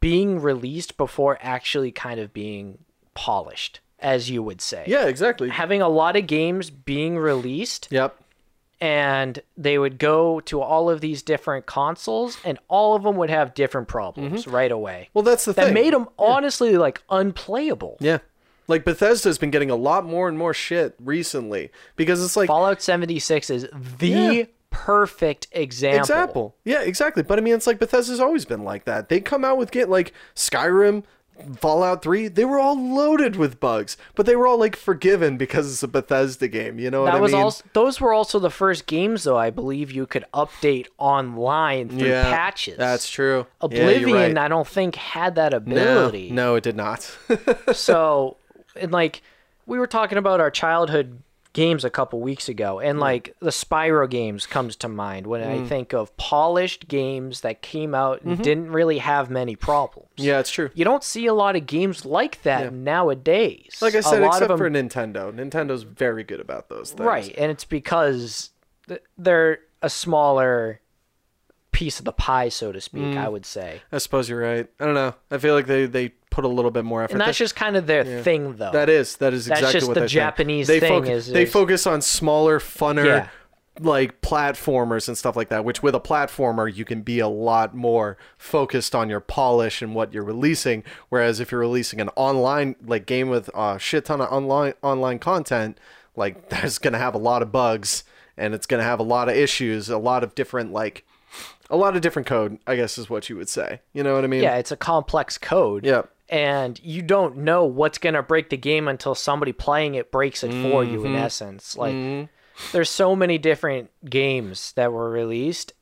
being 0.00 0.40
released 0.40 0.96
before 0.96 1.38
actually 1.40 1.90
kind 1.90 2.20
of 2.20 2.32
being 2.34 2.78
polished, 3.14 3.80
as 4.00 4.28
you 4.28 4.42
would 4.42 4.60
say. 4.60 4.84
yeah, 4.86 5.06
exactly. 5.06 5.48
Having 5.48 5.80
a 5.80 5.88
lot 5.88 6.16
of 6.16 6.26
games 6.26 6.68
being 6.68 7.16
released 7.16 7.88
Yep. 7.90 8.14
And 8.80 9.40
they 9.56 9.78
would 9.78 9.98
go 9.98 10.40
to 10.40 10.60
all 10.60 10.90
of 10.90 11.00
these 11.00 11.22
different 11.22 11.66
consoles 11.66 12.38
and 12.44 12.58
all 12.68 12.94
of 12.94 13.02
them 13.02 13.16
would 13.16 13.30
have 13.30 13.54
different 13.54 13.88
problems 13.88 14.42
mm-hmm. 14.42 14.54
right 14.54 14.72
away. 14.72 15.08
Well, 15.14 15.22
that's 15.22 15.44
the 15.44 15.52
that 15.52 15.66
thing. 15.66 15.74
That 15.74 15.80
made 15.80 15.92
them 15.92 16.08
honestly 16.18 16.76
like 16.76 17.02
unplayable. 17.08 17.96
Yeah. 18.00 18.18
Like 18.66 18.84
Bethesda's 18.84 19.38
been 19.38 19.50
getting 19.50 19.70
a 19.70 19.76
lot 19.76 20.04
more 20.04 20.28
and 20.28 20.38
more 20.38 20.54
shit 20.54 20.94
recently 20.98 21.70
because 21.96 22.24
it's 22.24 22.36
like 22.36 22.46
Fallout 22.46 22.80
76 22.82 23.50
is 23.50 23.68
the 23.98 24.08
Yeah. 24.08 24.44
perfect 24.70 25.46
example. 25.52 26.00
example. 26.00 26.56
Yeah, 26.64 26.80
exactly. 26.80 27.22
But 27.22 27.38
I 27.38 27.42
mean, 27.42 27.54
it's 27.54 27.66
like 27.66 27.78
Bethesda's 27.78 28.20
always 28.20 28.44
been 28.44 28.64
like 28.64 28.84
that. 28.86 29.08
They 29.08 29.20
come 29.20 29.44
out 29.44 29.58
with 29.58 29.70
get 29.70 29.88
like 29.88 30.12
Skyrim, 30.34 31.04
Fallout 31.56 32.02
3, 32.02 32.28
they 32.28 32.44
were 32.44 32.58
all 32.58 32.80
loaded 32.80 33.36
with 33.36 33.58
bugs, 33.60 33.96
but 34.14 34.24
they 34.24 34.36
were 34.36 34.46
all 34.46 34.58
like 34.58 34.76
forgiven 34.76 35.36
because 35.36 35.70
it's 35.70 35.82
a 35.82 35.88
Bethesda 35.88 36.46
game. 36.48 36.78
You 36.78 36.90
know 36.90 37.02
what 37.02 37.06
That 37.12 37.16
I 37.16 37.20
was 37.20 37.32
mean? 37.32 37.42
also 37.42 37.64
those 37.72 38.00
were 38.00 38.12
also 38.12 38.38
the 38.38 38.50
first 38.50 38.86
games 38.86 39.24
though 39.24 39.36
I 39.36 39.50
believe 39.50 39.90
you 39.90 40.06
could 40.06 40.24
update 40.32 40.86
online 40.98 41.88
through 41.88 42.08
yeah, 42.08 42.24
patches. 42.24 42.78
That's 42.78 43.08
true. 43.10 43.46
Yeah, 43.60 43.66
Oblivion 43.66 44.34
right. 44.34 44.38
I 44.38 44.48
don't 44.48 44.66
think 44.66 44.94
had 44.94 45.34
that 45.34 45.50
no, 45.52 45.56
ability. 45.58 46.30
no, 46.30 46.54
it 46.54 46.62
did 46.64 46.76
not. 46.76 47.02
so 47.72 48.36
and 48.80 48.92
like 48.92 49.22
we 49.66 49.78
were 49.78 49.86
talking 49.86 50.18
about 50.18 50.40
our 50.40 50.50
childhood 50.50 51.20
games 51.54 51.84
a 51.84 51.88
couple 51.90 52.20
weeks 52.20 52.48
ago 52.48 52.80
and 52.80 53.00
like 53.00 53.34
the 53.40 53.48
spyro 53.50 54.10
games 54.10 54.44
comes 54.44 54.76
to 54.76 54.88
mind 54.88 55.26
when 55.26 55.40
Mm. 55.40 55.64
i 55.64 55.66
think 55.68 55.94
of 55.94 56.14
polished 56.18 56.86
games 56.88 57.40
that 57.40 57.62
came 57.62 57.94
out 57.94 58.20
and 58.22 58.42
didn't 58.42 58.70
really 58.70 58.98
have 58.98 59.30
many 59.30 59.56
problems 59.56 60.08
Mm-hmm. 60.18 60.24
yeah, 60.28 60.40
it's 60.40 60.50
true. 60.50 60.70
you 60.74 60.84
don't 60.84 61.02
see 61.04 61.26
a 61.26 61.32
lot 61.34 61.56
of 61.56 61.64
games 61.66 62.04
like 62.04 62.42
that 62.42 62.72
nowadays 62.72 63.78
Like 63.80 63.94
I 63.94 64.00
said, 64.00 64.20
a 64.20 64.26
lot 64.26 64.34
except 64.34 64.50
of 64.50 64.58
for 64.58 64.68
Nintendo. 64.68 65.32
Nintendo's 65.32 65.84
very 65.84 66.24
good 66.24 66.40
about 66.40 66.68
those 66.68 66.90
things. 66.90 67.06
right 67.06 67.34
and 67.38 67.50
it's 67.50 67.64
because 67.64 68.50
th- 68.88 69.00
they're 69.16 69.60
a 69.80 69.88
smaller 69.90 70.80
piece 71.72 71.98
of 71.98 72.04
the 72.04 72.12
pie 72.12 72.48
so 72.48 72.70
to 72.72 72.80
speak 72.80 73.02
Mm. 73.02 73.16
i 73.16 73.28
would 73.28 73.44
say 73.46 73.82
I 73.90 73.98
suppose 73.98 74.28
you're 74.28 74.40
right. 74.40 74.68
I 74.78 74.84
don't 74.84 74.94
know. 74.94 75.14
I 75.30 75.38
feel 75.38 75.54
like 75.54 75.66
they 75.66 75.86
they 75.86 76.12
put 76.34 76.44
a 76.44 76.48
little 76.48 76.70
bit 76.72 76.84
more 76.84 77.02
effort. 77.04 77.12
and 77.12 77.20
that's 77.20 77.38
That- 77.38 77.44
just 77.44 77.54
kind 77.56 77.76
of 77.76 77.86
their 77.86 78.04
thing 78.22 78.56
though 78.56 78.72
That 78.72 78.88
is 78.88 79.16
that 79.16 79.32
is 79.32 79.46
exactly 79.46 79.62
That's 79.62 79.72
just 79.72 79.86
what 79.88 79.94
the 79.94 80.06
Japanese 80.08 80.66
thing 80.66 80.80
foc- 80.82 81.08
is- 81.08 81.28
they 81.28 81.46
focus 81.46 81.86
on 81.86 82.02
smaller, 82.02 82.58
funner, 82.58 83.04
Yeah. 83.06 83.28
like 83.80 84.20
platformers 84.20 85.08
and 85.08 85.16
stuff 85.16 85.36
like 85.36 85.48
that. 85.48 85.64
Which 85.64 85.82
with 85.82 85.94
a 85.94 86.00
platformer 86.00 86.72
you 86.72 86.84
can 86.84 87.02
be 87.02 87.18
a 87.20 87.28
lot 87.28 87.74
more 87.74 88.16
focused 88.36 88.94
on 88.94 89.08
your 89.08 89.20
polish 89.20 89.80
and 89.82 89.94
what 89.94 90.12
you're 90.12 90.24
releasing. 90.24 90.82
Whereas 91.08 91.40
if 91.40 91.50
you're 91.52 91.60
releasing 91.60 92.00
an 92.00 92.10
online 92.16 92.76
like 92.84 93.06
game 93.06 93.28
with 93.30 93.48
a 93.54 93.78
shit 93.78 94.04
ton 94.06 94.20
of 94.20 94.30
online 94.32 94.74
online 94.82 95.18
content, 95.20 95.78
like 96.16 96.48
that's 96.50 96.78
gonna 96.78 96.98
have 96.98 97.14
a 97.14 97.18
lot 97.18 97.42
of 97.42 97.50
bugs 97.52 98.04
and 98.36 98.54
it's 98.54 98.66
gonna 98.66 98.82
have 98.82 98.98
a 99.00 99.04
lot 99.04 99.28
of 99.28 99.36
issues, 99.36 99.88
a 99.88 99.98
lot 99.98 100.22
of 100.24 100.34
different 100.34 100.72
like. 100.72 101.04
A 101.70 101.76
lot 101.78 101.96
of 101.96 102.02
different 102.02 102.28
code, 102.28 102.58
I 102.66 102.76
guess, 102.76 102.98
is 102.98 103.08
what 103.08 103.30
you 103.30 103.36
would 103.36 103.48
say. 103.48 103.80
You 103.94 104.02
know 104.02 104.14
what 104.14 104.22
I 104.22 104.26
mean? 104.26 104.42
yeah 104.42 104.56
it's 104.56 104.70
a 104.70 104.76
complex 104.76 105.38
code 105.38 105.84
Yeah. 105.84 106.02
And 106.28 106.80
you 106.82 107.02
don't 107.02 107.36
know 107.36 107.64
what's 107.64 107.98
going 107.98 108.14
to 108.14 108.22
break 108.22 108.48
the 108.50 108.56
game 108.56 108.88
until 108.88 109.14
somebody 109.14 109.52
playing 109.52 109.94
it 109.94 110.10
breaks 110.10 110.42
it 110.42 110.50
for 110.50 110.82
you 110.84 110.98
Mm-hmm. 110.98 111.06
in 111.06 111.14
essence 111.16 111.76
like 111.76 112.28
there's 112.72 112.88
so 112.90 113.14
many 113.16 113.36
different 113.36 113.90
games 114.08 114.72
that 114.76 114.92
were 114.92 115.10
released 115.10 115.72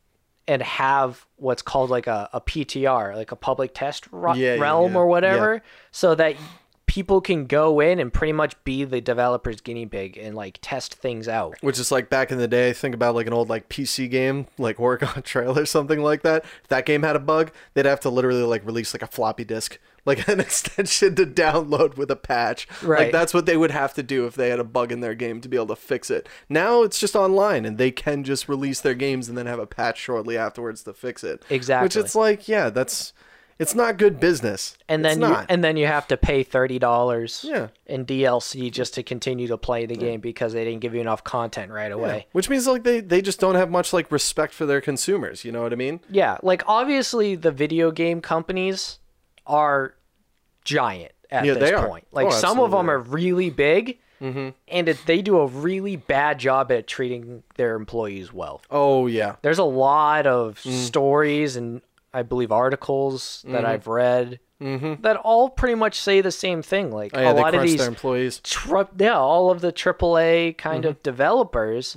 and 0.48 0.60
have 0.62 1.26
what's 1.36 1.62
called 1.62 1.90
like 1.90 2.06
a, 2.08 2.28
a 2.32 2.40
ptr 2.40 3.14
like 3.14 3.30
a 3.30 3.36
public 3.36 3.72
test 3.74 4.08
ro- 4.10 4.34
Yeah, 4.34 4.54
yeah, 4.54 4.60
realm 4.60 4.92
yeah. 4.94 4.98
or 4.98 5.06
whatever 5.06 5.62
so 5.92 6.14
that 6.16 6.34
people 6.86 7.20
can 7.22 7.46
go 7.46 7.80
in 7.80 7.98
and 7.98 8.12
pretty 8.12 8.32
much 8.34 8.52
be 8.64 8.84
the 8.84 9.00
developer's 9.00 9.60
guinea 9.62 9.86
pig 9.86 10.18
and 10.18 10.34
like 10.34 10.58
test 10.60 10.94
things 10.94 11.26
out 11.28 11.54
Which 11.62 11.78
is 11.78 11.90
like 11.92 12.10
back 12.10 12.30
in 12.30 12.36
the 12.36 12.48
day, 12.48 12.74
think 12.74 12.94
about 12.94 13.14
like 13.14 13.26
an 13.26 13.32
old 13.32 13.48
like 13.48 13.70
PC 13.70 14.10
game, 14.10 14.46
like 14.58 14.78
Oregon 14.78 15.08
Trail 15.22 15.58
or 15.58 15.64
something 15.64 16.00
like 16.02 16.20
that. 16.22 16.44
If 16.62 16.68
that 16.68 16.84
game 16.84 17.02
had 17.02 17.16
a 17.16 17.20
bug, 17.20 17.50
they'd 17.72 17.86
have 17.86 18.00
to 18.00 18.10
literally 18.10 18.42
like 18.42 18.66
release 18.66 18.92
like 18.92 19.00
a 19.00 19.06
floppy 19.06 19.42
disk, 19.44 19.78
like 20.04 20.26
an 20.28 20.40
extension 20.46 21.14
to 21.14 21.24
download 21.26 21.96
with 21.96 22.10
a 22.10 22.16
patch. 22.16 22.66
Like 22.82 23.12
that's 23.12 23.32
what 23.32 23.46
they 23.46 23.56
would 23.56 23.70
have 23.70 23.94
to 23.94 24.02
do 24.02 24.26
if 24.26 24.34
they 24.34 24.48
had 24.50 24.58
a 24.60 24.64
bug 24.64 24.92
in 24.92 25.00
their 25.00 25.14
game 25.14 25.40
to 25.40 25.48
be 25.48 25.56
able 25.56 25.68
to 25.68 25.76
fix 25.76 26.10
it. 26.10 26.28
Now 26.48 26.82
it's 26.82 26.98
just 26.98 27.14
online 27.16 27.64
and 27.64 27.78
they 27.78 27.90
can 27.90 28.24
just 28.24 28.48
release 28.48 28.80
their 28.80 28.94
games 28.94 29.28
and 29.28 29.36
then 29.38 29.46
have 29.46 29.58
a 29.58 29.66
patch 29.66 29.98
shortly 29.98 30.36
afterwards 30.36 30.82
to 30.84 30.92
fix 30.92 31.22
it. 31.24 31.44
Exactly. 31.50 31.84
Which 31.86 31.96
it's 31.96 32.14
like, 32.14 32.48
yeah, 32.48 32.70
that's 32.70 33.12
it's 33.58 33.74
not 33.76 33.96
good 33.96 34.18
business. 34.18 34.76
and 34.88 35.04
then 35.04 35.20
you 35.20 35.26
and 35.48 35.62
then 35.62 35.76
you 35.76 35.86
have 35.86 36.08
to 36.08 36.16
pay 36.16 36.42
thirty 36.42 36.80
dollars 36.80 37.44
Yeah. 37.46 37.68
in 37.86 38.04
DLC 38.04 38.72
just 38.72 38.94
to 38.94 39.04
continue 39.04 39.46
to 39.46 39.58
play 39.58 39.86
the 39.86 39.94
game 39.94 40.20
because 40.20 40.52
they 40.52 40.64
didn't 40.64 40.80
give 40.80 40.94
you 40.94 41.00
enough 41.00 41.22
content 41.22 41.70
right 41.70 41.92
away. 41.92 42.26
Which 42.32 42.48
means 42.50 42.66
like 42.66 42.82
they, 42.82 42.98
they 43.00 43.22
just 43.22 43.38
don't 43.38 43.54
have 43.54 43.70
much 43.70 43.92
like 43.92 44.10
respect 44.10 44.52
for 44.52 44.66
their 44.66 44.80
consumers, 44.80 45.44
you 45.44 45.52
know 45.52 45.62
what 45.62 45.72
I 45.72 45.76
mean? 45.76 46.00
Yeah, 46.10 46.38
like 46.42 46.62
obviously 46.66 47.36
the 47.36 47.52
video 47.52 47.92
game 47.92 48.20
companies 48.20 48.98
are 49.46 49.94
giant 50.64 51.12
at 51.30 51.44
Yeah, 51.44 51.54
this 51.54 51.70
point. 51.80 52.06
Like 52.12 52.26
Oh, 52.26 52.30
some 52.30 52.58
of 52.60 52.70
them 52.70 52.90
are 52.90 52.98
really 52.98 53.50
big, 53.50 53.98
and 54.20 54.54
it, 54.68 54.98
they 55.06 55.20
do 55.20 55.38
a 55.40 55.46
really 55.46 55.96
bad 55.96 56.38
job 56.38 56.70
at 56.70 56.86
treating 56.86 57.42
their 57.56 57.74
employees 57.74 58.32
well. 58.32 58.62
Oh 58.70 59.06
yeah. 59.08 59.36
There's 59.42 59.58
a 59.58 59.64
lot 59.64 60.26
of 60.26 60.60
Mm. 60.64 60.72
stories 60.84 61.56
and 61.56 61.80
I 62.14 62.22
believe 62.22 62.52
articles 62.52 63.42
Mm-hmm. 63.44 63.52
that 63.54 63.64
I've 63.64 63.86
read 63.86 64.38
that 64.60 65.16
all 65.24 65.48
pretty 65.50 65.74
much 65.74 66.00
say 66.00 66.20
the 66.20 66.30
same 66.30 66.62
thing. 66.62 66.92
Like 66.92 67.10
Oh, 67.14 67.20
yeah, 67.20 67.32
a 67.32 67.34
lot 67.34 67.52
of 67.56 67.62
these 67.62 67.84
employees. 67.84 68.38
tri- 68.44 68.86
yeah, 68.96 69.18
all 69.18 69.50
of 69.50 69.60
the 69.60 69.72
AAA 69.72 70.56
kind 70.56 70.84
of 70.84 71.02
developers, 71.02 71.96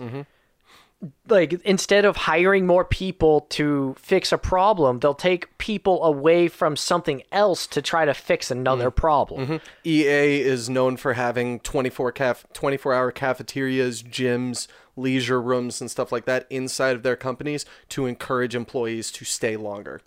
like 1.27 1.53
instead 1.63 2.05
of 2.05 2.15
hiring 2.15 2.65
more 2.65 2.86
people 2.86 3.41
to 3.41 3.95
fix 3.97 4.31
a 4.31 4.38
problem, 4.38 4.99
they'll 4.99 5.13
take 5.13 5.55
people 5.58 6.03
away 6.03 6.47
from 6.47 6.75
something 6.75 7.23
else 7.31 7.67
to 7.67 7.81
try 7.81 8.05
to 8.05 8.13
fix 8.13 8.49
another 8.49 8.89
mm-hmm. 8.89 8.99
problem. 8.99 9.45
Mm-hmm. 9.45 9.65
EA 9.84 10.41
is 10.41 10.69
known 10.69 10.97
for 10.97 11.13
having 11.13 11.60
24 11.60 12.12
caf- 12.12 12.45
24 12.53 12.93
hour 12.93 13.12
cafeterias, 13.12 14.03
gyms, 14.03 14.67
leisure 14.95 15.41
rooms 15.41 15.81
and 15.81 15.91
stuff 15.91 16.12
like 16.12 16.25
that 16.25 16.47
inside 16.49 16.95
of 16.95 17.03
their 17.03 17.15
companies 17.15 17.65
to 17.89 18.05
encourage 18.05 18.55
employees 18.55 19.12
to 19.12 19.25
stay 19.25 19.58
longer. 19.58 20.01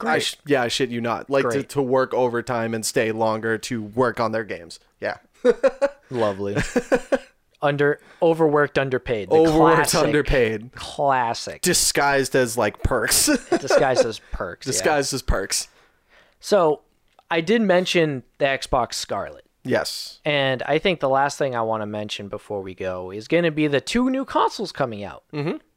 I 0.00 0.04
Great. 0.04 0.22
sh- 0.22 0.36
yeah, 0.46 0.62
I 0.62 0.68
shit 0.68 0.90
you 0.90 1.00
not. 1.00 1.30
Like 1.30 1.48
to, 1.50 1.62
to 1.62 1.82
work 1.82 2.12
overtime 2.12 2.74
and 2.74 2.84
stay 2.84 3.12
longer 3.12 3.58
to 3.58 3.82
work 3.82 4.18
on 4.20 4.32
their 4.32 4.44
games. 4.44 4.80
Yeah. 5.00 5.18
Lovely. 6.10 6.56
Under 7.60 8.00
overworked, 8.22 8.78
underpaid. 8.78 9.30
The 9.30 9.34
Overworked, 9.34 9.76
classic, 9.76 10.00
underpaid. 10.00 10.72
Classic. 10.74 11.60
Disguised 11.62 12.36
as 12.36 12.56
like 12.56 12.82
perks. 12.82 13.26
Disguised 13.50 14.04
as 14.04 14.20
perks. 14.32 14.66
yeah. 14.66 14.72
Disguised 14.72 15.12
as 15.14 15.22
perks. 15.22 15.68
So 16.40 16.82
I 17.30 17.40
did 17.40 17.60
mention 17.62 18.22
the 18.38 18.44
Xbox 18.44 18.94
Scarlett. 18.94 19.44
Yes. 19.64 20.20
And 20.24 20.62
I 20.62 20.78
think 20.78 21.00
the 21.00 21.08
last 21.08 21.36
thing 21.36 21.54
I 21.56 21.62
want 21.62 21.82
to 21.82 21.86
mention 21.86 22.28
before 22.28 22.62
we 22.62 22.74
go 22.74 23.10
is 23.10 23.26
going 23.28 23.44
to 23.44 23.50
be 23.50 23.66
the 23.66 23.80
two 23.80 24.08
new 24.08 24.24
consoles 24.24 24.70
coming 24.72 25.02
out 25.02 25.24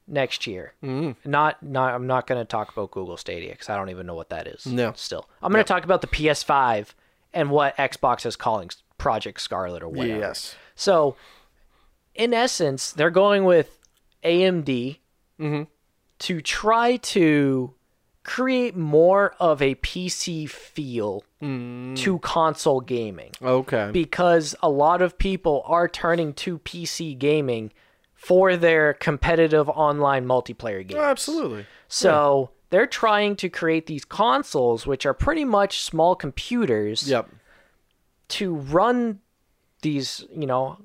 next 0.08 0.46
year. 0.48 0.74
Mm-hmm. 0.84 1.30
Not, 1.30 1.62
not. 1.64 1.94
I'm 1.96 2.06
not 2.08 2.28
going 2.28 2.40
to 2.40 2.46
talk 2.46 2.72
about 2.72 2.92
Google 2.92 3.18
Stadia 3.18 3.52
because 3.52 3.70
I 3.70 3.76
don't 3.76 3.90
even 3.90 4.06
know 4.06 4.16
what 4.16 4.30
that 4.30 4.48
is. 4.48 4.66
No. 4.66 4.94
Still, 4.96 5.28
I'm 5.42 5.52
going 5.52 5.64
to 5.64 5.68
talk 5.68 5.84
about 5.84 6.02
the 6.02 6.08
PS5 6.08 6.90
and 7.34 7.50
what 7.50 7.76
Xbox 7.78 8.26
is 8.26 8.36
calling 8.36 8.70
Project 8.98 9.42
Scarlett 9.42 9.82
or 9.84 9.90
whatever. 9.90 10.20
Yes. 10.20 10.56
So, 10.76 11.16
in 12.22 12.36
essence, 12.36 12.92
they're 12.92 13.10
going 13.10 13.46
with 13.46 13.80
AMD 14.24 15.00
mm-hmm. 15.40 15.64
to 16.20 16.42
try 16.42 16.98
to 16.98 17.74
create 18.24 18.76
more 18.76 19.34
of 19.40 19.60
a 19.60 19.74
PC 19.76 20.48
feel 20.48 21.24
mm. 21.42 21.98
to 21.98 22.20
console 22.20 22.80
gaming 22.80 23.32
Okay. 23.42 23.90
because 23.92 24.56
a 24.62 24.70
lot 24.70 25.02
of 25.02 25.18
people 25.18 25.64
are 25.66 25.88
turning 25.88 26.34
to 26.34 26.60
PC 26.60 27.18
gaming 27.18 27.72
for 28.14 28.56
their 28.56 28.94
competitive 28.94 29.68
online 29.68 30.28
multiplayer 30.28 30.86
games. 30.86 31.00
Oh, 31.00 31.04
absolutely. 31.04 31.66
So 31.88 32.52
they're 32.70 32.86
trying 32.86 33.36
to 33.38 33.50
create 33.50 33.88
these 33.88 34.06
consoles, 34.06 34.86
which 34.86 35.08
are 35.08 35.16
pretty 35.16 35.44
much 35.44 35.82
small 35.82 36.16
computers, 36.16 37.10
Yep. 37.10 37.30
to 38.28 38.54
run 38.54 39.22
these, 39.82 40.24
you 40.32 40.46
know, 40.46 40.78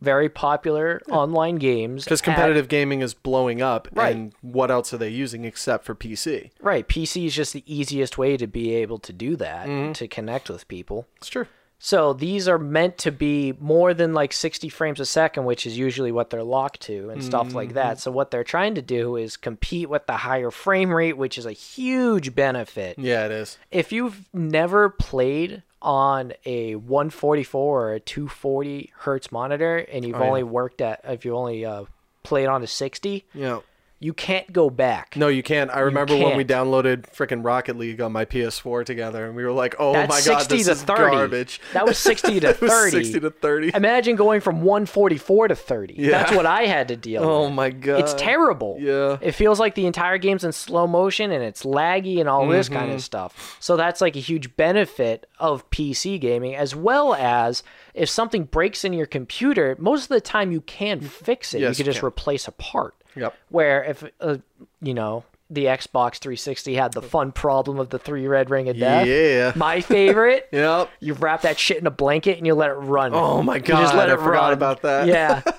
very 0.00 0.28
popular 0.28 1.00
online 1.10 1.56
games. 1.56 2.04
Because 2.04 2.20
at- 2.20 2.24
competitive 2.24 2.68
gaming 2.68 3.00
is 3.00 3.14
blowing 3.14 3.60
up, 3.60 3.88
Right. 3.92 4.14
and 4.14 4.32
what 4.42 4.70
else 4.70 4.92
are 4.94 4.98
they 4.98 5.08
using 5.08 5.44
except 5.44 5.84
for 5.84 5.94
PC? 5.94 6.50
right, 6.60 6.86
PC 6.86 7.26
is 7.26 7.34
just 7.34 7.52
the 7.52 7.64
easiest 7.66 8.16
way 8.18 8.36
to 8.36 8.46
be 8.46 8.74
able 8.74 8.98
to 8.98 9.12
do 9.12 9.36
that 9.36 9.66
Mm-hmm. 9.66 9.92
to 9.92 10.08
connect 10.08 10.48
with 10.48 10.68
people. 10.68 11.06
It's 11.16 11.28
true. 11.28 11.46
So 11.80 12.12
these 12.12 12.48
are 12.48 12.58
meant 12.58 12.98
to 12.98 13.12
be 13.12 13.54
more 13.60 13.94
than 13.94 14.12
like 14.12 14.32
60 14.32 14.68
frames 14.68 14.98
a 14.98 15.06
second, 15.06 15.44
which 15.44 15.64
is 15.64 15.78
usually 15.78 16.10
what 16.10 16.28
they're 16.30 16.42
locked 16.42 16.80
to 16.82 17.08
and 17.10 17.22
stuff 17.22 17.54
like 17.54 17.68
Mm-hmm. 17.68 17.74
that. 17.76 18.00
So 18.00 18.10
what 18.10 18.32
they're 18.32 18.42
trying 18.42 18.74
to 18.74 18.82
do 18.82 19.14
is 19.14 19.36
compete 19.36 19.88
with 19.88 20.04
the 20.06 20.16
higher 20.16 20.50
frame 20.50 20.90
rate, 20.92 21.16
which 21.16 21.38
is 21.38 21.46
a 21.46 21.52
huge 21.52 22.34
benefit. 22.34 22.98
Yeah, 22.98 23.26
it 23.26 23.30
is. 23.30 23.58
If 23.70 23.92
you've 23.92 24.24
never 24.32 24.88
played 24.88 25.62
on 25.80 26.32
a 26.44 26.74
144 26.74 27.82
or 27.90 27.92
a 27.94 28.00
240 28.00 28.92
hertz 28.98 29.30
monitor 29.30 29.76
and 29.78 30.04
you've 30.04 30.16
Oh, 30.16 30.20
yeah. 30.20 30.26
only 30.28 30.42
worked 30.42 30.80
at 30.80 31.00
if 31.04 31.24
you 31.24 31.36
only 31.36 31.64
uh, 31.64 31.84
played 32.22 32.46
on 32.46 32.62
a 32.62 32.66
60, 32.66 33.24
Yeah. 33.34 33.60
You 34.00 34.12
can't 34.12 34.52
go 34.52 34.70
back. 34.70 35.16
No, 35.16 35.26
you 35.28 35.42
can't. 35.42 35.70
I 35.70 35.80
remember 35.80 36.16
when 36.16 36.36
we 36.36 36.44
downloaded 36.44 37.02
freaking 37.12 37.44
Rocket 37.44 37.76
League 37.76 38.00
on 38.00 38.12
my 38.12 38.24
PS4 38.24 38.84
together, 38.84 39.26
and 39.26 39.34
we 39.34 39.44
were 39.44 39.50
like, 39.52 39.74
"Oh 39.78 39.92
That's 39.92 40.08
my 40.08 40.16
god, 40.34 40.40
60 40.42 40.56
this 40.58 40.66
to 40.66 40.72
is 40.72 40.82
30. 40.84 41.00
garbage." 41.10 41.60
That 41.72 41.84
was 41.86 41.98
60 41.98 42.40
to 42.40 42.52
30. 42.54 42.90
60 42.90 43.20
to 43.20 43.30
30. 43.30 43.72
Imagine 43.74 44.14
going 44.16 44.40
from 44.40 44.62
144 44.62 45.48
to 45.48 45.54
30. 45.56 45.94
Yeah. 45.98 46.10
That's 46.10 46.32
what 46.32 46.46
I 46.46 46.66
had 46.66 46.88
to 46.88 46.96
deal 46.96 47.22
with. 47.22 47.30
Oh 47.30 47.50
my 47.50 47.70
god. 47.70 48.00
It's 48.00 48.14
terrible. 48.14 48.76
Yeah. 48.80 49.18
It 49.20 49.32
feels 49.32 49.58
like 49.58 49.74
the 49.74 49.86
entire 49.86 50.18
game's 50.18 50.44
in 50.44 50.52
slow 50.52 50.86
motion 50.86 51.32
and 51.32 51.42
it's 51.42 51.64
laggy 51.64 52.20
and 52.20 52.28
all 52.28 52.46
this 52.46 52.68
kind 52.68 52.86
Mm-hmm. 52.88 52.94
of 52.96 53.02
stuff. 53.02 53.56
So 53.60 53.76
that's 53.76 54.00
like 54.00 54.14
a 54.16 54.20
huge 54.20 54.56
benefit 54.56 55.26
of 55.38 55.68
PC 55.70 56.20
gaming, 56.20 56.54
as 56.54 56.74
well 56.76 57.14
as 57.14 57.62
if 57.94 58.08
something 58.08 58.44
breaks 58.44 58.84
in 58.84 58.92
your 58.92 59.06
computer, 59.06 59.74
most 59.80 60.04
of 60.04 60.08
the 60.10 60.20
time 60.20 60.52
you 60.52 60.60
can 60.60 61.00
fix 61.00 61.52
it. 61.54 61.60
Yes, 61.60 61.78
you 61.78 61.84
can 61.84 61.86
you 61.86 61.92
just 61.92 62.00
can. 62.00 62.06
replace 62.06 62.46
a 62.46 62.52
part. 62.52 62.94
Yep. 63.18 63.34
Where 63.50 63.84
if, 63.84 64.04
uh, 64.20 64.36
you 64.80 64.94
know, 64.94 65.24
the 65.50 65.64
Xbox 65.64 66.18
360 66.18 66.74
had 66.74 66.92
the 66.92 67.00
fun 67.02 67.32
problem 67.32 67.78
of 67.78 67.88
the 67.90 67.98
three 67.98 68.26
red 68.26 68.50
ring 68.50 68.68
of 68.68 68.78
death. 68.78 69.06
Yeah. 69.06 69.52
My 69.56 69.80
favorite. 69.80 70.48
Yep. 70.52 70.90
You 71.00 71.14
wrap 71.14 71.42
that 71.42 71.58
shit 71.58 71.78
in 71.78 71.86
a 71.86 71.90
blanket 71.90 72.36
and 72.38 72.46
you 72.46 72.54
let 72.54 72.70
it 72.70 72.74
run. 72.74 73.12
Oh 73.14 73.42
my 73.42 73.56
You 73.56 73.60
just 73.62 73.92
God, 73.92 73.96
let 73.96 74.10
I 74.10 74.14
it 74.14 74.18
forgot 74.18 74.42
run. 74.44 74.52
about 74.52 74.82
that. 74.82 75.06
Yeah. 75.06 75.42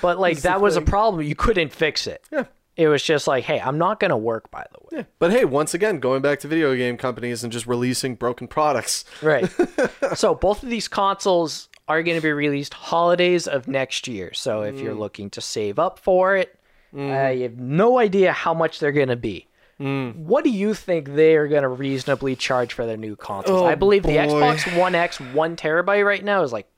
But 0.00 0.18
like 0.18 0.40
that 0.40 0.60
was 0.60 0.74
a 0.76 0.80
problem. 0.80 1.22
You 1.24 1.36
couldn't 1.36 1.72
fix 1.72 2.08
it. 2.08 2.24
Yeah. 2.32 2.46
It 2.76 2.88
was 2.88 3.04
just 3.04 3.28
like, 3.28 3.44
hey, 3.44 3.60
I'm 3.60 3.78
not 3.78 4.00
gonna 4.00 4.16
work 4.16 4.50
by 4.50 4.66
the 4.72 4.96
way. 4.96 5.06
But 5.20 5.30
hey, 5.30 5.44
once 5.44 5.74
again, 5.74 6.00
going 6.00 6.22
back 6.22 6.40
to 6.40 6.48
video 6.48 6.74
game 6.74 6.96
companies 6.96 7.44
and 7.44 7.52
just 7.52 7.68
releasing 7.68 8.16
broken 8.16 8.48
products. 8.48 9.04
Right. 9.22 9.48
so 10.14 10.34
both 10.34 10.62
of 10.64 10.70
these 10.70 10.88
consoles 10.88 11.68
are 11.86 12.02
going 12.02 12.16
to 12.16 12.22
be 12.22 12.32
released 12.32 12.74
holidays 12.74 13.46
of 13.46 13.68
next 13.68 14.08
year. 14.08 14.32
So 14.34 14.62
if 14.62 14.74
Mm. 14.76 14.82
you're 14.82 14.94
looking 14.94 15.30
to 15.30 15.40
save 15.40 15.78
up 15.78 15.98
for 16.00 16.36
it, 16.36 16.58
I 16.96 17.36
have 17.38 17.58
no 17.58 17.98
idea 17.98 18.32
how 18.32 18.54
much 18.54 18.78
they're 18.78 18.92
going 18.92 19.08
to 19.08 19.16
be. 19.16 19.46
Mm. 19.80 20.16
What 20.16 20.44
do 20.44 20.50
you 20.50 20.74
think 20.74 21.14
they 21.14 21.34
are 21.36 21.48
going 21.48 21.62
to 21.62 21.68
reasonably 21.68 22.36
charge 22.36 22.72
for 22.72 22.86
their 22.86 22.96
new 22.96 23.16
consoles? 23.16 23.62
Oh, 23.62 23.66
I 23.66 23.74
believe 23.74 24.02
the. 24.02 24.10
Xbox 24.10 24.78
One 24.78 24.94
X 24.94 25.18
one 25.18 25.56
terabyte 25.56 26.04
right 26.04 26.24
now 26.24 26.42
is 26.42 26.52
like 26.52 26.68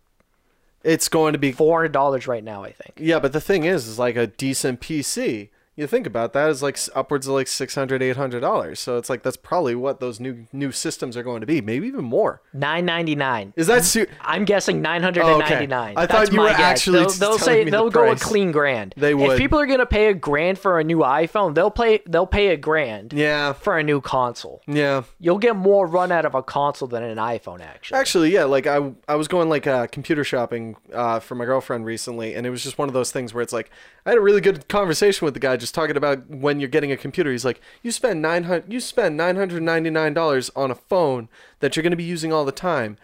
It's 0.82 1.08
going 1.08 1.32
to 1.32 1.38
be 1.38 1.52
four 1.52 1.80
hundred 1.80 1.92
dollars 1.92 2.26
right 2.26 2.44
now. 2.44 2.62
I 2.62 2.72
think. 2.72 2.94
Yeah, 2.96 3.18
but 3.18 3.32
the 3.32 3.40
thing 3.40 3.64
is, 3.64 3.86
is 3.86 3.98
like 3.98 4.16
a 4.16 4.26
decent 4.26 4.80
PC. 4.80 5.50
You 5.76 5.86
think 5.88 6.06
about 6.06 6.32
that 6.34 6.50
is 6.50 6.62
like 6.62 6.78
upwards 6.94 7.26
of 7.26 7.34
like 7.34 7.48
600 7.48 8.00
800 8.00 8.40
dollars. 8.40 8.78
So 8.78 8.96
it's 8.96 9.10
like 9.10 9.22
that's 9.24 9.36
probably 9.36 9.74
what 9.74 9.98
those 10.00 10.20
new 10.20 10.46
new 10.52 10.70
systems 10.70 11.16
are 11.16 11.22
going 11.24 11.40
to 11.40 11.46
be, 11.46 11.60
maybe 11.60 11.88
even 11.88 12.04
more. 12.04 12.42
Nine 12.52 12.84
ninety 12.84 13.16
nine. 13.16 13.52
Is 13.56 13.66
that 13.66 13.84
su- 13.84 14.06
I'm 14.20 14.44
guessing 14.44 14.80
nine 14.82 15.02
hundred 15.02 15.24
and 15.26 15.40
ninety 15.40 15.66
nine. 15.66 15.94
Oh, 15.96 16.02
I 16.02 16.06
thought 16.06 16.32
you 16.32 16.40
were 16.40 16.48
actually 16.48 17.00
They'll, 17.00 17.10
they'll 17.10 17.38
say 17.38 17.64
they'll 17.68 17.90
go 17.90 18.10
a 18.10 18.16
clean 18.16 18.52
grand. 18.52 18.94
They 18.96 19.14
will 19.14 19.32
If 19.32 19.38
people 19.38 19.58
are 19.58 19.66
gonna 19.66 19.84
pay 19.84 20.06
a 20.06 20.14
grand 20.14 20.58
for 20.60 20.78
a 20.78 20.84
new 20.84 20.98
iPhone, 20.98 21.54
they'll 21.54 21.70
pay 21.72 22.00
they'll 22.06 22.26
pay 22.26 22.48
a 22.48 22.56
grand 22.56 23.12
Yeah. 23.12 23.52
for 23.52 23.76
a 23.76 23.82
new 23.82 24.00
console. 24.00 24.62
Yeah. 24.68 25.02
You'll 25.18 25.38
get 25.38 25.56
more 25.56 25.86
run 25.88 26.12
out 26.12 26.24
of 26.24 26.34
a 26.36 26.42
console 26.42 26.86
than 26.86 27.02
an 27.02 27.18
iPhone. 27.18 27.60
Actually, 27.60 27.98
Actually, 27.98 28.32
yeah, 28.32 28.44
like 28.44 28.66
I 28.68 28.92
I 29.08 29.16
was 29.16 29.26
going 29.26 29.48
like 29.48 29.66
uh, 29.66 29.88
computer 29.88 30.22
shopping 30.22 30.76
uh, 30.92 31.18
for 31.18 31.34
my 31.34 31.44
girlfriend 31.44 31.84
recently, 31.84 32.34
and 32.34 32.46
it 32.46 32.50
was 32.50 32.62
just 32.62 32.78
one 32.78 32.86
of 32.88 32.94
those 32.94 33.10
things 33.10 33.34
where 33.34 33.42
it's 33.42 33.52
like 33.52 33.70
I 34.06 34.10
had 34.10 34.18
a 34.18 34.22
really 34.22 34.40
good 34.40 34.68
conversation 34.68 35.24
with 35.24 35.34
the 35.34 35.40
guy 35.40 35.56
just 35.64 35.74
talking 35.74 35.96
about 35.96 36.28
when 36.30 36.60
you're 36.60 36.68
getting 36.68 36.92
a 36.92 36.96
computer. 36.96 37.30
He's 37.32 37.44
like, 37.44 37.60
you 37.82 37.90
spend 37.90 38.20
nine 38.22 38.44
hundred 38.44 38.72
you 38.72 38.80
spend 38.80 39.16
nine 39.16 39.36
hundred 39.36 39.62
ninety 39.62 39.90
nine 39.90 40.14
dollars 40.14 40.50
on 40.54 40.70
a 40.70 40.74
phone 40.74 41.28
that 41.60 41.74
you're 41.74 41.82
going 41.82 41.90
to 41.90 41.96
be 41.96 42.04
using 42.04 42.32
all 42.32 42.44
the 42.44 42.52
time. 42.52 42.96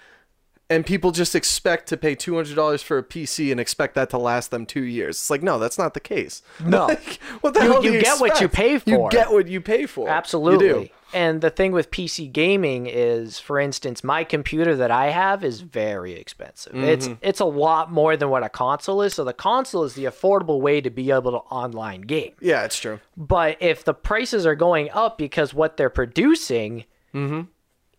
And 0.69 0.87
people 0.87 1.11
just 1.11 1.35
expect 1.35 1.89
to 1.89 1.97
pay 1.97 2.15
two 2.15 2.37
hundred 2.37 2.55
dollars 2.55 2.81
for 2.83 2.97
a 2.99 3.03
PC 3.03 3.51
and 3.51 3.59
expect 3.59 3.95
that 3.97 4.09
to 4.11 4.19
last 4.19 4.53
them 4.53 4.67
two 4.67 4.85
years. 4.85 5.17
It's 5.17 5.29
like, 5.31 5.43
no, 5.43 5.59
that's 5.59 5.79
not 5.79 5.95
the 5.95 6.01
case. 6.01 6.43
No. 6.65 6.87
Like, 6.89 7.19
what 7.41 7.55
the 7.55 7.61
You- 7.65 7.73
hell 7.73 7.83
do 7.83 7.89
you 7.89 7.95
you 7.95 8.01
get 8.01 8.21
what 8.21 8.41
you 8.41 8.49
pay 8.49 8.79
for. 8.79 8.89
You 8.91 9.09
get 9.11 9.33
what 9.33 9.49
you 9.49 9.61
pay 9.61 9.87
for. 9.87 10.03
You 10.03 10.07
do. 10.07 10.13
absolutely. 10.13 10.93
And 11.13 11.41
the 11.41 11.51
thing 11.51 11.73
with 11.73 11.91
PC 11.91 12.33
gaming 12.33 12.87
is, 12.87 13.39
for 13.39 13.59
instance, 13.59 14.05
my 14.05 14.23
computer 14.25 14.77
that 14.77 14.91
I 14.91 15.11
have 15.11 15.43
is 15.45 15.61
very 15.61 16.13
expensive. 16.15 16.75
It's 16.75 17.09
Mm-hmm. 17.09 17.15
it's 17.23 17.41
a 17.41 17.45
lot 17.45 17.91
more 17.91 18.17
than 18.17 18.29
what 18.31 18.43
a 18.45 18.49
console 18.49 19.03
is. 19.03 19.15
So 19.15 19.25
the 19.25 19.33
console 19.33 19.85
is 19.85 19.95
the 19.95 20.05
affordable 20.05 20.61
way 20.61 20.81
to 20.81 20.91
be 20.91 21.11
able 21.11 21.33
to 21.33 21.39
online 21.53 22.03
game. 22.03 22.33
Yeah, 22.41 22.65
it's 22.65 22.79
true. 22.79 23.01
But 23.17 23.57
if 23.61 23.85
the 23.85 23.95
prices 23.95 24.47
are 24.47 24.55
going 24.55 24.91
up 24.91 25.19
because 25.19 25.53
what 25.55 25.77
they're 25.77 25.91
producing 25.91 26.85
Mm-hmm. 27.15 27.41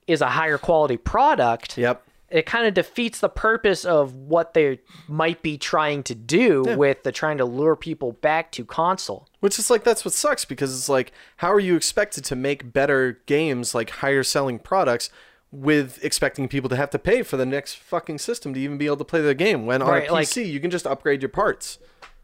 is 0.07 0.21
a 0.21 0.27
higher 0.27 0.57
quality 0.57 0.95
product, 0.95 1.77
Yep. 1.77 2.01
It 2.31 2.45
kind 2.45 2.65
of 2.65 2.73
defeats 2.73 3.19
the 3.19 3.29
purpose 3.29 3.83
of 3.85 4.15
what 4.15 4.53
they 4.53 4.79
might 5.07 5.41
be 5.41 5.57
trying 5.57 6.01
to 6.03 6.15
do 6.15 6.63
with 6.77 7.03
the 7.03 7.11
trying 7.11 7.37
to 7.37 7.45
lure 7.45 7.75
people 7.75 8.13
back 8.13 8.51
to 8.53 8.63
console. 8.65 9.27
Which 9.41 9.59
is 9.59 9.69
like 9.69 9.83
that's 9.83 10.05
what 10.05 10.13
sucks 10.13 10.45
because 10.45 10.75
it's 10.75 10.87
like 10.89 11.11
how 11.37 11.51
are 11.51 11.59
you 11.59 11.75
expected 11.75 12.23
to 12.25 12.35
make 12.35 12.71
better 12.73 13.21
games 13.25 13.75
like 13.75 13.89
higher 13.89 14.23
selling 14.23 14.59
products 14.59 15.09
with 15.51 15.99
expecting 16.03 16.47
people 16.47 16.69
to 16.69 16.75
have 16.77 16.89
to 16.91 16.99
pay 16.99 17.23
for 17.23 17.35
the 17.35 17.45
next 17.45 17.75
fucking 17.75 18.17
system 18.17 18.53
to 18.53 18.59
even 18.59 18.77
be 18.77 18.85
able 18.85 18.95
to 18.97 19.03
play 19.03 19.19
the 19.21 19.35
game 19.35 19.65
when 19.65 19.81
on 19.81 19.89
Right, 19.89 20.09
a 20.09 20.13
like- 20.13 20.27
PC 20.27 20.49
you 20.49 20.59
can 20.61 20.71
just 20.71 20.87
upgrade 20.87 21.21
your 21.21 21.29
parts. 21.29 21.77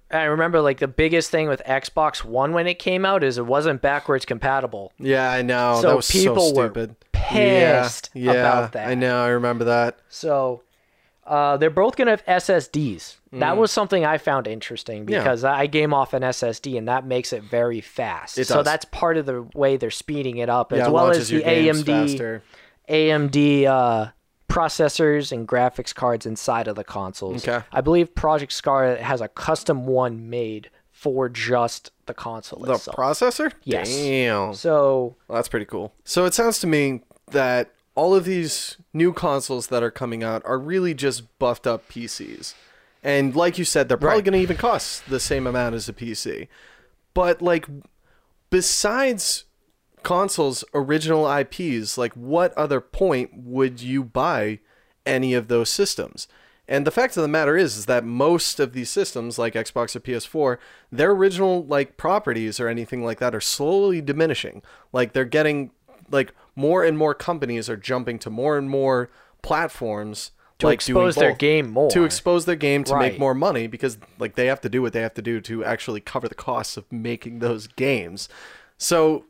I 0.10 0.24
remember 0.24 0.62
like 0.62 0.80
the 0.80 0.88
biggest 0.88 1.32
thing 1.32 1.47
with 1.49 1.62
Xbox 1.66 2.24
One 2.24 2.53
when 2.53 2.68
it 2.68 2.80
came 2.80 3.05
out 3.05 3.24
is 3.24 3.38
it 3.38 3.45
wasn't 3.45 3.82
backwards 3.82 4.26
compatible. 4.26 4.93
Yeah, 4.99 5.30
I 5.30 5.41
know. 5.41 5.80
So 5.82 5.88
that 5.89 5.95
was 5.95 6.10
people 6.10 6.53
so 6.53 6.55
were 6.55 6.70
pissed 7.12 8.10
yeah, 8.14 8.32
yeah, 8.34 8.39
about 8.39 8.72
that. 8.74 8.88
I 8.88 8.95
know, 8.95 9.22
I 9.22 9.30
remember 9.30 9.66
that. 9.66 9.99
So 10.08 10.64
uh, 11.26 11.58
they're 11.58 11.70
both 11.70 11.97
going 11.97 12.05
to 12.05 12.12
have 12.12 12.26
SSDs. 12.26 13.18
That 13.34 13.58
was 13.58 13.72
something 13.72 14.05
I 14.05 14.18
found 14.18 14.47
interesting 14.47 15.05
Mm. 15.05 15.10
Yeah. 15.10 15.20
because 15.20 15.43
I 15.43 15.68
game 15.68 15.93
off 15.93 16.14
an 16.14 16.24
SSD 16.24 16.78
and 16.78 16.88
that 16.88 17.05
makes 17.05 17.34
it 17.34 17.43
very 17.43 17.82
fast. 17.82 18.38
It 18.38 18.47
so 18.47 18.64
that's 18.64 18.86
part 18.86 19.18
of 19.18 19.26
the 19.26 19.43
way 19.53 19.78
they're 19.78 19.91
speeding 19.91 20.38
it 20.38 20.49
up, 20.49 20.72
as 20.72 20.88
well 20.89 21.12
as 21.12 21.28
the 21.28 21.41
AMD 21.43 21.86
faster. 21.86 22.43
AMD 22.89 23.66
uh, 23.66 24.12
processors 24.50 25.32
and 25.32 25.48
graphics 25.48 25.93
cards 25.93 26.26
inside 26.26 26.68
of 26.68 26.76
the 26.76 26.84
consoles. 26.84 27.48
Okay. 27.48 27.66
I 27.72 27.82
believe 27.82 28.16
Project 28.16 28.52
Scarlett 28.54 29.02
has 29.02 29.22
a 29.22 29.28
custom 29.28 29.86
one 29.86 30.30
made 30.30 30.70
for 30.91 31.30
just 31.30 31.91
the 32.06 32.14
console 32.14 32.60
The 32.62 32.74
itself. 32.74 32.95
processor? 32.98 33.52
Yes. 33.64 33.89
Damn. 33.89 34.54
so 34.54 35.16
Well, 35.28 35.36
that's 35.36 35.48
pretty 35.50 35.66
cool. 35.66 35.93
So 36.04 36.26
it 36.26 36.34
sounds 36.34 36.60
to 36.60 36.68
me 36.68 37.02
that 37.32 37.72
all 37.93 38.16
of 38.16 38.26
these 38.26 38.78
new 38.93 39.12
consoles 39.14 39.68
that 39.68 39.84
are 39.84 39.91
coming 39.91 40.24
out 40.24 40.41
are 40.45 40.58
really 40.58 40.93
just 40.93 41.38
buffed 41.39 41.68
up 41.68 41.88
PCs. 41.89 42.54
And 43.04 43.36
like 43.36 43.58
you 43.58 43.66
said, 43.66 43.88
they're 43.89 43.98
probably 43.98 44.18
Right. 44.18 44.24
going 44.26 44.34
to 44.34 44.39
even 44.41 44.58
cost 44.58 45.08
the 45.10 45.20
same 45.20 45.45
amount 45.45 45.76
as 45.76 45.88
a 45.89 45.93
PC. 45.93 46.48
But 47.14 47.41
like 47.41 47.68
besides 48.50 49.45
consoles 50.04 50.64
original 50.74 51.30
IPs, 51.32 51.98
like 51.98 52.14
what 52.14 52.54
other 52.58 52.80
point 52.82 53.32
would 53.36 53.82
you 53.82 54.04
buy 54.04 54.60
any 55.06 55.34
of 55.34 55.48
those 55.48 55.70
systems? 55.70 56.28
And 56.70 56.86
the 56.86 56.91
fact 56.91 57.16
of 57.16 57.22
the 57.22 57.30
matter 57.30 57.56
is, 57.56 57.78
is 57.78 57.86
that 57.86 58.04
most 58.04 58.60
of 58.60 58.74
these 58.74 58.89
systems, 58.89 59.39
like 59.39 59.54
Xbox 59.54 59.95
or 59.95 60.02
PS4, 60.02 60.58
their 60.91 61.12
original 61.12 61.64
like 61.66 61.95
properties 61.95 62.60
or 62.60 62.68
anything 62.68 63.06
like 63.06 63.20
that 63.20 63.34
are 63.34 63.39
slowly 63.41 64.02
diminishing. 64.02 64.62
Like 64.91 65.14
they're 65.14 65.24
getting 65.24 65.72
like 66.12 66.34
more 66.56 66.84
and 66.84 66.98
more 66.98 67.14
companies 67.14 67.70
are 67.70 67.78
jumping 67.78 68.20
to 68.20 68.30
more 68.30 68.58
and 68.58 68.70
more 68.70 69.10
platforms 69.41 70.32
To 70.60 70.68
like 70.68 70.76
expose 70.76 71.16
their 71.16 71.34
game 71.36 71.70
more. 71.70 71.89
to 71.91 72.04
expose 72.04 72.43
their 72.45 72.56
game 72.58 72.84
to 72.86 72.93
Right. 72.95 73.12
make 73.14 73.20
more 73.20 73.34
money 73.34 73.68
because 73.68 73.98
like 74.20 74.36
they 74.36 74.48
have 74.48 74.60
to 74.62 74.70
do 74.70 74.82
what 74.82 74.91
they 74.91 75.02
have 75.02 75.14
to 75.14 75.22
do 75.22 75.39
to 75.41 75.64
actually 75.64 76.02
cover 76.02 76.28
the 76.28 76.36
costs 76.36 76.76
of 76.76 76.84
making 76.91 77.39
those 77.39 77.68
games. 77.68 78.28
So 78.78 79.24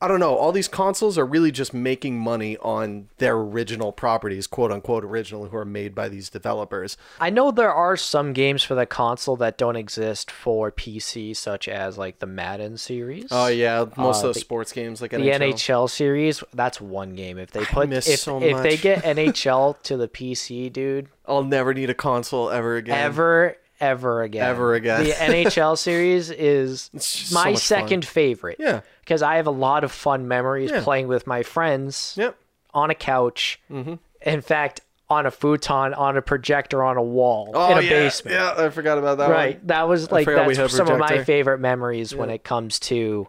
I 0.00 0.06
don't 0.06 0.20
know. 0.20 0.36
All 0.36 0.52
these 0.52 0.68
consoles 0.68 1.18
are 1.18 1.26
really 1.26 1.50
just 1.50 1.74
making 1.74 2.20
money 2.20 2.56
on 2.58 3.08
their 3.18 3.34
original 3.34 3.90
properties, 3.90 4.46
quote 4.46 4.70
unquote 4.70 5.04
original, 5.04 5.46
who 5.48 5.56
are 5.56 5.64
made 5.64 5.92
by 5.92 6.08
these 6.08 6.30
developers. 6.30 6.96
I 7.18 7.30
know 7.30 7.50
there 7.50 7.72
are 7.74 7.96
some 7.96 8.32
games 8.32 8.62
for 8.62 8.76
the 8.76 8.86
console 8.86 9.34
that 9.38 9.58
don't 9.58 9.74
exist 9.74 10.30
for 10.30 10.70
PC, 10.70 11.34
such 11.34 11.66
as 11.66 11.98
like 11.98 12.20
the 12.20 12.26
Madden 12.26 12.76
series. 12.78 13.26
Oh 13.32 13.48
yeah, 13.48 13.86
most 13.96 13.98
Uh, 13.98 14.18
of 14.18 14.22
those 14.22 14.34
the- 14.34 14.40
sports 14.40 14.70
games 14.72 15.02
like 15.02 15.10
The 15.10 15.16
NHL. 15.18 15.52
NHL 15.52 15.90
series, 15.90 16.44
that's 16.54 16.80
one 16.80 17.16
game. 17.16 17.36
If 17.36 17.50
they 17.50 17.64
put 17.64 17.88
miss 17.88 18.08
if, 18.08 18.20
so 18.20 18.40
if 18.40 18.62
they 18.62 18.76
get 18.76 19.02
NHL 19.02 19.82
to 19.82 19.96
the 19.96 20.06
PC, 20.06 20.72
dude, 20.72 21.08
I'll 21.26 21.42
never 21.42 21.74
need 21.74 21.90
a 21.90 21.94
console 21.94 22.50
ever 22.50 22.76
again. 22.76 22.96
ever 22.96 23.56
ever 23.80 24.22
again. 24.22 24.42
Ever 24.44 24.74
again. 24.74 25.04
The 25.04 25.12
NHL 25.12 25.78
series 25.78 26.30
is 26.30 26.90
my 26.94 27.00
so 27.00 27.34
much 27.36 27.44
fun. 27.44 27.56
second 27.56 28.04
favorite. 28.04 28.56
Yeah. 28.58 28.80
Because 29.08 29.22
I 29.22 29.36
have 29.36 29.46
a 29.46 29.50
lot 29.50 29.84
of 29.84 29.90
fun 29.90 30.28
memories 30.28 30.70
Yeah. 30.70 30.82
playing 30.82 31.08
with 31.08 31.26
my 31.26 31.42
friends 31.42 32.12
Yep. 32.18 32.36
on 32.74 32.90
a 32.90 32.94
couch. 32.94 33.58
Mm-hmm. 33.72 33.94
In 34.20 34.40
fact, 34.42 34.82
on 35.08 35.24
a 35.24 35.30
futon, 35.30 35.94
on 35.94 36.18
a 36.18 36.20
projector, 36.20 36.84
on 36.84 36.98
a 36.98 37.02
wall 37.02 37.50
Oh, 37.54 37.72
in 37.72 37.78
a 37.78 37.80
yeah. 37.80 37.88
basement. 37.88 38.34
Yeah, 38.36 38.66
I 38.66 38.68
forgot 38.68 38.98
about 38.98 39.16
that 39.16 39.30
Right. 39.30 39.56
one. 39.56 39.66
That 39.68 39.88
was 39.88 40.12
like 40.12 40.26
forgot 40.26 40.46
we 40.46 40.54
had 40.56 40.64
that's 40.64 40.76
some 40.76 40.88
of 40.90 40.98
my 40.98 41.24
favorite 41.24 41.56
memories 41.58 42.14
when 42.14 42.28
it 42.28 42.44
comes 42.44 42.78
to 42.80 43.28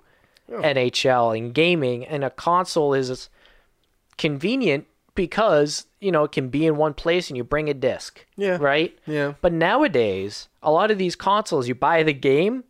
NHL 0.52 1.32
and 1.32 1.54
gaming. 1.54 2.06
And 2.06 2.26
a 2.26 2.30
console 2.30 2.94
is 2.94 3.30
convenient 4.18 4.86
because, 5.16 5.86
you 6.02 6.12
know, 6.12 6.26
it 6.26 6.34
can 6.34 6.50
be 6.50 6.66
in 6.66 6.76
one 6.76 6.94
place 6.94 7.30
and 7.30 7.38
you 7.38 7.46
bring 7.46 7.70
a 7.70 7.74
disc. 7.74 8.26
Yeah. 8.36 8.58
Right? 8.60 8.98
Yeah. 9.06 9.34
But 9.40 9.54
nowadays, 9.54 10.50
a 10.62 10.72
lot 10.72 10.92
of 10.92 10.98
these 10.98 11.16
consoles, 11.16 11.70
you 11.70 11.76
buy 11.76 12.04
the 12.04 12.12
game 12.14 12.66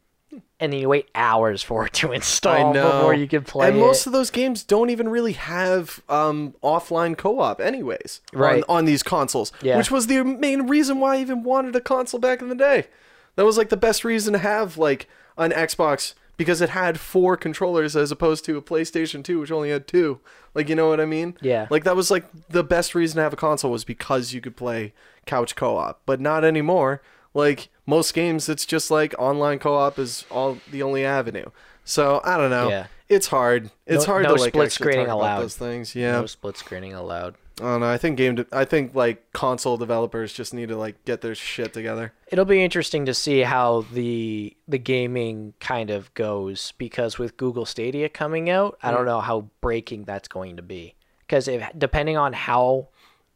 and 0.60 0.74
then 0.74 0.80
you 0.82 0.90
wait 0.90 1.10
hours 1.16 1.62
for 1.64 1.86
it 1.86 1.94
to 1.94 2.12
install 2.14 2.74
before 2.74 3.14
you 3.14 3.28
can 3.28 3.44
play 3.44 3.68
and 3.70 3.78
it. 3.78 3.80
most 3.80 4.06
of 4.08 4.14
those 4.14 4.30
games 4.30 4.64
don't 4.64 4.90
even 4.90 5.08
really 5.10 5.34
have 5.34 6.02
um, 6.10 6.54
offline 6.64 7.18
co-op, 7.18 7.62
anyways. 7.62 8.22
on- 8.34 8.40
Right. 8.40 8.64
On, 8.70 8.86
these 8.86 9.04
consoles, 9.04 9.52
Yeah. 9.62 9.78
which 9.78 9.90
was 9.92 10.08
the 10.08 10.24
main 10.24 10.68
reason 10.68 11.00
why 11.00 11.16
I 11.18 11.22
even 11.22 11.44
wanted 11.44 11.76
a 11.76 11.82
console 11.82 12.20
back 12.20 12.42
in 12.42 12.50
the 12.50 12.56
day. 12.56 12.88
That 13.36 13.46
was 13.46 13.58
like 13.58 13.70
the 13.70 13.78
best 13.78 14.04
reason 14.04 14.34
to 14.34 14.40
have 14.40 14.78
like 14.78 15.08
an 15.38 15.52
Xbox 15.52 16.14
because 16.36 16.62
it 16.62 16.70
had 16.70 17.00
four 17.00 17.36
controllers 17.38 17.96
as 17.96 18.12
opposed 18.12 18.44
to 18.46 18.58
a 18.58 18.62
PlayStation 18.62 19.24
2 19.24 19.40
which 19.40 19.52
only 19.52 19.70
had 19.70 19.88
two. 19.88 20.20
Like 20.54 20.68
you 20.68 20.76
know 20.76 20.90
what 20.90 21.00
I 21.00 21.06
mean? 21.06 21.36
Yeah. 21.42 21.68
Like 21.70 21.84
that 21.86 21.96
was 21.96 22.10
like 22.12 22.26
the 22.50 22.64
best 22.64 22.96
reason 22.96 23.18
to 23.18 23.22
have 23.24 23.34
a 23.34 23.38
console 23.38 23.72
was 23.72 23.86
because 23.86 24.34
you 24.34 24.42
could 24.42 24.58
play 24.58 24.94
couch 25.26 25.56
co-op, 25.56 26.02
but 26.06 26.20
not 26.20 26.44
anymore. 26.44 27.02
Like 27.34 27.70
most 27.90 28.14
games 28.14 28.48
it's 28.50 28.66
just 28.66 28.92
like 28.92 29.14
online 29.18 29.60
co-op 29.60 29.98
is 30.00 30.26
all 30.30 30.58
the 30.72 30.82
only 30.84 31.04
avenue. 31.06 31.46
So, 31.84 32.22
I 32.24 32.38
don't 32.38 32.52
know. 32.52 32.70
Yeah. 32.70 32.86
It's 33.08 33.28
hard. 33.28 33.72
It's 33.88 34.06
No- 34.06 34.12
hard 34.14 34.24
no 34.24 34.36
to 34.36 34.42
like 34.42 34.52
split 34.54 34.72
screening 34.72 35.08
talk 35.08 35.16
allowed. 35.16 35.32
about 35.34 35.42
those 35.42 35.56
things. 35.58 35.96
Yeah. 35.96 36.12
No 36.22 36.26
split 36.28 36.56
screening 36.58 36.94
allowed. 36.94 37.34
I 37.60 37.64
don't 37.64 37.80
know. 37.82 37.90
I 37.90 37.98
think 37.98 38.16
game. 38.18 38.36
De- 38.36 38.46
I 38.54 38.64
think 38.64 38.94
like 38.96 39.34
console 39.34 39.76
developers 39.76 40.32
just 40.32 40.54
need 40.54 40.70
to 40.70 40.78
like 40.78 41.04
get 41.04 41.22
their 41.22 41.34
shit 41.36 41.74
together. 41.74 42.14
It'll 42.28 42.46
be 42.46 42.64
interesting 42.64 43.06
to 43.08 43.14
see 43.14 43.40
how 43.42 43.86
the 43.92 44.56
the 44.68 44.78
gaming 44.78 45.56
kind 45.60 45.90
of 45.90 46.14
goes 46.14 46.72
because 46.78 47.18
with 47.18 47.36
Google 47.38 47.66
Stadia 47.66 48.08
coming 48.08 48.50
out, 48.50 48.78
I 48.84 48.92
Mm. 48.92 48.96
don't 48.96 49.06
know 49.08 49.20
how 49.22 49.50
breaking 49.60 50.04
that's 50.06 50.28
going 50.30 50.56
to 50.58 50.62
be. 50.62 50.94
Because 51.26 51.48
if 51.50 51.68
depending 51.78 52.16
on 52.18 52.32
how 52.34 52.90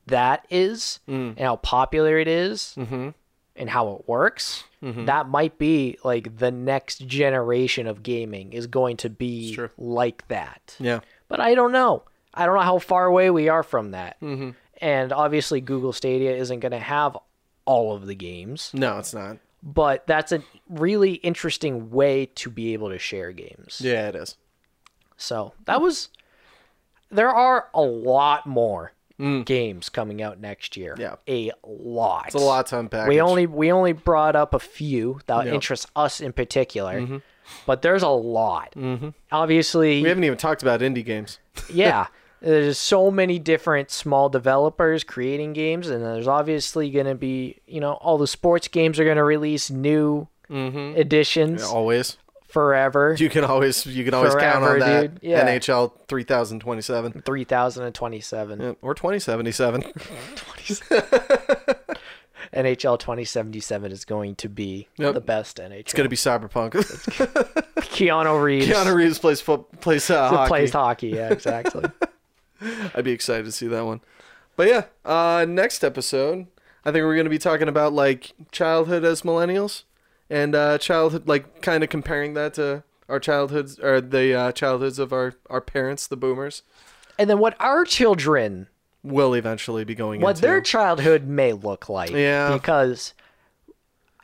that 0.07 0.45
is 0.49 0.99
Mm. 1.09 1.29
and 1.35 1.39
how 1.39 1.55
popular 1.57 2.17
it 2.17 2.27
is 2.27 2.75
Mm-hmm. 2.77 3.09
And 3.55 3.69
how 3.69 3.93
it 3.93 4.07
works, 4.07 4.63
that 4.81 5.29
might 5.29 5.57
be 5.57 5.97
like 6.03 6.37
the 6.39 6.51
next 6.51 7.07
generation 7.07 7.87
of 7.87 8.03
gaming 8.03 8.51
is 8.51 8.67
going 8.67 8.97
to 8.97 9.09
be 9.09 9.57
like 9.77 10.27
that. 10.27 10.75
Yeah. 10.79 10.99
But 11.29 11.39
I 11.39 11.55
don't 11.55 11.71
know. 11.71 12.03
I 12.33 12.45
don't 12.45 12.55
know 12.55 12.61
how 12.61 12.79
far 12.79 13.05
away 13.05 13.29
we 13.29 13.47
are 13.47 13.63
from 13.63 13.91
that. 13.91 14.19
Mm-hmm. 14.21 14.49
And 14.81 15.13
obviously, 15.13 15.61
Google 15.61 15.93
Stadia 15.93 16.35
isn't 16.35 16.59
going 16.59 16.71
to 16.73 16.79
have 16.79 17.17
all 17.65 17.95
of 17.95 18.07
the 18.07 18.15
games, 18.15 18.71
No, 18.73 18.97
it's 18.97 19.13
not. 19.13 19.37
but 19.61 20.05
that's 20.05 20.33
a 20.33 20.43
really 20.67 21.13
interesting 21.13 21.89
way 21.91 22.25
to 22.35 22.49
be 22.49 22.73
able 22.73 22.89
to 22.89 22.99
share 22.99 23.31
games. 23.31 23.79
Yeah, 23.81 24.09
it 24.09 24.15
is. 24.15 24.35
So 25.15 25.53
that 25.65 25.79
was. 25.79 26.09
There 27.09 27.29
are 27.29 27.69
a 27.73 27.81
lot 27.81 28.45
more 28.47 28.91
games 29.20 29.89
coming 29.89 30.22
out 30.22 30.39
next 30.39 30.76
year. 30.76 30.95
Mm. 30.95 30.99
Yeah. 30.99 31.16
a 31.28 31.51
lot. 31.68 32.26
It's 32.28 32.36
a 32.36 32.39
lot 32.39 32.68
to 32.68 32.80
unpack. 32.80 33.07
We 33.07 33.22
only 33.22 33.47
we 33.47 33.72
only 33.72 33.93
brought 33.93 34.36
up 34.36 34.53
a 34.53 34.59
few 34.59 35.20
that 35.28 35.36
Yep. 35.38 35.45
Mm-hmm. 35.45 35.55
interest 35.55 35.89
us 35.95 36.20
in 36.22 36.34
particular, 36.34 37.22
but 37.66 37.82
there's 37.82 38.03
a 38.03 38.09
lot. 38.09 38.74
Mm-hmm. 38.76 39.09
Obviously, 39.32 40.01
We 40.01 40.09
haven't 40.09 40.24
even 40.24 40.38
talked 40.38 40.61
about 40.61 40.82
indie 40.82 41.05
games. 41.05 41.39
yeah 41.74 42.07
there's 42.41 42.78
so 42.78 43.09
many 43.09 43.39
different 43.39 43.89
small 43.89 44.28
developers 44.28 45.05
creating 45.05 45.53
games 45.53 45.88
and 45.88 46.03
there's 46.03 46.28
obviously 46.28 46.89
going 46.91 47.05
to 47.05 47.16
be 47.16 47.61
you 47.68 47.80
know 47.80 47.93
all 47.93 48.18
the 48.18 48.28
sports 48.28 48.68
games 48.68 48.99
are 48.99 49.05
going 49.05 49.16
to 49.16 49.24
release 49.24 49.70
new 49.72 50.28
editions 50.49 51.64
Always. 51.64 52.18
Forever 52.53 53.15
You 53.17 53.29
can 53.29 53.43
always 53.43 53.85
you 53.85 54.05
can 54.05 54.13
always 54.13 54.35
count 54.35 54.63
Forever, 54.63 54.73
on 54.75 54.79
that. 54.79 55.01
dude. 55.01 55.19
Yeah. 55.23 55.45
NHL 55.47 55.91
3027 56.07 57.23
3027 57.25 58.61
Yeah, 58.61 58.73
or 58.81 58.93
2077. 58.93 59.81
nhl 62.53 62.99
2077 62.99 63.91
is 63.91 64.05
going 64.05 64.35
to 64.35 64.47
be 64.49 64.87
Yep. 64.97 65.13
the 65.15 65.21
best 65.21 65.57
nhl 65.57 65.71
It's 65.79 65.93
gonna 65.93 66.09
be 66.09 66.15
Cyberpunk. 66.15 66.73
keanu 67.93 68.41
reeves 68.43 68.67
Keanu 68.67 68.93
Reeves 68.93 69.17
plays 69.19 69.41
fo- 69.41 69.57
plays 69.81 70.09
uh, 70.09 70.29
hockey. 70.29 70.47
plays 70.47 70.71
hockey 70.71 71.07
yeah 71.09 71.31
exactly 71.31 71.83
I'd 72.95 73.03
be 73.03 73.11
excited 73.11 73.43
to 73.45 73.51
see 73.51 73.67
that 73.67 73.83
one. 73.83 73.99
But 74.55 74.67
yeah, 74.69 74.83
uh, 75.03 75.45
next 75.49 75.83
episode, 75.83 76.45
I 76.85 76.91
think 76.93 77.03
we're 77.03 77.15
going 77.15 77.25
to 77.25 77.29
be 77.29 77.37
talking 77.39 77.67
about 77.67 77.91
like 77.91 78.31
childhood 78.53 79.03
as 79.03 79.23
millennials 79.23 79.83
and 80.34 80.55
uh, 80.55 80.79
childhood, 80.79 81.27
like 81.27 81.61
kind 81.61 81.84
of 81.84 81.91
comparing 81.91 82.34
that 82.34 82.55
to 82.55 82.84
our 83.07 83.19
childhoods 83.19 83.77
or 83.79 84.01
the 84.01 84.34
uh, 84.34 84.51
childhoods 84.51 84.97
of 84.97 85.13
our, 85.13 85.36
our 85.47 85.61
parents, 85.61 86.07
the 86.07 86.17
boomers, 86.17 86.63
and 87.19 87.29
then 87.29 87.38
what 87.38 87.55
our 87.59 87.86
children 87.86 88.67
will 89.03 89.36
eventually 89.36 89.84
be 89.84 89.93
going 89.93 90.15
into. 90.15 90.23
what 90.23 90.31
into. 90.31 90.41
their 90.41 90.59
childhood 90.59 91.27
may 91.27 91.53
look 91.53 91.88
like. 91.88 92.09
Yeah. 92.09 92.53
Because 92.53 93.13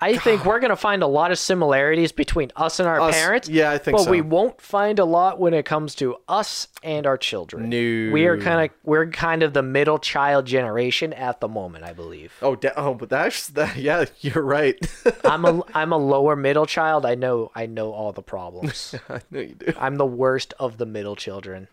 I 0.02 0.18
think 0.18 0.46
we're 0.46 0.60
going 0.60 0.70
to 0.70 0.76
find 0.76 1.04
a 1.04 1.08
lot 1.08 1.32
of 1.32 1.40
similarities 1.40 2.12
between 2.12 2.52
us 2.56 2.80
and 2.80 2.88
our 2.88 3.02
Us- 3.02 3.16
parents. 3.16 3.50
yeah, 3.50 3.72
I 3.72 3.78
think 3.78 3.98
but 3.98 4.06
so. 4.06 4.12
we 4.12 4.22
won't 4.22 4.62
find 4.62 4.98
a 5.00 5.06
lot 5.06 5.40
when 5.40 5.54
it 5.54 5.66
comes 5.66 5.96
to 5.96 6.16
us 6.28 6.68
and 6.84 7.06
our 7.06 7.18
children. 7.18 7.70
No. 7.70 8.12
We 8.14 8.26
are 8.26 8.38
kind 8.38 8.66
of 8.70 8.76
we're 8.84 9.08
kind 9.10 9.44
of 9.44 9.54
the 9.54 9.62
middle 9.64 10.00
child 10.00 10.46
generation 10.46 11.12
at 11.14 11.42
the 11.42 11.48
moment, 11.50 11.84
I 11.84 11.92
believe. 11.94 12.34
Oh, 12.42 12.56
da- 12.56 12.72
oh, 12.78 12.94
but 12.94 13.10
that's 13.10 13.48
that. 13.50 13.76
Yeah, 13.78 14.06
you're 14.22 14.44
right. 14.44 14.78
I'm 15.26 15.44
a 15.46 15.62
I'm 15.74 15.92
a 15.92 15.98
lower 15.98 16.36
middle 16.36 16.66
child. 16.66 17.06
I 17.06 17.16
know 17.16 17.52
I 17.56 17.66
know 17.66 17.92
all 17.92 18.12
the 18.14 18.22
problems. 18.24 18.96
I 19.10 19.20
know 19.32 19.40
you 19.42 19.56
do. 19.56 19.74
I'm 19.78 19.96
the 19.96 20.06
worst 20.06 20.54
of 20.60 20.78
the 20.78 20.86
middle 20.86 21.16
children. 21.18 21.68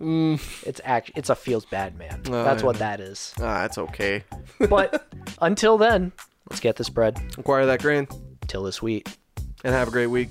It's 0.64 0.80
act 0.84 1.12
it's 1.14 1.30
a 1.30 1.36
feels 1.36 1.64
bad 1.64 1.96
man. 1.96 2.22
That's 2.24 2.62
what 2.62 2.78
that 2.80 3.00
is. 3.00 3.34
Ah, 3.38 3.62
that's 3.62 3.78
okay. 3.78 4.24
But 4.68 5.06
until 5.40 5.78
then, 5.78 6.12
Let's 6.48 6.60
get 6.60 6.76
this 6.76 6.88
bread. 6.88 7.18
Acquire 7.38 7.66
that 7.66 7.82
grain. 7.82 8.06
Till 8.46 8.62
this 8.62 8.80
wheat. 8.80 9.08
And 9.64 9.74
have 9.74 9.88
a 9.88 9.90
great 9.90 10.06
week. 10.06 10.30